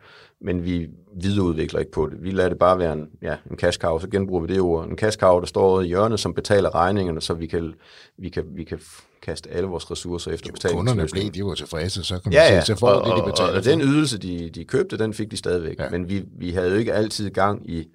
men 0.42 0.66
vi 0.66 0.88
videreudvikler 1.16 1.80
ikke 1.80 1.92
på 1.92 2.10
det. 2.12 2.24
Vi 2.24 2.32
lader 2.32 2.50
det 2.50 2.60
bare 2.60 2.80
være 2.80 2.94
en, 2.94 3.10
ja, 3.22 3.36
en 3.52 3.58
cash 3.58 3.80
cow, 3.80 4.00
så 4.00 4.08
genbruger 4.10 4.42
vi 4.42 4.54
det 4.54 4.62
ord. 4.62 4.86
En 4.86 4.98
cash 4.98 5.18
cow, 5.18 5.40
der 5.40 5.46
står 5.46 5.82
i 5.82 5.88
hjørnet, 5.88 6.20
som 6.20 6.34
betaler 6.34 6.76
regningerne, 6.76 7.22
så 7.22 7.34
vi 7.34 7.48
kan, 7.48 7.74
vi 8.18 8.30
kan, 8.30 8.46
vi 8.50 8.64
kan 8.64 8.80
kaste 9.22 9.50
alle 9.50 9.68
vores 9.68 9.92
ressourcer 9.92 10.32
efter 10.32 10.52
betaling. 10.52 10.78
Kunderne 10.78 11.08
blev, 11.12 11.32
de 11.32 11.46
var 11.46 11.56
tilfredse, 11.56 12.04
så 12.04 12.14
kan 12.14 12.22
man 12.26 12.34
ja, 12.34 12.44
ja. 12.44 12.50
sige, 12.50 12.76
så 12.76 12.80
får 12.80 12.88
og, 12.88 13.18
det, 13.18 13.26
de 13.26 13.32
betaler 13.32 13.50
og, 13.50 13.58
og, 13.58 13.66
den 13.66 13.82
ydelse, 13.82 14.18
de, 14.18 14.50
de 14.50 14.66
købte, 14.66 14.98
den 14.98 15.14
fik 15.14 15.32
de 15.32 15.38
stadigvæk. 15.38 15.80
Ja. 15.80 15.90
Men 15.90 16.10
vi, 16.10 16.26
vi 16.40 16.52
havde 16.52 16.70
jo 16.70 16.76
ikke 16.76 16.94
altid 16.94 17.30
gang 17.30 17.70
i 17.70 17.88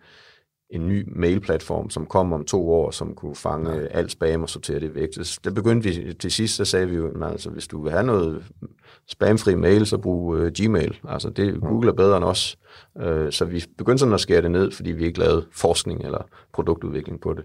en 0.70 0.88
ny 0.88 1.08
mailplatform, 1.16 1.90
som 1.90 2.06
kom 2.06 2.32
om 2.32 2.44
to 2.44 2.70
år, 2.70 2.90
som 2.90 3.14
kunne 3.14 3.36
fange 3.36 3.72
ja. 3.72 3.86
alt 3.86 4.10
spam 4.10 4.42
og 4.42 4.48
sortere 4.48 4.80
det 4.80 4.94
væk. 4.94 5.08
Så 5.22 5.40
der 5.44 5.50
begyndte 5.50 5.88
vi 5.88 6.12
til 6.12 6.30
sidst, 6.30 6.56
så 6.56 6.64
sagde 6.64 6.88
vi 6.88 6.96
jo, 6.96 7.24
altså, 7.24 7.50
hvis 7.50 7.66
du 7.66 7.82
vil 7.82 7.92
have 7.92 8.04
noget 8.04 8.44
spamfri 9.08 9.54
mail, 9.54 9.86
så 9.86 9.98
brug 9.98 10.26
uh, 10.26 10.46
Gmail. 10.46 10.98
Altså 11.08 11.30
det, 11.30 11.60
Google 11.60 11.90
er 11.90 11.94
bedre 11.94 12.16
end 12.16 12.24
os. 12.24 12.58
Uh, 12.94 13.30
så 13.30 13.44
vi 13.44 13.64
begyndte 13.78 13.98
sådan 13.98 14.14
at 14.14 14.20
skære 14.20 14.42
det 14.42 14.50
ned, 14.50 14.72
fordi 14.72 14.92
vi 14.92 15.04
ikke 15.04 15.18
lavede 15.18 15.46
forskning 15.52 16.04
eller 16.04 16.28
produktudvikling 16.52 17.20
på 17.20 17.32
det. 17.32 17.44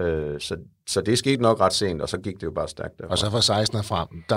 Uh, 0.00 0.38
så, 0.38 0.56
så 0.86 1.00
det 1.00 1.18
skete 1.18 1.42
nok 1.42 1.60
ret 1.60 1.74
sent, 1.74 2.02
og 2.02 2.08
så 2.08 2.18
gik 2.18 2.34
det 2.34 2.42
jo 2.42 2.50
bare 2.50 2.68
stærkt 2.68 2.98
derfra. 2.98 3.10
Og 3.10 3.18
så 3.18 3.30
fra 3.30 3.42
16 3.42 3.84
frem, 3.84 4.08
der 4.28 4.36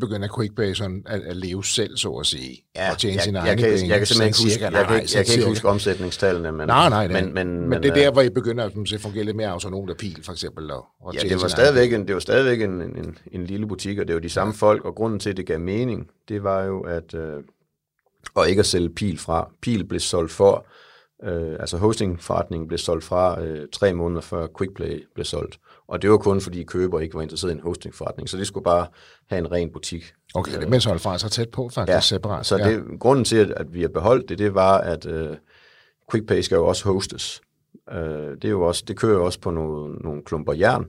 begynder 0.00 0.28
QuickBase 0.28 0.74
sådan 0.74 1.02
at, 1.06 1.22
at 1.22 1.36
leve 1.36 1.64
selv, 1.64 1.96
så 1.96 2.12
at 2.12 2.26
sige, 2.26 2.64
ja, 2.76 2.90
og 2.90 2.98
tjene 2.98 3.20
sine 3.20 3.38
egne 3.38 3.62
penge. 3.62 3.88
Jeg 3.88 3.98
kan 3.98 4.06
simpelthen 4.06 4.26
ikke 4.26 4.38
huske, 4.42 4.62
jeg, 4.64 4.72
kan, 4.72 5.08
jeg 5.14 5.26
kan 5.26 5.34
ikke 5.34 5.48
huske 5.48 5.68
omsætningstallene, 5.68 6.52
men... 6.52 6.66
Nej, 6.66 6.88
nej, 6.88 7.08
men, 7.08 7.24
men, 7.24 7.34
men, 7.34 7.68
men 7.68 7.82
det 7.82 7.90
er 7.90 7.94
der, 7.94 8.12
hvor 8.12 8.22
I 8.22 8.30
begynder 8.30 8.64
at 8.64 8.72
fungere 9.00 9.24
lidt 9.24 9.36
mere 9.36 9.48
autonomt 9.48 9.90
af 9.90 9.96
pil, 9.96 10.24
for 10.24 10.32
eksempel, 10.32 10.70
og, 10.70 10.86
og 11.00 11.14
ja, 11.14 11.20
det 11.20 11.42
var, 11.42 11.48
stadigvæk 11.48 11.92
en, 11.92 12.06
det 12.06 12.14
var 12.14 12.20
stadigvæk 12.20 12.62
en, 12.62 12.82
en, 12.82 13.18
en 13.32 13.44
lille 13.44 13.66
butik, 13.66 13.98
og 13.98 14.06
det 14.06 14.14
var 14.14 14.20
de 14.20 14.28
samme 14.28 14.52
ja. 14.52 14.66
folk, 14.66 14.84
og 14.84 14.94
grunden 14.94 15.20
til, 15.20 15.30
at 15.30 15.36
det 15.36 15.46
gav 15.46 15.60
mening, 15.60 16.10
det 16.28 16.42
var 16.42 16.62
jo, 16.62 16.80
at... 16.80 17.14
Øh, 17.14 17.42
og 18.34 18.48
ikke 18.48 18.60
at 18.60 18.66
sælge 18.66 18.88
pil 18.88 19.18
fra. 19.18 19.50
Pil 19.62 19.84
blev 19.84 20.00
solgt 20.00 20.32
for, 20.32 20.66
øh, 21.22 21.56
altså 21.60 21.76
hostingforretningen 21.76 22.68
blev 22.68 22.78
solgt 22.78 23.04
fra 23.04 23.42
øh, 23.42 23.68
tre 23.72 23.92
måneder 23.92 24.20
før 24.20 24.46
QuickPlay 24.46 25.06
blev 25.14 25.24
solgt. 25.24 25.58
Og 25.88 26.02
det 26.02 26.10
var 26.10 26.16
kun 26.16 26.40
fordi 26.40 26.64
køber 26.64 27.00
ikke 27.00 27.14
var 27.14 27.22
interesseret 27.22 27.52
i 27.52 27.54
en 27.54 27.60
hostingforretning, 27.60 28.28
så 28.28 28.36
det 28.36 28.46
skulle 28.46 28.64
bare 28.64 28.86
have 29.30 29.38
en 29.38 29.52
ren 29.52 29.72
butik. 29.72 30.12
Okay, 30.34 30.60
det 30.60 30.74
er 30.74 30.78
så 30.78 30.98
fra 30.98 31.18
så 31.18 31.28
tæt 31.28 31.48
på 31.48 31.68
faktisk, 31.68 31.94
ja, 31.94 32.00
separat. 32.00 32.46
Så 32.46 32.58
det, 32.58 33.00
grunden 33.00 33.24
til, 33.24 33.54
at 33.56 33.74
vi 33.74 33.80
har 33.80 33.88
beholdt 33.88 34.28
det, 34.28 34.38
det 34.38 34.54
var, 34.54 34.78
at 34.78 35.06
uh, 35.06 35.36
QuickPay 36.10 36.40
skal 36.40 36.56
jo 36.56 36.66
også 36.66 36.84
hostes. 36.84 37.40
Uh, 37.92 37.98
det, 37.98 38.44
er 38.44 38.48
jo 38.48 38.62
også, 38.62 38.84
det 38.88 38.96
kører 38.96 39.12
jo 39.12 39.24
også 39.24 39.40
på 39.40 39.50
nogle, 39.50 39.94
nogle 39.94 40.22
klumper 40.22 40.52
jern, 40.52 40.86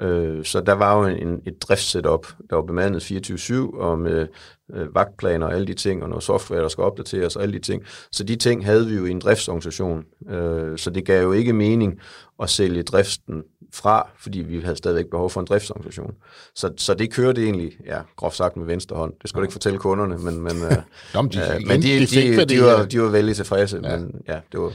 Øh, 0.00 0.44
så 0.44 0.60
der 0.60 0.72
var 0.72 0.98
jo 0.98 1.04
en, 1.04 1.42
et 1.46 1.62
driftsetup, 1.62 2.26
der 2.50 2.56
var 2.56 2.62
bemandet 2.62 3.10
24-7, 3.10 3.78
og 3.78 3.98
med 3.98 4.26
øh, 4.74 4.94
vagtplaner 4.94 5.46
og 5.46 5.54
alle 5.54 5.66
de 5.66 5.74
ting, 5.74 6.02
og 6.02 6.08
noget 6.08 6.24
software, 6.24 6.62
der 6.62 6.68
skal 6.68 6.84
opdateres 6.84 7.36
og 7.36 7.42
alle 7.42 7.52
de 7.54 7.58
ting. 7.58 7.82
Så 8.12 8.24
de 8.24 8.36
ting 8.36 8.64
havde 8.64 8.86
vi 8.86 8.94
jo 8.96 9.04
i 9.04 9.10
en 9.10 9.18
driftsorganisation. 9.18 10.04
Øh, 10.30 10.78
så 10.78 10.90
det 10.90 11.04
gav 11.04 11.22
jo 11.22 11.32
ikke 11.32 11.52
mening 11.52 12.00
at 12.42 12.50
sælge 12.50 12.82
driften 12.82 13.42
fra, 13.74 14.08
fordi 14.18 14.38
vi 14.38 14.60
havde 14.60 14.76
stadigvæk 14.76 15.06
behov 15.10 15.30
for 15.30 15.40
en 15.40 15.46
driftsorganisation. 15.46 16.14
Så, 16.54 16.72
så 16.76 16.94
det 16.94 17.12
kørte 17.12 17.42
egentlig, 17.42 17.72
ja, 17.86 17.98
groft 18.16 18.36
sagt 18.36 18.56
med 18.56 18.66
venstre 18.66 18.96
hånd. 18.96 19.12
Det 19.22 19.30
skulle 19.30 19.40
du 19.40 19.44
ikke 19.44 19.52
fortælle 19.52 19.78
kunderne, 19.78 20.18
men, 20.18 20.40
men, 20.40 20.56
øh, 20.56 20.70
Nå, 21.14 21.22
de, 21.22 21.54
øh, 21.54 21.66
men 21.66 21.82
de, 21.82 21.98
de, 21.98 22.06
de, 22.06 22.44
de, 22.44 22.62
var, 22.62 22.84
de 22.84 23.00
var 23.00 23.08
vældig 23.08 23.36
tilfredse. 23.36 23.80
Ja. 23.84 23.96
Men 23.96 24.20
ja, 24.28 24.40
det 24.52 24.60
var... 24.60 24.72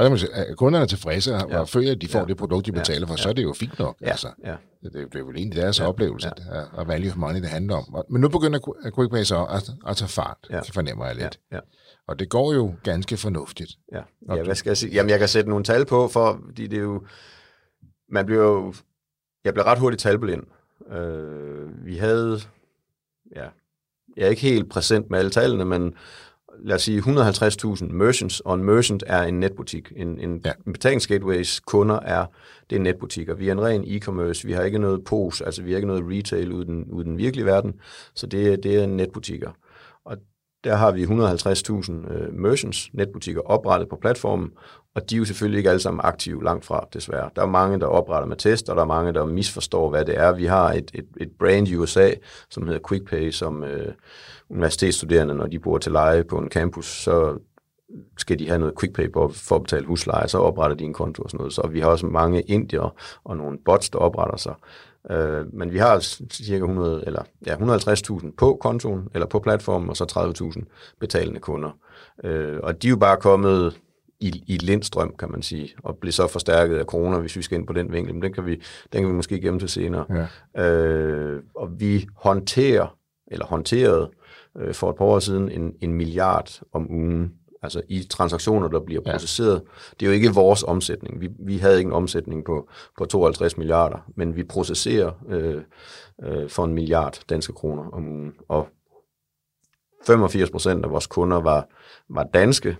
Og 0.00 0.10
der 0.10 0.16
sige, 0.16 0.30
kunderne 0.56 0.82
er 0.82 0.86
tilfredse 0.86 1.34
og 1.34 1.50
ja. 1.50 1.62
føler, 1.62 1.92
at 1.92 2.00
de 2.00 2.08
får 2.08 2.18
ja. 2.18 2.24
det 2.24 2.36
produkt, 2.36 2.66
de 2.66 2.72
betaler 2.72 3.06
for, 3.06 3.14
ja. 3.14 3.22
så 3.22 3.28
er 3.28 3.32
det 3.32 3.42
jo 3.42 3.52
fint 3.52 3.78
nok. 3.78 3.96
Ja. 4.00 4.10
Altså. 4.10 4.28
Ja. 4.44 4.54
Det, 4.82 4.92
det, 4.92 5.14
er 5.14 5.18
jo 5.18 5.30
egentlig 5.30 5.62
deres 5.62 5.80
ja. 5.80 5.88
oplevelse, 5.88 6.30
ja. 6.54 6.62
og 6.72 6.88
value 6.88 7.10
for 7.10 7.18
money, 7.18 7.40
det 7.40 7.48
handler 7.48 7.76
om. 7.76 8.04
Men 8.10 8.20
nu 8.20 8.28
begynder 8.28 8.58
QuickPay 8.94 9.22
så 9.22 9.44
at, 9.44 9.70
at 9.86 9.96
tage 9.96 10.08
fart, 10.08 10.36
ja. 10.50 10.60
det 10.60 10.74
fornemmer 10.74 11.06
jeg 11.06 11.16
lidt. 11.16 11.40
Ja. 11.50 11.56
Ja. 11.56 11.60
Og 12.08 12.18
det 12.18 12.28
går 12.28 12.52
jo 12.52 12.74
ganske 12.82 13.16
fornuftigt. 13.16 13.70
Ja, 13.92 14.02
ja 14.36 14.42
hvad 14.42 14.54
skal 14.54 14.70
jeg 14.70 14.76
sige? 14.76 14.92
Jamen, 14.92 15.10
jeg 15.10 15.18
kan 15.18 15.28
sætte 15.28 15.50
nogle 15.50 15.64
tal 15.64 15.86
på, 15.86 16.08
for 16.08 16.40
det 16.56 16.72
er 16.72 16.80
jo... 16.80 17.02
Man 18.08 18.26
bliver 18.26 18.42
jo... 18.42 18.74
Jeg 19.44 19.54
blev 19.54 19.64
ret 19.64 19.78
hurtigt 19.78 20.02
talblind. 20.02 20.42
Øh, 20.92 21.86
vi 21.86 21.96
havde... 21.96 22.40
Ja, 23.36 23.46
jeg 24.16 24.24
er 24.24 24.28
ikke 24.28 24.42
helt 24.42 24.70
præsent 24.70 25.10
med 25.10 25.18
alle 25.18 25.30
tallene, 25.30 25.64
men 25.64 25.94
lad 26.62 26.74
os 26.74 26.82
sige 26.82 26.98
150.000 26.98 27.84
merchants, 27.84 28.40
og 28.40 28.54
en 28.54 28.64
merchant 28.64 29.04
er 29.06 29.22
en 29.22 29.40
netbutik. 29.40 29.92
En, 29.96 30.20
en, 30.20 30.40
ja. 30.44 30.52
betalingsgateways 30.64 31.60
kunder 31.60 32.00
er, 32.00 32.26
det 32.70 32.76
er 32.76 32.80
netbutikker. 32.80 33.34
Vi 33.34 33.48
er 33.48 33.52
en 33.52 33.60
ren 33.60 33.84
e-commerce, 33.84 34.46
vi 34.46 34.52
har 34.52 34.62
ikke 34.62 34.78
noget 34.78 35.04
pos, 35.04 35.40
altså 35.40 35.62
vi 35.62 35.70
har 35.70 35.76
ikke 35.76 35.88
noget 35.88 36.04
retail 36.06 36.52
ude 36.52 36.66
den, 36.66 36.84
ude 36.90 37.04
den 37.04 37.18
virkelige 37.18 37.46
verden, 37.46 37.74
så 38.14 38.26
det, 38.26 38.62
det 38.62 38.82
er 38.82 38.86
netbutikker. 38.86 39.50
Og 40.04 40.16
der 40.64 40.74
har 40.74 40.90
vi 40.90 41.04
150.000 41.04 42.12
øh, 42.12 42.34
merchants, 42.34 42.90
netbutikker, 42.92 43.40
oprettet 43.40 43.88
på 43.88 43.96
platformen, 44.00 44.50
og 44.94 45.10
de 45.10 45.14
er 45.14 45.18
jo 45.18 45.24
selvfølgelig 45.24 45.58
ikke 45.58 45.70
alle 45.70 45.80
sammen 45.80 46.00
aktive 46.04 46.44
langt 46.44 46.64
fra, 46.64 46.88
desværre. 46.92 47.30
Der 47.36 47.42
er 47.42 47.46
mange, 47.46 47.80
der 47.80 47.86
opretter 47.86 48.28
med 48.28 48.36
test, 48.36 48.68
og 48.68 48.76
der 48.76 48.82
er 48.82 48.86
mange, 48.86 49.12
der 49.12 49.24
misforstår, 49.24 49.90
hvad 49.90 50.04
det 50.04 50.18
er. 50.18 50.32
Vi 50.32 50.46
har 50.46 50.72
et, 50.72 50.90
et, 50.94 51.06
et 51.20 51.30
brand 51.38 51.68
i 51.68 51.76
USA, 51.76 52.10
som 52.50 52.66
hedder 52.66 52.80
QuickPay, 52.80 53.30
som 53.30 53.64
øh, 53.64 53.92
universitetsstuderende, 54.50 55.34
når 55.34 55.46
de 55.46 55.58
bor 55.58 55.78
til 55.78 55.92
leje 55.92 56.24
på 56.24 56.38
en 56.38 56.48
campus, 56.48 56.86
så 56.86 57.38
skal 58.18 58.38
de 58.38 58.48
have 58.48 58.58
noget 58.58 58.74
QuickPay 58.74 59.12
for 59.32 59.56
at 59.56 59.62
betale 59.62 59.86
husleje, 59.86 60.28
så 60.28 60.38
opretter 60.38 60.76
de 60.76 60.84
en 60.84 60.92
konto 60.92 61.22
og 61.22 61.30
sådan 61.30 61.38
noget. 61.38 61.52
Så 61.52 61.68
vi 61.72 61.80
har 61.80 61.88
også 61.88 62.06
mange 62.06 62.42
indier 62.42 62.94
og 63.24 63.36
nogle 63.36 63.58
bots, 63.64 63.90
der 63.90 63.98
opretter 63.98 64.36
sig. 64.36 64.54
Øh, 65.10 65.54
men 65.54 65.72
vi 65.72 65.78
har 65.78 65.98
cirka 66.32 66.64
100, 66.64 67.04
eller, 67.06 67.22
ja, 67.46 67.54
150.000 67.54 68.34
på 68.38 68.58
kontoen, 68.60 69.08
eller 69.14 69.26
på 69.26 69.38
platformen, 69.38 69.88
og 69.88 69.96
så 69.96 70.32
30.000 70.56 70.62
betalende 71.00 71.40
kunder. 71.40 71.70
Øh, 72.24 72.58
og 72.62 72.82
de 72.82 72.88
er 72.88 72.90
jo 72.90 72.96
bare 72.96 73.16
kommet 73.16 73.76
i, 74.20 74.44
i 74.46 74.56
lindstrøm, 74.56 75.14
kan 75.18 75.30
man 75.30 75.42
sige, 75.42 75.74
og 75.82 75.96
bliver 75.96 76.12
så 76.12 76.26
forstærket 76.26 76.78
af 76.78 76.84
corona, 76.84 77.18
hvis 77.18 77.36
vi 77.36 77.42
skal 77.42 77.58
ind 77.58 77.66
på 77.66 77.72
den 77.72 77.92
vinkel. 77.92 78.14
Men 78.14 78.22
den 78.22 78.32
kan 78.32 78.46
vi, 78.46 78.62
den 78.92 79.00
kan 79.00 79.08
vi 79.08 79.12
måske 79.12 79.40
gemme 79.40 79.60
til 79.60 79.68
senere. 79.68 80.26
Ja. 80.56 80.66
Øh, 80.66 81.42
og 81.54 81.80
vi 81.80 82.06
håndterer 82.16 82.96
eller 83.26 83.46
håndteret 83.46 84.08
øh, 84.58 84.74
for 84.74 84.90
et 84.90 84.96
par 84.96 85.04
år 85.04 85.18
siden 85.18 85.48
en, 85.48 85.74
en 85.80 85.92
milliard 85.92 86.60
om 86.72 86.90
ugen 86.90 87.32
altså 87.62 87.82
i 87.88 88.06
transaktioner, 88.10 88.68
der 88.68 88.80
bliver 88.80 89.00
processeret. 89.00 89.54
Ja. 89.54 89.94
Det 90.00 90.06
er 90.06 90.10
jo 90.10 90.14
ikke 90.14 90.34
vores 90.34 90.62
omsætning. 90.62 91.20
Vi, 91.20 91.28
vi 91.38 91.56
havde 91.56 91.78
ikke 91.78 91.88
en 91.88 91.94
omsætning 91.94 92.44
på, 92.44 92.68
på 92.98 93.04
52 93.04 93.56
milliarder, 93.56 93.98
men 94.16 94.36
vi 94.36 94.44
processerer 94.44 95.12
øh, 95.28 95.62
øh, 96.22 96.48
for 96.48 96.64
en 96.64 96.74
milliard 96.74 97.22
danske 97.28 97.52
kroner 97.52 97.82
om 97.90 98.08
ugen. 98.08 98.32
Og 98.48 98.68
85 100.06 100.50
procent 100.50 100.84
af 100.84 100.90
vores 100.90 101.06
kunder 101.06 101.40
var, 101.40 101.68
var 102.08 102.24
danske. 102.34 102.76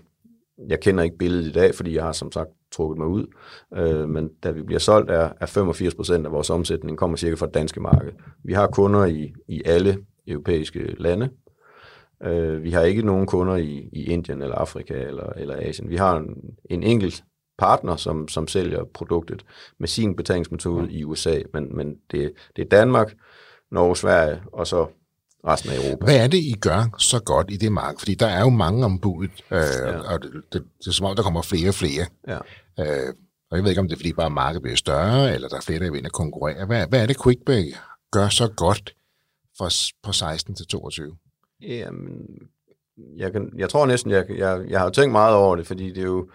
Jeg 0.67 0.79
kender 0.79 1.03
ikke 1.03 1.17
billedet 1.17 1.45
i 1.45 1.51
dag, 1.51 1.75
fordi 1.75 1.95
jeg 1.95 2.03
har 2.03 2.11
som 2.11 2.31
sagt 2.31 2.49
trukket 2.71 2.97
mig 2.97 3.07
ud. 3.07 3.27
Øh, 3.73 4.09
men 4.09 4.29
da 4.43 4.51
vi 4.51 4.63
bliver 4.63 4.79
solgt, 4.79 5.11
er, 5.11 5.29
er 5.41 5.45
85 5.45 5.95
procent 5.95 6.25
af 6.25 6.31
vores 6.31 6.49
omsætning 6.49 6.97
kommer 6.97 7.17
cirka 7.17 7.35
fra 7.35 7.45
det 7.45 7.53
danske 7.53 7.79
marked. 7.79 8.11
Vi 8.43 8.53
har 8.53 8.67
kunder 8.67 9.05
i, 9.05 9.33
i 9.47 9.61
alle 9.65 9.97
europæiske 10.27 10.95
lande, 10.97 11.29
Øh, 12.23 12.63
vi 12.63 12.71
har 12.71 12.81
ikke 12.81 13.01
nogen 13.01 13.27
kunder 13.27 13.55
i, 13.55 13.89
i 13.93 14.03
Indien 14.03 14.41
eller 14.41 14.55
Afrika 14.55 14.93
eller, 14.93 15.29
eller 15.29 15.55
Asien. 15.61 15.89
Vi 15.89 15.95
har 15.95 16.17
en, 16.17 16.35
en 16.69 16.83
enkelt 16.83 17.23
partner, 17.57 17.95
som, 17.95 18.27
som 18.27 18.47
sælger 18.47 18.83
produktet 18.93 19.45
med 19.79 19.87
sin 19.87 20.15
betalingsmetode 20.15 20.91
i 20.91 21.03
USA, 21.03 21.39
men, 21.53 21.75
men 21.75 21.95
det, 22.11 22.33
det 22.55 22.61
er 22.61 22.69
Danmark, 22.69 23.13
Norge, 23.71 23.97
Sverige 23.97 24.41
og 24.53 24.67
så 24.67 24.87
resten 25.47 25.71
af 25.71 25.75
Europa. 25.75 26.05
Hvad 26.05 26.23
er 26.23 26.27
det, 26.27 26.37
I 26.37 26.55
gør 26.61 26.95
så 26.97 27.23
godt 27.23 27.51
i 27.51 27.57
det 27.57 27.71
marked? 27.71 27.99
Fordi 27.99 28.15
der 28.15 28.27
er 28.27 28.41
jo 28.41 28.49
mange 28.49 28.85
ombud, 28.85 29.27
øh, 29.51 29.59
ja. 29.81 30.13
og 30.13 30.21
det, 30.21 30.31
det, 30.53 30.63
det 30.79 30.87
er 30.87 30.91
som 30.91 31.05
om, 31.05 31.15
der 31.15 31.23
kommer 31.23 31.41
flere 31.41 31.69
og 31.69 31.73
flere. 31.73 32.05
Ja. 32.27 32.37
Øh, 32.79 33.13
og 33.51 33.57
jeg 33.57 33.63
ved 33.63 33.71
ikke, 33.71 33.81
om 33.81 33.87
det 33.87 33.95
er, 33.95 33.99
fordi 33.99 34.13
bare 34.13 34.29
markedet 34.29 34.61
bliver 34.61 34.75
større, 34.75 35.33
eller 35.33 35.47
der 35.47 35.57
er 35.57 35.61
flere, 35.61 35.79
der 35.79 35.91
vil 35.91 36.09
konkurrere. 36.09 36.65
Hvad, 36.65 36.87
hvad 36.87 37.01
er 37.01 37.05
det, 37.05 37.21
QuickPay 37.21 37.73
gør 38.11 38.29
så 38.29 38.47
godt 38.57 38.95
for, 39.57 39.69
på 40.03 40.11
16 40.11 40.55
til 40.55 40.67
22? 40.67 41.17
Jamen, 41.61 42.27
jeg, 43.17 43.31
kan, 43.31 43.53
jeg 43.57 43.69
tror 43.69 43.85
næsten, 43.85 44.11
jeg, 44.11 44.25
jeg, 44.29 44.65
jeg 44.69 44.79
har 44.79 44.89
tænkt 44.89 45.11
meget 45.11 45.35
over 45.35 45.55
det, 45.55 45.67
fordi 45.67 45.89
det 45.89 45.97
er 45.97 46.07
jo, 46.07 46.29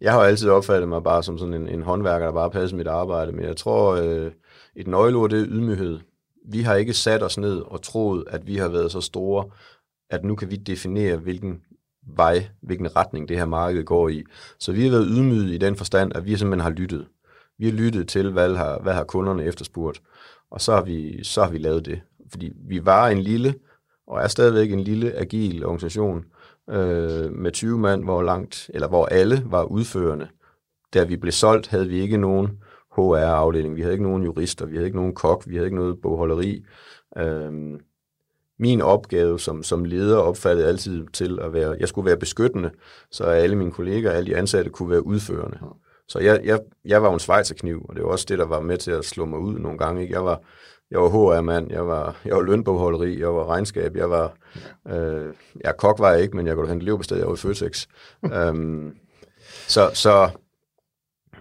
jeg 0.00 0.12
har 0.12 0.20
jo 0.20 0.24
altid 0.26 0.48
opfattet 0.48 0.88
mig 0.88 1.02
bare 1.02 1.22
som 1.22 1.38
sådan 1.38 1.54
en, 1.54 1.68
en 1.68 1.82
håndværker, 1.82 2.26
der 2.26 2.32
bare 2.32 2.50
passer 2.50 2.76
mit 2.76 2.86
arbejde, 2.86 3.32
men 3.32 3.44
jeg 3.44 3.56
tror, 3.56 3.94
øh, 3.94 4.32
et 4.76 4.86
nøgleord, 4.86 5.30
det 5.30 5.40
er 5.40 5.46
ydmyghed. 5.48 5.98
Vi 6.48 6.62
har 6.62 6.74
ikke 6.74 6.94
sat 6.94 7.22
os 7.22 7.38
ned 7.38 7.60
og 7.60 7.82
troet, 7.82 8.24
at 8.28 8.46
vi 8.46 8.56
har 8.56 8.68
været 8.68 8.92
så 8.92 9.00
store, 9.00 9.44
at 10.10 10.24
nu 10.24 10.34
kan 10.34 10.50
vi 10.50 10.56
definere, 10.56 11.16
hvilken 11.16 11.62
vej, 12.16 12.48
hvilken 12.60 12.96
retning 12.96 13.28
det 13.28 13.38
her 13.38 13.46
marked 13.46 13.84
går 13.84 14.08
i. 14.08 14.24
Så 14.58 14.72
vi 14.72 14.82
har 14.82 14.90
været 14.90 15.06
ydmyge 15.10 15.54
i 15.54 15.58
den 15.58 15.76
forstand, 15.76 16.16
at 16.16 16.26
vi 16.26 16.36
simpelthen 16.36 16.60
har 16.60 16.70
lyttet. 16.70 17.06
Vi 17.58 17.64
har 17.64 17.72
lyttet 17.72 18.08
til, 18.08 18.30
hvad 18.30 18.54
har, 18.54 18.78
hvad 18.82 18.94
har 18.94 19.04
kunderne 19.04 19.44
efterspurgt, 19.44 20.02
og 20.50 20.60
så 20.60 20.74
har, 20.74 20.82
vi, 20.82 21.24
så 21.24 21.42
har 21.42 21.50
vi 21.50 21.58
lavet 21.58 21.86
det. 21.86 22.00
Fordi 22.30 22.52
vi 22.68 22.86
var 22.86 23.08
en 23.08 23.18
lille, 23.18 23.54
og 24.08 24.22
er 24.22 24.28
stadigvæk 24.28 24.72
en 24.72 24.80
lille, 24.80 25.12
agil 25.12 25.64
organisation 25.64 26.24
øh, 26.70 27.32
med 27.32 27.52
20 27.52 27.78
mand, 27.78 28.04
hvor 28.04 28.22
langt, 28.22 28.70
eller 28.74 28.88
hvor 28.88 29.06
alle 29.06 29.42
var 29.46 29.62
udførende. 29.64 30.28
Da 30.94 31.04
vi 31.04 31.16
blev 31.16 31.32
solgt, 31.32 31.66
havde 31.66 31.88
vi 31.88 32.00
ikke 32.00 32.16
nogen 32.16 32.48
HR-afdeling, 32.96 33.76
vi 33.76 33.80
havde 33.80 33.94
ikke 33.94 34.04
nogen 34.04 34.22
jurister, 34.22 34.66
vi 34.66 34.74
havde 34.74 34.86
ikke 34.86 34.98
nogen 34.98 35.14
kok, 35.14 35.44
vi 35.46 35.54
havde 35.54 35.66
ikke 35.66 35.76
noget 35.76 36.00
bogholderi. 36.02 36.64
Øh, 37.18 37.52
min 38.58 38.80
opgave 38.80 39.40
som, 39.40 39.62
som 39.62 39.84
leder 39.84 40.16
opfattede 40.16 40.68
altid 40.68 41.06
til 41.12 41.38
at 41.40 41.52
være, 41.52 41.76
jeg 41.80 41.88
skulle 41.88 42.06
være 42.06 42.16
beskyttende, 42.16 42.70
så 43.10 43.24
alle 43.24 43.56
mine 43.56 43.72
kolleger, 43.72 44.10
alle 44.10 44.30
de 44.30 44.36
ansatte 44.36 44.70
kunne 44.70 44.90
være 44.90 45.06
udførende. 45.06 45.58
Så 46.08 46.18
jeg, 46.18 46.40
jeg, 46.44 46.60
jeg 46.84 47.02
var 47.02 47.12
en 47.12 47.18
svejserkniv, 47.18 47.86
og 47.88 47.96
det 47.96 48.04
var 48.04 48.10
også 48.10 48.26
det, 48.28 48.38
der 48.38 48.46
var 48.46 48.60
med 48.60 48.78
til 48.78 48.90
at 48.90 49.04
slå 49.04 49.24
mig 49.24 49.38
ud 49.38 49.58
nogle 49.58 49.78
gange. 49.78 50.02
Ikke? 50.02 50.14
Jeg 50.14 50.24
var 50.24 50.40
jeg 50.90 51.00
var 51.00 51.08
HR-mand, 51.08 51.70
jeg 51.70 51.86
var, 51.86 52.16
jeg 52.24 52.36
var 52.36 52.42
lønbogholderi, 52.42 53.20
jeg 53.20 53.28
var 53.28 53.48
regnskab, 53.48 53.96
jeg 53.96 54.10
var, 54.10 54.36
øh, 54.88 55.34
jeg 55.64 55.74
kok 55.78 55.98
var 55.98 56.12
jeg 56.12 56.22
ikke, 56.22 56.36
men 56.36 56.46
jeg 56.46 56.54
kunne 56.54 56.68
hente 56.68 56.84
leverpostej, 56.84 57.18
jeg 57.18 57.26
var 57.26 57.34
i 57.34 57.36
Føtex. 57.36 57.86
um, 58.50 58.94
så, 59.68 59.90
så, 59.94 60.30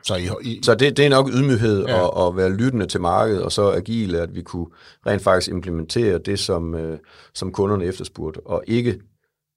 så, 0.04 0.16
I, 0.16 0.30
I, 0.42 0.60
så 0.64 0.76
det, 0.76 0.98
det 0.98 1.06
er 1.06 1.10
nok 1.10 1.30
ydmyghed 1.30 1.86
ja. 1.86 2.06
at, 2.06 2.28
at 2.28 2.38
være 2.38 2.50
lyttende 2.50 2.86
til 2.86 3.02
markedet, 3.02 3.44
og 3.44 3.52
så 3.52 3.72
agile, 3.72 4.22
at 4.22 4.36
vi 4.36 4.42
kunne 4.42 4.68
rent 5.08 5.22
faktisk 5.22 5.52
implementere 5.52 6.18
det, 6.18 6.40
som, 6.40 6.76
øh, 6.76 7.00
som 7.34 7.52
kunderne 7.52 7.86
efterspurgte, 7.86 8.40
og 8.46 8.64
ikke 8.68 9.02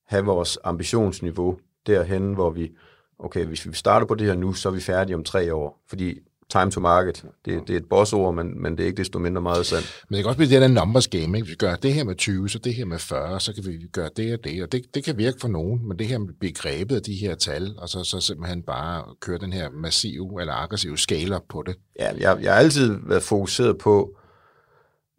have 0.07 0.25
vores 0.25 0.59
ambitionsniveau 0.65 1.59
derhen, 1.87 2.35
hvor 2.35 2.51
vi, 2.51 2.71
okay, 3.19 3.45
hvis 3.45 3.67
vi 3.67 3.73
starter 3.73 4.07
på 4.07 4.15
det 4.15 4.27
her 4.27 4.35
nu, 4.35 4.53
så 4.53 4.69
er 4.69 4.73
vi 4.73 4.81
færdige 4.81 5.17
om 5.17 5.25
tre 5.25 5.55
år. 5.55 5.85
Fordi 5.89 6.19
time 6.51 6.71
to 6.71 6.81
market. 6.81 7.25
Det, 7.45 7.63
det 7.67 7.73
er 7.73 7.77
et 7.77 7.89
bossord, 7.89 8.35
men, 8.35 8.63
men 8.63 8.77
det 8.77 8.83
er 8.83 8.87
ikke 8.87 8.97
desto 8.97 9.19
mindre 9.19 9.43
meget 9.43 9.67
sandt. 9.67 10.03
Men 10.09 10.17
det 10.17 10.25
kan 10.25 10.29
også 10.29 10.37
blive 10.37 10.51
det 10.51 10.61
der 10.61 10.69
numbers 10.69 11.09
game. 11.09 11.25
Ikke? 11.25 11.39
Hvis 11.39 11.51
vi 11.51 11.55
gør 11.55 11.77
det 11.77 11.95
her 11.95 12.05
med 12.05 12.17
20, 12.17 12.49
så 12.49 12.59
det 12.59 12.75
her 12.75 12.85
med 12.85 12.99
40, 12.99 13.41
så 13.41 13.55
kan 13.55 13.65
vi 13.67 13.87
gøre 13.93 14.11
det 14.17 14.33
og 14.39 14.45
det. 14.45 14.63
Og 14.63 14.73
det, 14.73 14.95
det 14.95 15.05
kan 15.05 15.19
virke 15.19 15.41
for 15.41 15.49
nogen, 15.49 15.89
men 15.89 15.99
det 15.99 16.07
her 16.07 16.19
med 16.19 16.35
blive 16.41 16.53
grebet 16.53 16.97
af 16.97 17.03
de 17.03 17.15
her 17.15 17.35
tal, 17.35 17.75
og 17.79 17.89
så, 17.89 18.05
så 18.05 18.21
simpelthen 18.21 18.63
bare 18.63 19.05
køre 19.21 19.39
den 19.39 19.53
her 19.53 19.71
massive 19.71 20.41
eller 20.41 20.55
aggressive 20.55 20.99
scale 20.99 21.37
op 21.37 21.45
på 21.49 21.63
det. 21.67 21.77
Ja, 21.99 22.13
jeg, 22.19 22.43
jeg 22.43 22.53
har 22.53 22.61
altid 22.61 22.99
været 23.07 23.23
fokuseret 23.23 23.79
på, 23.79 24.17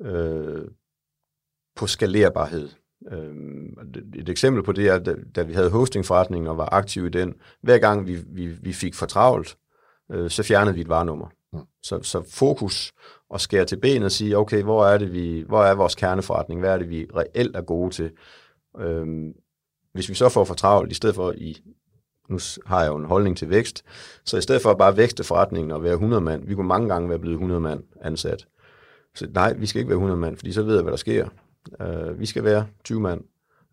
øh, 0.01 0.61
på 1.75 1.87
skalerbarhed. 1.87 2.69
Øh, 3.11 3.35
et 4.15 4.29
eksempel 4.29 4.63
på 4.63 4.71
det 4.71 4.87
er, 4.87 4.99
da, 4.99 5.15
da 5.35 5.41
vi 5.43 5.53
havde 5.53 5.69
hostingforretningen 5.69 6.47
og 6.47 6.57
var 6.57 6.69
aktive 6.71 7.07
i 7.07 7.09
den, 7.09 7.33
hver 7.61 7.77
gang 7.77 8.07
vi, 8.07 8.17
vi, 8.27 8.47
vi 8.47 8.73
fik 8.73 8.95
for 8.95 9.05
travlt, 9.05 9.57
øh, 10.11 10.29
så 10.29 10.43
fjernede 10.43 10.75
vi 10.75 10.81
et 10.81 10.89
varenummer. 10.89 11.27
Mm. 11.53 11.59
Så, 11.83 12.03
så 12.03 12.23
fokus 12.29 12.93
og 13.29 13.41
skære 13.41 13.65
til 13.65 13.79
benet 13.79 14.03
og 14.03 14.11
sige, 14.11 14.37
okay, 14.37 14.63
hvor 14.63 14.85
er, 14.85 14.97
det, 14.97 15.13
vi, 15.13 15.43
hvor 15.47 15.63
er 15.63 15.75
vores 15.75 15.95
kerneforretning? 15.95 16.59
Hvad 16.59 16.73
er 16.73 16.77
det, 16.77 16.89
vi 16.89 17.07
reelt 17.15 17.55
er 17.55 17.61
gode 17.61 17.91
til? 17.91 18.11
Øhm, 18.79 19.33
hvis 19.93 20.09
vi 20.09 20.13
så 20.13 20.29
får 20.29 20.43
for 20.43 20.53
travlt, 20.53 20.91
i 20.91 20.95
stedet 20.95 21.15
for 21.15 21.31
i, 21.31 21.57
nu 22.29 22.39
har 22.65 22.81
jeg 22.81 22.89
jo 22.89 22.95
en 22.95 23.05
holdning 23.05 23.37
til 23.37 23.49
vækst, 23.49 23.83
så 24.25 24.37
i 24.37 24.41
stedet 24.41 24.61
for 24.61 24.71
at 24.71 24.77
bare 24.77 24.97
vækste 24.97 25.23
forretningen 25.23 25.71
og 25.71 25.83
være 25.83 25.93
100 25.93 26.21
mand, 26.21 26.47
vi 26.47 26.55
kunne 26.55 26.67
mange 26.67 26.89
gange 26.89 27.09
være 27.09 27.19
blevet 27.19 27.35
100 27.35 27.61
mand 27.61 27.83
ansat. 28.01 28.47
Så 29.15 29.27
nej, 29.33 29.53
vi 29.53 29.65
skal 29.65 29.79
ikke 29.79 29.89
være 29.89 29.95
100 29.95 30.19
mand, 30.19 30.37
fordi 30.37 30.51
så 30.51 30.63
ved 30.63 30.73
jeg, 30.73 30.83
hvad 30.83 30.91
der 30.91 30.97
sker. 30.97 31.27
Øh, 31.81 32.19
vi 32.19 32.25
skal 32.25 32.43
være 32.43 32.67
20 32.83 32.99
mand. 32.99 33.21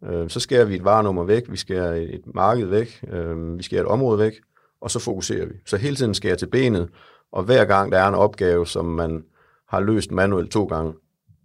Øh, 0.04 0.30
så 0.30 0.40
skærer 0.40 0.64
vi 0.64 0.74
et 0.74 0.84
varenummer 0.84 1.24
væk, 1.24 1.50
vi 1.50 1.56
skærer 1.56 1.94
et 1.94 2.22
marked 2.34 2.66
væk, 2.66 3.04
øh, 3.08 3.58
vi 3.58 3.62
skærer 3.62 3.82
et 3.82 3.88
område 3.88 4.18
væk, 4.18 4.40
og 4.80 4.90
så 4.90 4.98
fokuserer 4.98 5.46
vi. 5.46 5.54
Så 5.66 5.76
hele 5.76 5.96
tiden 5.96 6.14
skal 6.14 6.28
jeg 6.28 6.38
til 6.38 6.46
benet, 6.46 6.88
og 7.32 7.42
hver 7.42 7.64
gang 7.64 7.92
der 7.92 7.98
er 7.98 8.08
en 8.08 8.14
opgave, 8.14 8.66
som 8.66 8.84
man 8.84 9.24
har 9.68 9.80
løst 9.80 10.10
manuelt 10.10 10.50
to 10.50 10.64
gange, 10.64 10.92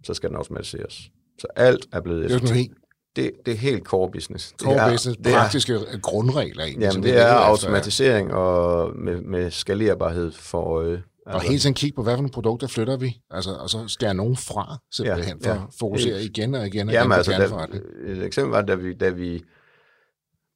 så 0.04 0.14
skal 0.14 0.28
den 0.28 0.36
automatiseres. 0.36 1.10
Så 1.38 1.46
alt 1.56 1.86
er 1.92 2.00
blevet 2.00 2.24
effektivt. 2.24 2.72
Det, 3.16 3.30
det 3.46 3.54
er 3.54 3.58
helt 3.58 3.82
core 3.84 4.10
business. 4.10 4.54
Core 4.62 4.74
det 4.74 4.80
er, 4.80 4.90
business, 4.90 5.18
det 5.24 5.32
praktiske 5.32 5.74
er, 5.74 5.98
grundregler 5.98 6.64
egentlig. 6.64 6.86
Jamen, 6.86 7.02
det, 7.02 7.12
det 7.12 7.20
er 7.20 7.34
automatisering 7.34 8.34
og 8.34 8.92
med, 8.96 9.20
med 9.20 9.50
skalerbarhed 9.50 10.32
for 10.32 10.62
øje. 10.62 11.02
Altså. 11.26 11.38
Og 11.38 11.40
hele 11.40 11.58
tiden 11.58 11.74
kigge 11.74 11.96
på, 11.96 12.02
hvad 12.02 12.12
for 12.12 12.16
nogle 12.16 12.30
produkter 12.30 12.66
flytter 12.66 12.96
vi, 12.96 13.20
altså, 13.30 13.50
og 13.50 13.70
så 13.70 13.88
skære 13.88 14.14
nogen 14.14 14.36
fra, 14.36 14.78
simpelthen, 14.92 15.40
ja, 15.44 15.48
ja. 15.48 15.54
for 15.54 15.60
at 15.60 15.68
fokusere 15.78 16.22
igen 16.22 16.54
og 16.54 16.66
igen 16.66 16.88
og 16.88 16.94
Jamen, 16.94 17.20
igen 17.26 17.40
altså, 17.40 17.66
da, 17.72 18.12
Et 18.12 18.22
eksempel 18.22 18.52
var, 18.52 18.62
da 18.62 18.74
vi, 18.74 18.94
da 18.94 19.10
vi 19.10 19.42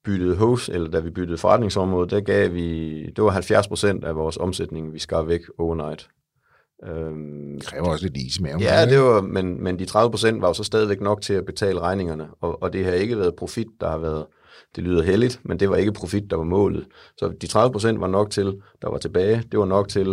byttede 0.09 0.37
host, 0.37 0.69
eller 0.69 0.91
da 0.91 1.01
vi 1.01 1.11
byttede 1.11 1.39
forretningsområde, 1.39 2.11
der 2.11 2.21
gav 2.21 2.55
vi, 2.55 3.03
det 3.07 3.25
var 3.25 3.31
70 3.31 3.69
procent 3.69 4.05
af 4.05 4.17
vores 4.17 4.37
omsætning, 4.37 4.93
vi 4.93 4.99
skar 4.99 5.23
væk 5.23 5.41
overnight. 5.59 6.09
Øhm, 6.87 7.55
det 7.59 7.67
kræver 7.67 7.87
også 7.87 8.05
lidt 8.05 8.17
is 8.17 8.41
med. 8.41 8.51
Ja, 8.61 8.87
det 8.87 9.01
var, 9.01 9.21
men, 9.21 9.63
men 9.65 9.79
de 9.79 9.85
30 9.85 10.11
procent 10.11 10.43
var 10.43 10.49
jo 10.49 10.55
så 10.55 10.65
stadigvæk 10.65 11.01
nok 11.01 11.23
til 11.23 11.35
at 11.35 11.45
betale 11.47 11.81
regningerne, 11.81 12.29
og, 12.41 12.63
og 12.63 12.73
det 12.73 12.85
har 12.85 12.93
ikke 12.93 13.19
været 13.19 13.35
profit, 13.37 13.67
der 13.81 13.91
har 13.91 13.99
været, 13.99 14.27
det 14.77 14.85
lyder 14.85 15.03
heldigt, 15.03 15.41
men 15.45 15.61
det 15.61 15.71
var 15.71 15.77
ikke 15.77 15.93
profit, 15.93 16.31
der 16.31 16.37
var 16.37 16.45
målet. 16.45 16.87
Så 17.17 17.33
de 17.41 17.47
30 17.47 17.73
procent 17.73 18.01
var 18.01 18.07
nok 18.07 18.31
til, 18.31 18.61
der 18.83 18.91
var 18.91 18.99
tilbage, 18.99 19.43
det 19.51 19.59
var 19.59 19.67
nok 19.67 19.89
til, 19.89 20.09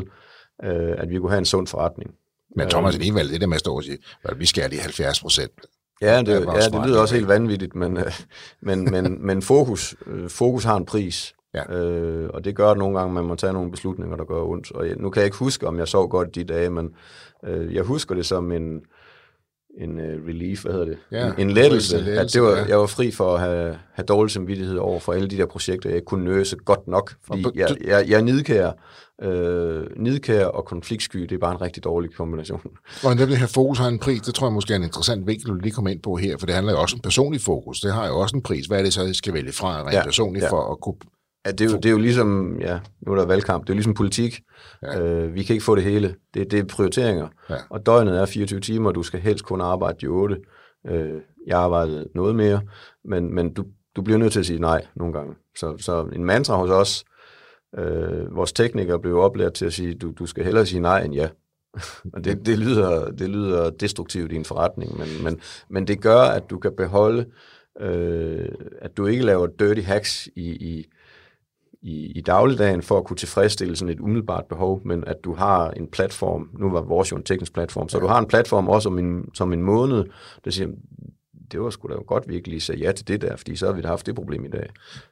øh, 0.63 0.95
at 0.97 1.10
vi 1.10 1.17
kunne 1.17 1.29
have 1.29 1.39
en 1.39 1.45
sund 1.45 1.67
forretning. 1.67 2.12
Men 2.55 2.69
Thomas, 2.69 2.95
alligevel 2.95 3.29
det 3.29 3.41
der 3.41 3.47
med 3.47 3.55
at 3.55 3.60
stå 3.60 3.75
og 3.75 3.84
sige, 3.84 3.97
at 4.23 4.39
vi 4.39 4.45
skal 4.45 4.71
de 4.71 4.79
70 4.79 5.21
procent. 5.21 5.51
Ja, 6.01 6.19
det, 6.19 6.27
ja, 6.27 6.77
det 6.77 6.88
lyder 6.88 7.01
også 7.01 7.15
helt 7.15 7.27
vanvittigt, 7.27 7.75
men, 7.75 7.97
øh, 7.97 8.12
men, 8.62 8.91
men, 8.91 9.17
men 9.27 9.41
fokus, 9.41 9.95
øh, 10.08 10.29
fokus 10.29 10.63
har 10.63 10.77
en 10.77 10.86
pris. 10.86 11.36
Ja. 11.54 11.73
Øh, 11.73 12.29
og 12.33 12.46
det 12.46 12.56
gør 12.56 12.69
det 12.69 12.77
nogle 12.77 13.00
gange, 13.00 13.13
man 13.13 13.23
må 13.25 13.35
tage 13.35 13.54
nogle 13.54 13.71
beslutninger, 13.71 14.15
der 14.17 14.25
gør 14.25 14.41
ondt. 14.41 14.71
Og 14.71 14.87
jeg, 14.87 14.96
nu 14.96 15.10
kan 15.10 15.19
jeg 15.19 15.25
ikke 15.25 15.37
huske, 15.37 15.67
om 15.67 15.79
jeg 15.79 15.87
sov 15.87 16.10
godt 16.10 16.35
de 16.35 16.43
dage, 16.43 16.69
men 16.69 16.96
øh, 17.46 17.75
jeg 17.75 17.83
husker 17.83 18.15
det 18.15 18.25
som 18.25 18.52
en, 18.52 18.81
en 19.77 20.00
uh, 20.00 20.27
relief, 20.27 20.63
hvad 20.63 20.71
hedder 20.71 20.85
det? 20.85 20.98
Ja, 21.12 21.27
en, 21.27 21.33
en 21.37 21.50
lettelse, 21.50 21.98
lettelse, 21.98 22.21
at 22.21 22.33
det 22.33 22.41
var, 22.41 22.58
ja. 22.58 22.65
jeg 22.65 22.79
var 22.79 22.85
fri 22.85 23.12
for 23.12 23.35
at 23.35 23.39
have, 23.39 23.77
have 23.93 24.06
dårlig 24.06 24.31
samvittighed 24.31 24.77
over 24.77 25.00
for 25.00 25.13
alle 25.13 25.27
de 25.27 25.37
der 25.37 25.46
projekter, 25.46 25.89
jeg 25.89 26.06
kunne 26.06 26.25
nøse 26.25 26.56
godt 26.56 26.87
nok, 26.87 27.13
fordi 27.27 27.46
jeg, 27.56 27.77
jeg, 27.85 28.10
jeg 28.10 28.21
nidkærer, 28.21 28.71
øh, 29.21 29.85
nidkærer 29.97 30.45
og 30.45 30.65
konfliktsky, 30.65 31.19
det 31.19 31.31
er 31.31 31.37
bare 31.37 31.51
en 31.51 31.61
rigtig 31.61 31.83
dårlig 31.83 32.15
kombination. 32.15 32.61
Og 33.03 33.17
det 33.17 33.37
her 33.37 33.47
fokus 33.47 33.77
har 33.77 33.87
en 33.87 33.99
pris, 33.99 34.21
det 34.21 34.35
tror 34.35 34.47
jeg 34.47 34.53
måske 34.53 34.73
er 34.73 34.77
en 34.77 34.83
interessant 34.83 35.27
vinkel, 35.27 35.49
du 35.49 35.53
lige 35.53 35.71
kommer 35.71 35.91
ind 35.91 36.01
på 36.01 36.15
her, 36.15 36.37
for 36.37 36.45
det 36.45 36.55
handler 36.55 36.73
jo 36.73 36.81
også 36.81 36.95
om 36.95 36.99
personlig 36.99 37.41
fokus, 37.41 37.79
det 37.79 37.93
har 37.93 38.07
jo 38.07 38.19
også 38.19 38.35
en 38.35 38.43
pris. 38.43 38.65
Hvad 38.65 38.79
er 38.79 38.83
det 38.83 38.93
så, 38.93 39.03
jeg 39.03 39.15
skal 39.15 39.33
vælge 39.33 39.51
fra 39.51 39.81
rent 39.81 39.93
ja, 39.93 40.03
personligt 40.03 40.43
ja. 40.43 40.51
for 40.51 40.71
at 40.71 40.81
kunne 40.81 40.95
Ja, 41.45 41.51
det 41.51 41.61
er, 41.61 41.65
jo, 41.65 41.75
det 41.75 41.85
er 41.85 41.91
jo 41.91 41.97
ligesom, 41.97 42.59
ja, 42.59 42.79
nu 43.07 43.11
er 43.11 43.15
der 43.15 43.25
valgkamp, 43.25 43.63
det 43.63 43.69
er 43.69 43.73
jo 43.73 43.77
ligesom 43.77 43.93
politik. 43.93 44.41
Ja. 44.83 44.99
Øh, 44.99 45.35
vi 45.35 45.43
kan 45.43 45.53
ikke 45.53 45.65
få 45.65 45.75
det 45.75 45.83
hele. 45.83 46.15
Det, 46.33 46.51
det 46.51 46.59
er 46.59 46.63
prioriteringer. 46.63 47.27
Ja. 47.49 47.55
Og 47.69 47.85
døgnet 47.85 48.21
er 48.21 48.25
24 48.25 48.59
timer, 48.59 48.91
du 48.91 49.03
skal 49.03 49.19
helst 49.19 49.45
kun 49.45 49.61
arbejde 49.61 49.97
de 50.01 50.07
8. 50.07 50.37
Øh, 50.87 51.21
jeg 51.47 51.59
arbejdede 51.59 52.07
noget 52.15 52.35
mere, 52.35 52.61
men, 53.05 53.35
men 53.35 53.53
du, 53.53 53.65
du 53.95 54.01
bliver 54.01 54.17
nødt 54.17 54.33
til 54.33 54.39
at 54.39 54.45
sige 54.45 54.59
nej 54.59 54.85
nogle 54.95 55.13
gange. 55.13 55.35
Så, 55.57 55.77
så 55.77 56.09
en 56.13 56.25
mantra 56.25 56.55
hos 56.55 56.69
os, 56.69 57.05
øh, 57.78 58.36
vores 58.36 58.54
teknikere 58.54 59.00
blev 59.00 59.17
oplært 59.17 59.54
til 59.54 59.65
at 59.65 59.73
sige, 59.73 59.94
du, 59.94 60.12
du 60.12 60.26
skal 60.26 60.44
hellere 60.44 60.65
sige 60.65 60.80
nej 60.80 61.04
end 61.04 61.13
ja. 61.13 61.28
Og 62.13 62.23
det, 62.23 62.46
det, 62.46 62.60
lyder, 62.60 63.12
det 63.12 63.30
lyder 63.30 63.69
destruktivt 63.69 64.32
i 64.32 64.36
en 64.36 64.46
forretning, 64.46 64.98
men, 64.98 65.08
men, 65.23 65.40
men 65.69 65.88
det 65.88 66.02
gør, 66.02 66.19
at 66.19 66.50
du 66.50 66.60
kan 66.60 66.76
beholde, 66.78 67.26
øh, 67.80 68.50
at 68.82 68.98
du 68.98 69.06
ikke 69.06 69.26
laver 69.26 69.48
dirty 69.48 69.82
hacks 69.82 70.30
i, 70.36 70.50
i, 70.50 70.86
i, 71.82 72.12
i 72.12 72.21
dagligdagen 72.21 72.82
for 72.82 72.98
at 72.98 73.06
kunne 73.06 73.17
tilfredsstille 73.17 73.76
sådan 73.76 73.94
et 73.94 74.00
umiddelbart 74.00 74.46
behov, 74.46 74.82
men 74.86 75.04
at 75.08 75.17
du 75.23 75.34
har 75.34 75.71
en 75.71 75.88
platform, 75.88 76.50
nu 76.60 76.71
var 76.71 76.82
vores 76.82 77.12
jo 77.12 77.17
en 77.17 77.23
teknisk 77.23 77.54
platform, 77.54 77.90
så 77.90 77.98
ja. 77.98 78.02
du 78.02 78.08
har 78.08 78.19
en 78.19 78.28
platform 78.28 78.67
også 78.67 78.90
om 78.90 79.00
en, 79.00 79.30
som 79.34 79.54
en 79.54 79.62
måned, 79.62 80.04
der 80.46 80.52
siger, 80.52 80.69
det 81.56 81.63
var 81.63 81.69
sgu 81.69 81.87
da 81.87 81.93
godt, 81.93 82.27
vi 82.27 82.35
ikke 82.35 82.49
lige 82.49 82.62
sagde 82.62 82.81
ja 82.81 82.91
til 82.91 83.08
det 83.08 83.21
der, 83.21 83.35
fordi 83.35 83.56
så 83.56 83.65
havde 83.65 83.75
vi 83.75 83.81
da 83.81 83.87
haft 83.87 84.06
det 84.06 84.15
problem 84.15 84.45
i 84.45 84.47
dag. 84.47 84.69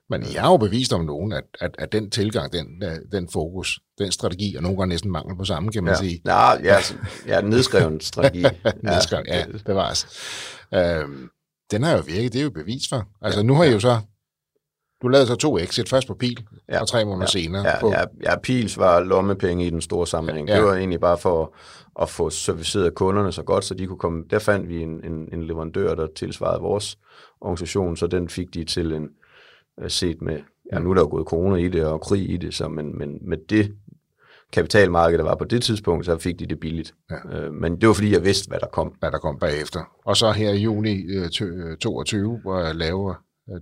Men 0.09 0.23
jeg 0.33 0.41
har 0.41 0.51
jo 0.51 0.57
bevist 0.57 0.93
om 0.93 1.05
nogen, 1.05 1.33
at, 1.33 1.43
at, 1.59 1.75
at 1.79 1.91
den 1.91 2.09
tilgang, 2.09 2.53
den, 2.53 2.83
den 3.11 3.29
fokus, 3.29 3.79
den 3.97 4.11
strategi, 4.11 4.55
og 4.55 4.63
nogle 4.63 4.77
gange 4.77 4.89
næsten 4.89 5.11
mangel 5.11 5.37
på 5.37 5.45
samme, 5.45 5.71
kan 5.71 5.83
man 5.83 5.93
ja. 5.93 5.99
sige. 5.99 6.21
Ja, 6.25 6.51
ja, 6.63 6.77
ja 7.27 7.41
nedskreven 7.41 7.99
strategi. 7.99 8.43
nedskreven, 8.83 9.25
ja, 9.27 9.45
bevares. 9.65 10.07
Øhm, 10.73 11.29
den 11.71 11.83
har 11.83 11.97
jo 11.97 12.03
virket, 12.07 12.33
det 12.33 12.39
er 12.39 12.43
jo 12.43 12.49
bevis 12.49 12.89
for. 12.89 13.07
Altså 13.21 13.39
ja, 13.39 13.45
nu 13.45 13.53
har 13.53 13.63
ja. 13.63 13.69
I 13.69 13.73
jo 13.73 13.79
så 13.79 13.99
du 15.03 15.07
lavede 15.07 15.27
så 15.27 15.35
to 15.35 15.57
exit, 15.57 15.89
først 15.89 16.07
på 16.07 16.13
Pil, 16.13 16.45
ja, 16.69 16.81
og 16.81 16.87
tre 16.87 17.05
måneder 17.05 17.21
ja, 17.35 17.39
senere. 17.39 17.67
Ja, 17.67 17.79
på... 17.79 17.89
ja, 17.89 18.03
ja, 18.23 18.39
Pils 18.39 18.77
var 18.77 18.99
lommepenge 18.99 19.65
i 19.65 19.69
den 19.69 19.81
store 19.81 20.07
sammenhæng. 20.07 20.49
Ja. 20.49 20.55
Det 20.55 20.63
var 20.63 20.75
egentlig 20.75 20.99
bare 20.99 21.17
for 21.17 21.55
at 22.01 22.09
få 22.09 22.29
serviceret 22.29 22.95
kunderne 22.95 23.31
så 23.31 23.43
godt, 23.43 23.65
så 23.65 23.73
de 23.73 23.87
kunne 23.87 23.97
komme. 23.97 24.23
Der 24.29 24.39
fandt 24.39 24.69
vi 24.69 24.81
en, 24.81 25.03
en, 25.03 25.29
en 25.33 25.43
leverandør, 25.43 25.95
der 25.95 26.07
tilsvarede 26.15 26.61
vores 26.61 26.97
organisation, 27.41 27.97
så 27.97 28.07
den 28.07 28.29
fik 28.29 28.53
de 28.53 28.63
til 28.63 28.93
en 28.93 29.09
uh, 29.81 29.87
set 29.87 30.21
med, 30.21 30.39
ja, 30.73 30.79
nu 30.79 30.89
er 30.89 30.93
der 30.93 31.01
jo 31.01 31.07
gået 31.07 31.27
corona 31.27 31.55
i 31.55 31.67
det 31.67 31.85
og 31.85 32.01
krig 32.01 32.29
i 32.29 32.37
det, 32.37 32.53
så, 32.53 32.67
men, 32.67 32.97
men 32.97 33.17
med 33.21 33.37
det 33.49 33.71
kapitalmarked, 34.51 35.17
der 35.17 35.23
var 35.23 35.35
på 35.35 35.45
det 35.45 35.63
tidspunkt, 35.63 36.05
så 36.05 36.17
fik 36.17 36.39
de 36.39 36.45
det 36.45 36.59
billigt. 36.59 36.93
Ja. 37.11 37.47
Uh, 37.47 37.53
men 37.53 37.81
det 37.81 37.87
var 37.87 37.93
fordi, 37.93 38.13
jeg 38.13 38.23
vidste, 38.23 38.49
hvad 38.49 38.59
der 38.59 38.67
kom. 38.67 38.93
Hvad 38.99 39.11
der 39.11 39.17
kom 39.17 39.39
bagefter. 39.39 39.79
Og 40.05 40.17
så 40.17 40.31
her 40.31 40.51
i 40.51 40.57
juni 40.57 41.17
uh, 41.17 41.27
22, 41.77 42.39
hvor 42.41 42.73
laver 42.73 43.13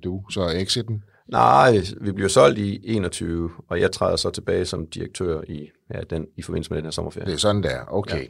du 0.03 0.23
så 0.29 0.49
exiten? 0.55 1.03
Nej, 1.31 1.81
vi 2.01 2.11
bliver 2.11 2.29
solgt 2.29 2.57
i 2.59 2.79
21, 2.83 3.51
og 3.69 3.79
jeg 3.81 3.91
træder 3.91 4.15
så 4.15 4.29
tilbage 4.29 4.65
som 4.65 4.87
direktør 4.87 5.41
i, 5.47 5.69
ja, 5.93 6.01
den, 6.01 6.27
i 6.37 6.41
forbindelse 6.41 6.71
med 6.71 6.77
den 6.77 6.85
her 6.85 6.91
sommerferie. 6.91 7.25
Det 7.25 7.33
er 7.33 7.37
sådan 7.37 7.63
der, 7.63 7.79
okay. 7.87 8.21
Ja. 8.21 8.25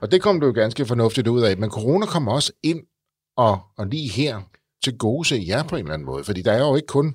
Og 0.00 0.12
det 0.12 0.22
kom 0.22 0.40
du 0.40 0.46
jo 0.46 0.52
ganske 0.52 0.86
fornuftigt 0.86 1.28
ud 1.28 1.42
af, 1.42 1.58
men 1.58 1.70
corona 1.70 2.06
kommer 2.06 2.32
også 2.32 2.52
ind 2.62 2.80
og, 3.36 3.60
og 3.78 3.86
lige 3.86 4.08
her 4.08 4.40
til 4.84 4.98
gode 4.98 5.28
se 5.28 5.44
jer 5.48 5.62
på 5.62 5.76
en 5.76 5.82
eller 5.84 5.94
anden 5.94 6.06
måde, 6.06 6.24
fordi 6.24 6.42
der 6.42 6.52
er 6.52 6.68
jo 6.68 6.76
ikke 6.76 6.86
kun 6.86 7.14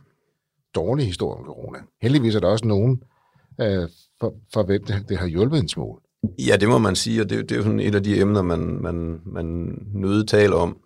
dårlige 0.76 1.06
historier 1.06 1.40
om 1.40 1.46
corona. 1.46 1.80
Heldigvis 2.02 2.36
er 2.36 2.40
der 2.40 2.48
også 2.48 2.68
nogen, 2.68 3.04
øh, 3.62 3.90
for, 4.20 4.34
for 4.54 4.64
hvem 4.64 4.84
det, 4.84 5.06
det 5.10 5.18
har 5.18 5.28
hjulpet 5.28 5.60
en 5.60 5.68
smule. 5.68 6.02
Ja, 6.40 6.56
det 6.56 6.70
må 6.70 6.78
man 6.78 6.96
sige, 6.96 7.22
og 7.22 7.30
det, 7.30 7.50
det 7.50 7.52
er 7.52 7.56
jo 7.56 7.64
sådan 7.64 7.80
et 7.80 7.96
af 7.96 8.04
de 8.04 8.20
emner, 8.20 8.42
man, 8.42 8.60
man, 8.60 9.22
man 9.26 9.78
nøde 9.94 10.26
taler 10.26 10.56
om. 10.56 10.78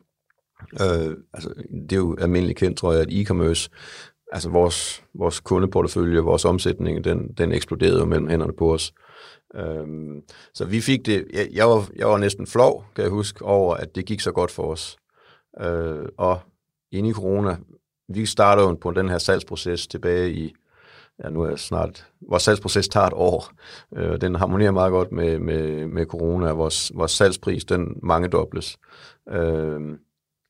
Øh, 0.82 1.18
altså, 1.34 1.54
det 1.72 1.92
er 1.92 1.98
jo 1.98 2.16
almindeligt 2.20 2.60
kendt, 2.60 2.78
tror 2.78 2.94
jeg, 2.94 3.02
at 3.02 3.08
e-commerce 3.12 3.70
altså 4.34 4.50
vores, 4.50 5.04
vores 5.14 5.40
kundeportefølje, 5.40 6.20
vores 6.20 6.46
omsætning, 6.46 7.04
den, 7.04 7.34
den 7.38 7.52
eksploderede 7.52 8.00
jo 8.00 8.06
mellem 8.06 8.28
hænderne 8.28 8.54
på 8.54 8.74
os. 8.74 8.94
Øhm, 9.56 10.22
så 10.54 10.66
vi 10.66 10.82
fik 10.82 11.06
det, 11.06 11.26
jeg, 11.34 11.48
jeg, 11.54 11.68
var, 11.70 11.88
jeg 11.96 12.08
var 12.08 12.18
næsten 12.18 12.48
flov, 12.48 12.86
kan 12.96 13.04
jeg 13.04 13.12
huske, 13.12 13.46
over 13.46 13.76
at 13.76 13.96
det 13.96 14.06
gik 14.06 14.20
så 14.20 14.32
godt 14.32 14.52
for 14.52 14.64
os. 14.64 14.98
Øh, 15.62 16.06
og 16.18 16.40
inde 16.92 17.10
i 17.10 17.14
corona, 17.14 17.58
vi 18.10 18.26
startede 18.26 18.68
jo 18.68 18.74
på 18.74 18.92
den 18.92 19.10
her 19.10 19.18
salgsproces 19.18 19.88
tilbage 19.88 20.34
i, 20.34 20.54
ja 21.24 21.30
nu 21.30 21.42
er 21.42 21.56
snart, 21.56 22.08
vores 22.30 22.44
salgsproces 22.44 22.88
tager 22.88 23.08
et 23.08 23.14
år. 23.16 23.52
Øh, 23.96 24.22
den 24.22 24.36
harmonerer 24.36 24.72
meget 24.72 24.92
godt 24.92 25.12
med, 25.12 25.40
med, 25.40 25.88
med 25.88 26.06
corona, 26.06 26.52
vores, 26.52 26.92
vores 26.96 27.12
salgspris, 27.12 27.66
den 27.66 28.00
mange 28.04 28.28
dobles 28.28 28.78
øh, 29.30 29.82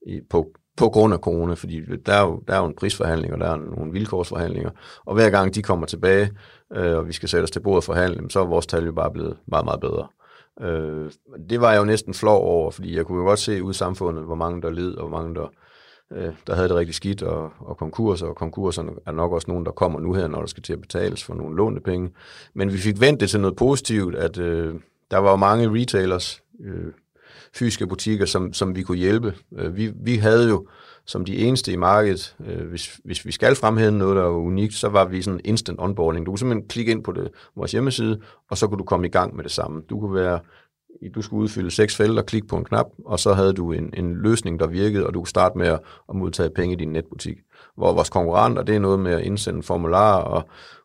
i, 0.08 0.22
på, 0.30 0.54
på 0.78 0.90
grund 0.90 1.14
af 1.14 1.20
corona, 1.20 1.54
fordi 1.54 1.82
der 2.06 2.14
er, 2.14 2.22
jo, 2.22 2.44
der 2.48 2.54
er 2.54 2.60
jo 2.60 2.66
en 2.66 2.76
prisforhandling, 2.76 3.34
og 3.34 3.40
der 3.40 3.48
er 3.48 3.58
nogle 3.58 3.92
vilkårsforhandlinger, 3.92 4.70
og 5.06 5.16
hver 5.16 5.30
gang 5.30 5.56
de 5.56 5.62
kommer 5.62 5.86
tilbage, 5.86 6.32
øh, 6.76 6.98
og 6.98 7.08
vi 7.08 7.14
skal 7.14 7.30
sætte 7.30 7.44
os 7.44 7.52
til 7.52 7.60
bordet 7.60 7.78
og 7.78 7.84
forhandle, 7.84 8.30
så 8.30 8.40
er 8.40 8.46
vores 8.46 8.68
tal 8.68 8.86
jo 8.86 8.92
bare 8.92 9.12
blevet 9.12 9.38
meget, 9.48 9.66
meget 9.66 9.80
bedre. 9.80 10.08
Øh, 10.62 11.12
det 11.50 11.62
var 11.62 11.72
jeg 11.72 11.80
jo 11.80 11.86
næsten 11.86 12.14
flov 12.14 12.44
over, 12.44 12.72
fordi 12.72 12.96
jeg 12.96 13.06
kunne 13.06 13.18
jo 13.18 13.24
godt 13.24 13.40
se 13.40 13.64
ud 13.64 13.72
i 13.72 13.78
samfundet, 13.78 14.24
hvor 14.24 14.36
mange 14.36 14.62
der 14.62 14.70
led, 14.70 14.94
og 14.94 15.08
hvor 15.08 15.18
mange 15.18 15.36
der, 15.36 15.48
øh, 16.14 16.34
der 16.48 16.56
havde 16.56 16.70
det 16.70 16.76
rigtig 16.76 16.96
skidt, 16.96 17.24
og, 17.24 17.52
og 17.60 17.78
konkurser, 17.78 18.28
og 18.28 18.36
konkurserne 18.36 18.92
er 19.06 19.12
nok 19.12 19.32
også 19.32 19.48
nogen, 19.48 19.66
der 19.66 19.72
kommer 19.72 20.00
nu 20.00 20.14
her, 20.14 20.28
når 20.28 20.40
der 20.40 20.48
skal 20.48 20.64
til 20.64 20.74
at 20.74 20.82
betales 20.82 21.24
for 21.24 21.34
nogle 21.34 21.56
lånte 21.58 21.82
penge. 21.82 22.10
Men 22.56 22.74
vi 22.74 22.78
fik 22.78 23.02
vendt 23.02 23.20
det 23.20 23.30
til 23.30 23.40
noget 23.40 23.56
positivt, 23.56 24.16
at 24.16 24.38
øh, 24.38 24.76
der 25.12 25.18
var 25.18 25.30
jo 25.30 25.36
mange 25.36 25.82
retailers, 25.82 26.44
øh, 26.66 26.94
fysiske 27.56 27.88
butikker, 27.88 28.26
som, 28.26 28.54
som 28.54 28.76
vi 28.76 28.82
kunne 28.82 28.97
hjælpe. 28.97 29.34
Øh, 29.58 29.76
vi, 29.76 29.91
vi 29.95 30.16
havde 30.16 30.49
jo 30.49 30.68
som 31.06 31.26
de 31.26 31.38
eneste 31.38 31.72
i 31.72 31.76
markedet, 31.76 32.36
øh, 32.47 32.68
hvis, 32.68 32.99
hvis 33.04 33.26
vi 33.26 33.32
skal 33.32 33.56
fremhæve 33.56 33.91
noget, 33.91 34.16
der 34.16 34.22
var 34.22 34.30
unikt, 34.30 34.74
så 34.74 34.89
var 34.89 35.06
vi 35.06 35.22
sådan 35.22 35.39
instant 35.43 35.80
onboarding. 35.80 36.26
Du 36.26 36.32
kunne 36.32 36.39
simpelthen 36.39 36.68
klikke 36.68 36.91
ind 36.91 37.04
på 37.04 37.12
det, 37.12 37.30
vores 37.56 37.72
hjemmeside, 37.72 38.22
og 38.49 38.58
så 38.58 38.68
kunne 38.68 38.78
du 38.78 38.84
komme 38.84 39.08
i 39.08 39.10
gang 39.10 39.36
med 39.36 39.43
det 39.43 39.51
samme. 39.51 39.82
Du 39.89 39.99
kunne 39.99 40.16
være 40.16 40.39
du 41.16 41.22
skulle 41.22 41.43
udfylde 41.43 41.72
seks 41.72 41.95
felter, 41.95 42.22
klikke 42.22 42.47
på 42.47 42.58
en 42.58 42.66
knap, 42.66 42.86
og 43.06 43.20
så 43.20 43.34
havde 43.34 43.54
du 43.54 43.72
en, 43.72 43.93
en 43.97 44.16
løsning, 44.16 44.60
der 44.60 44.68
virkede, 44.68 45.08
og 45.08 45.14
du 45.14 45.20
kunne 45.20 45.28
starte 45.28 45.58
med 45.58 45.68
at, 45.68 45.80
at 46.10 46.16
modtage 46.16 46.49
penge 46.49 46.76
i 46.76 46.78
din 46.78 46.91
netbutik. 46.91 47.38
Hvor 47.78 47.94
vores 47.94 48.10
konkurrenter, 48.10 48.64
det 48.64 48.76
er 48.76 48.80
noget 48.80 49.00
med 49.00 49.12
at 49.12 49.22
indsende 49.22 49.64
formularer 49.64 50.24
og 50.24 50.44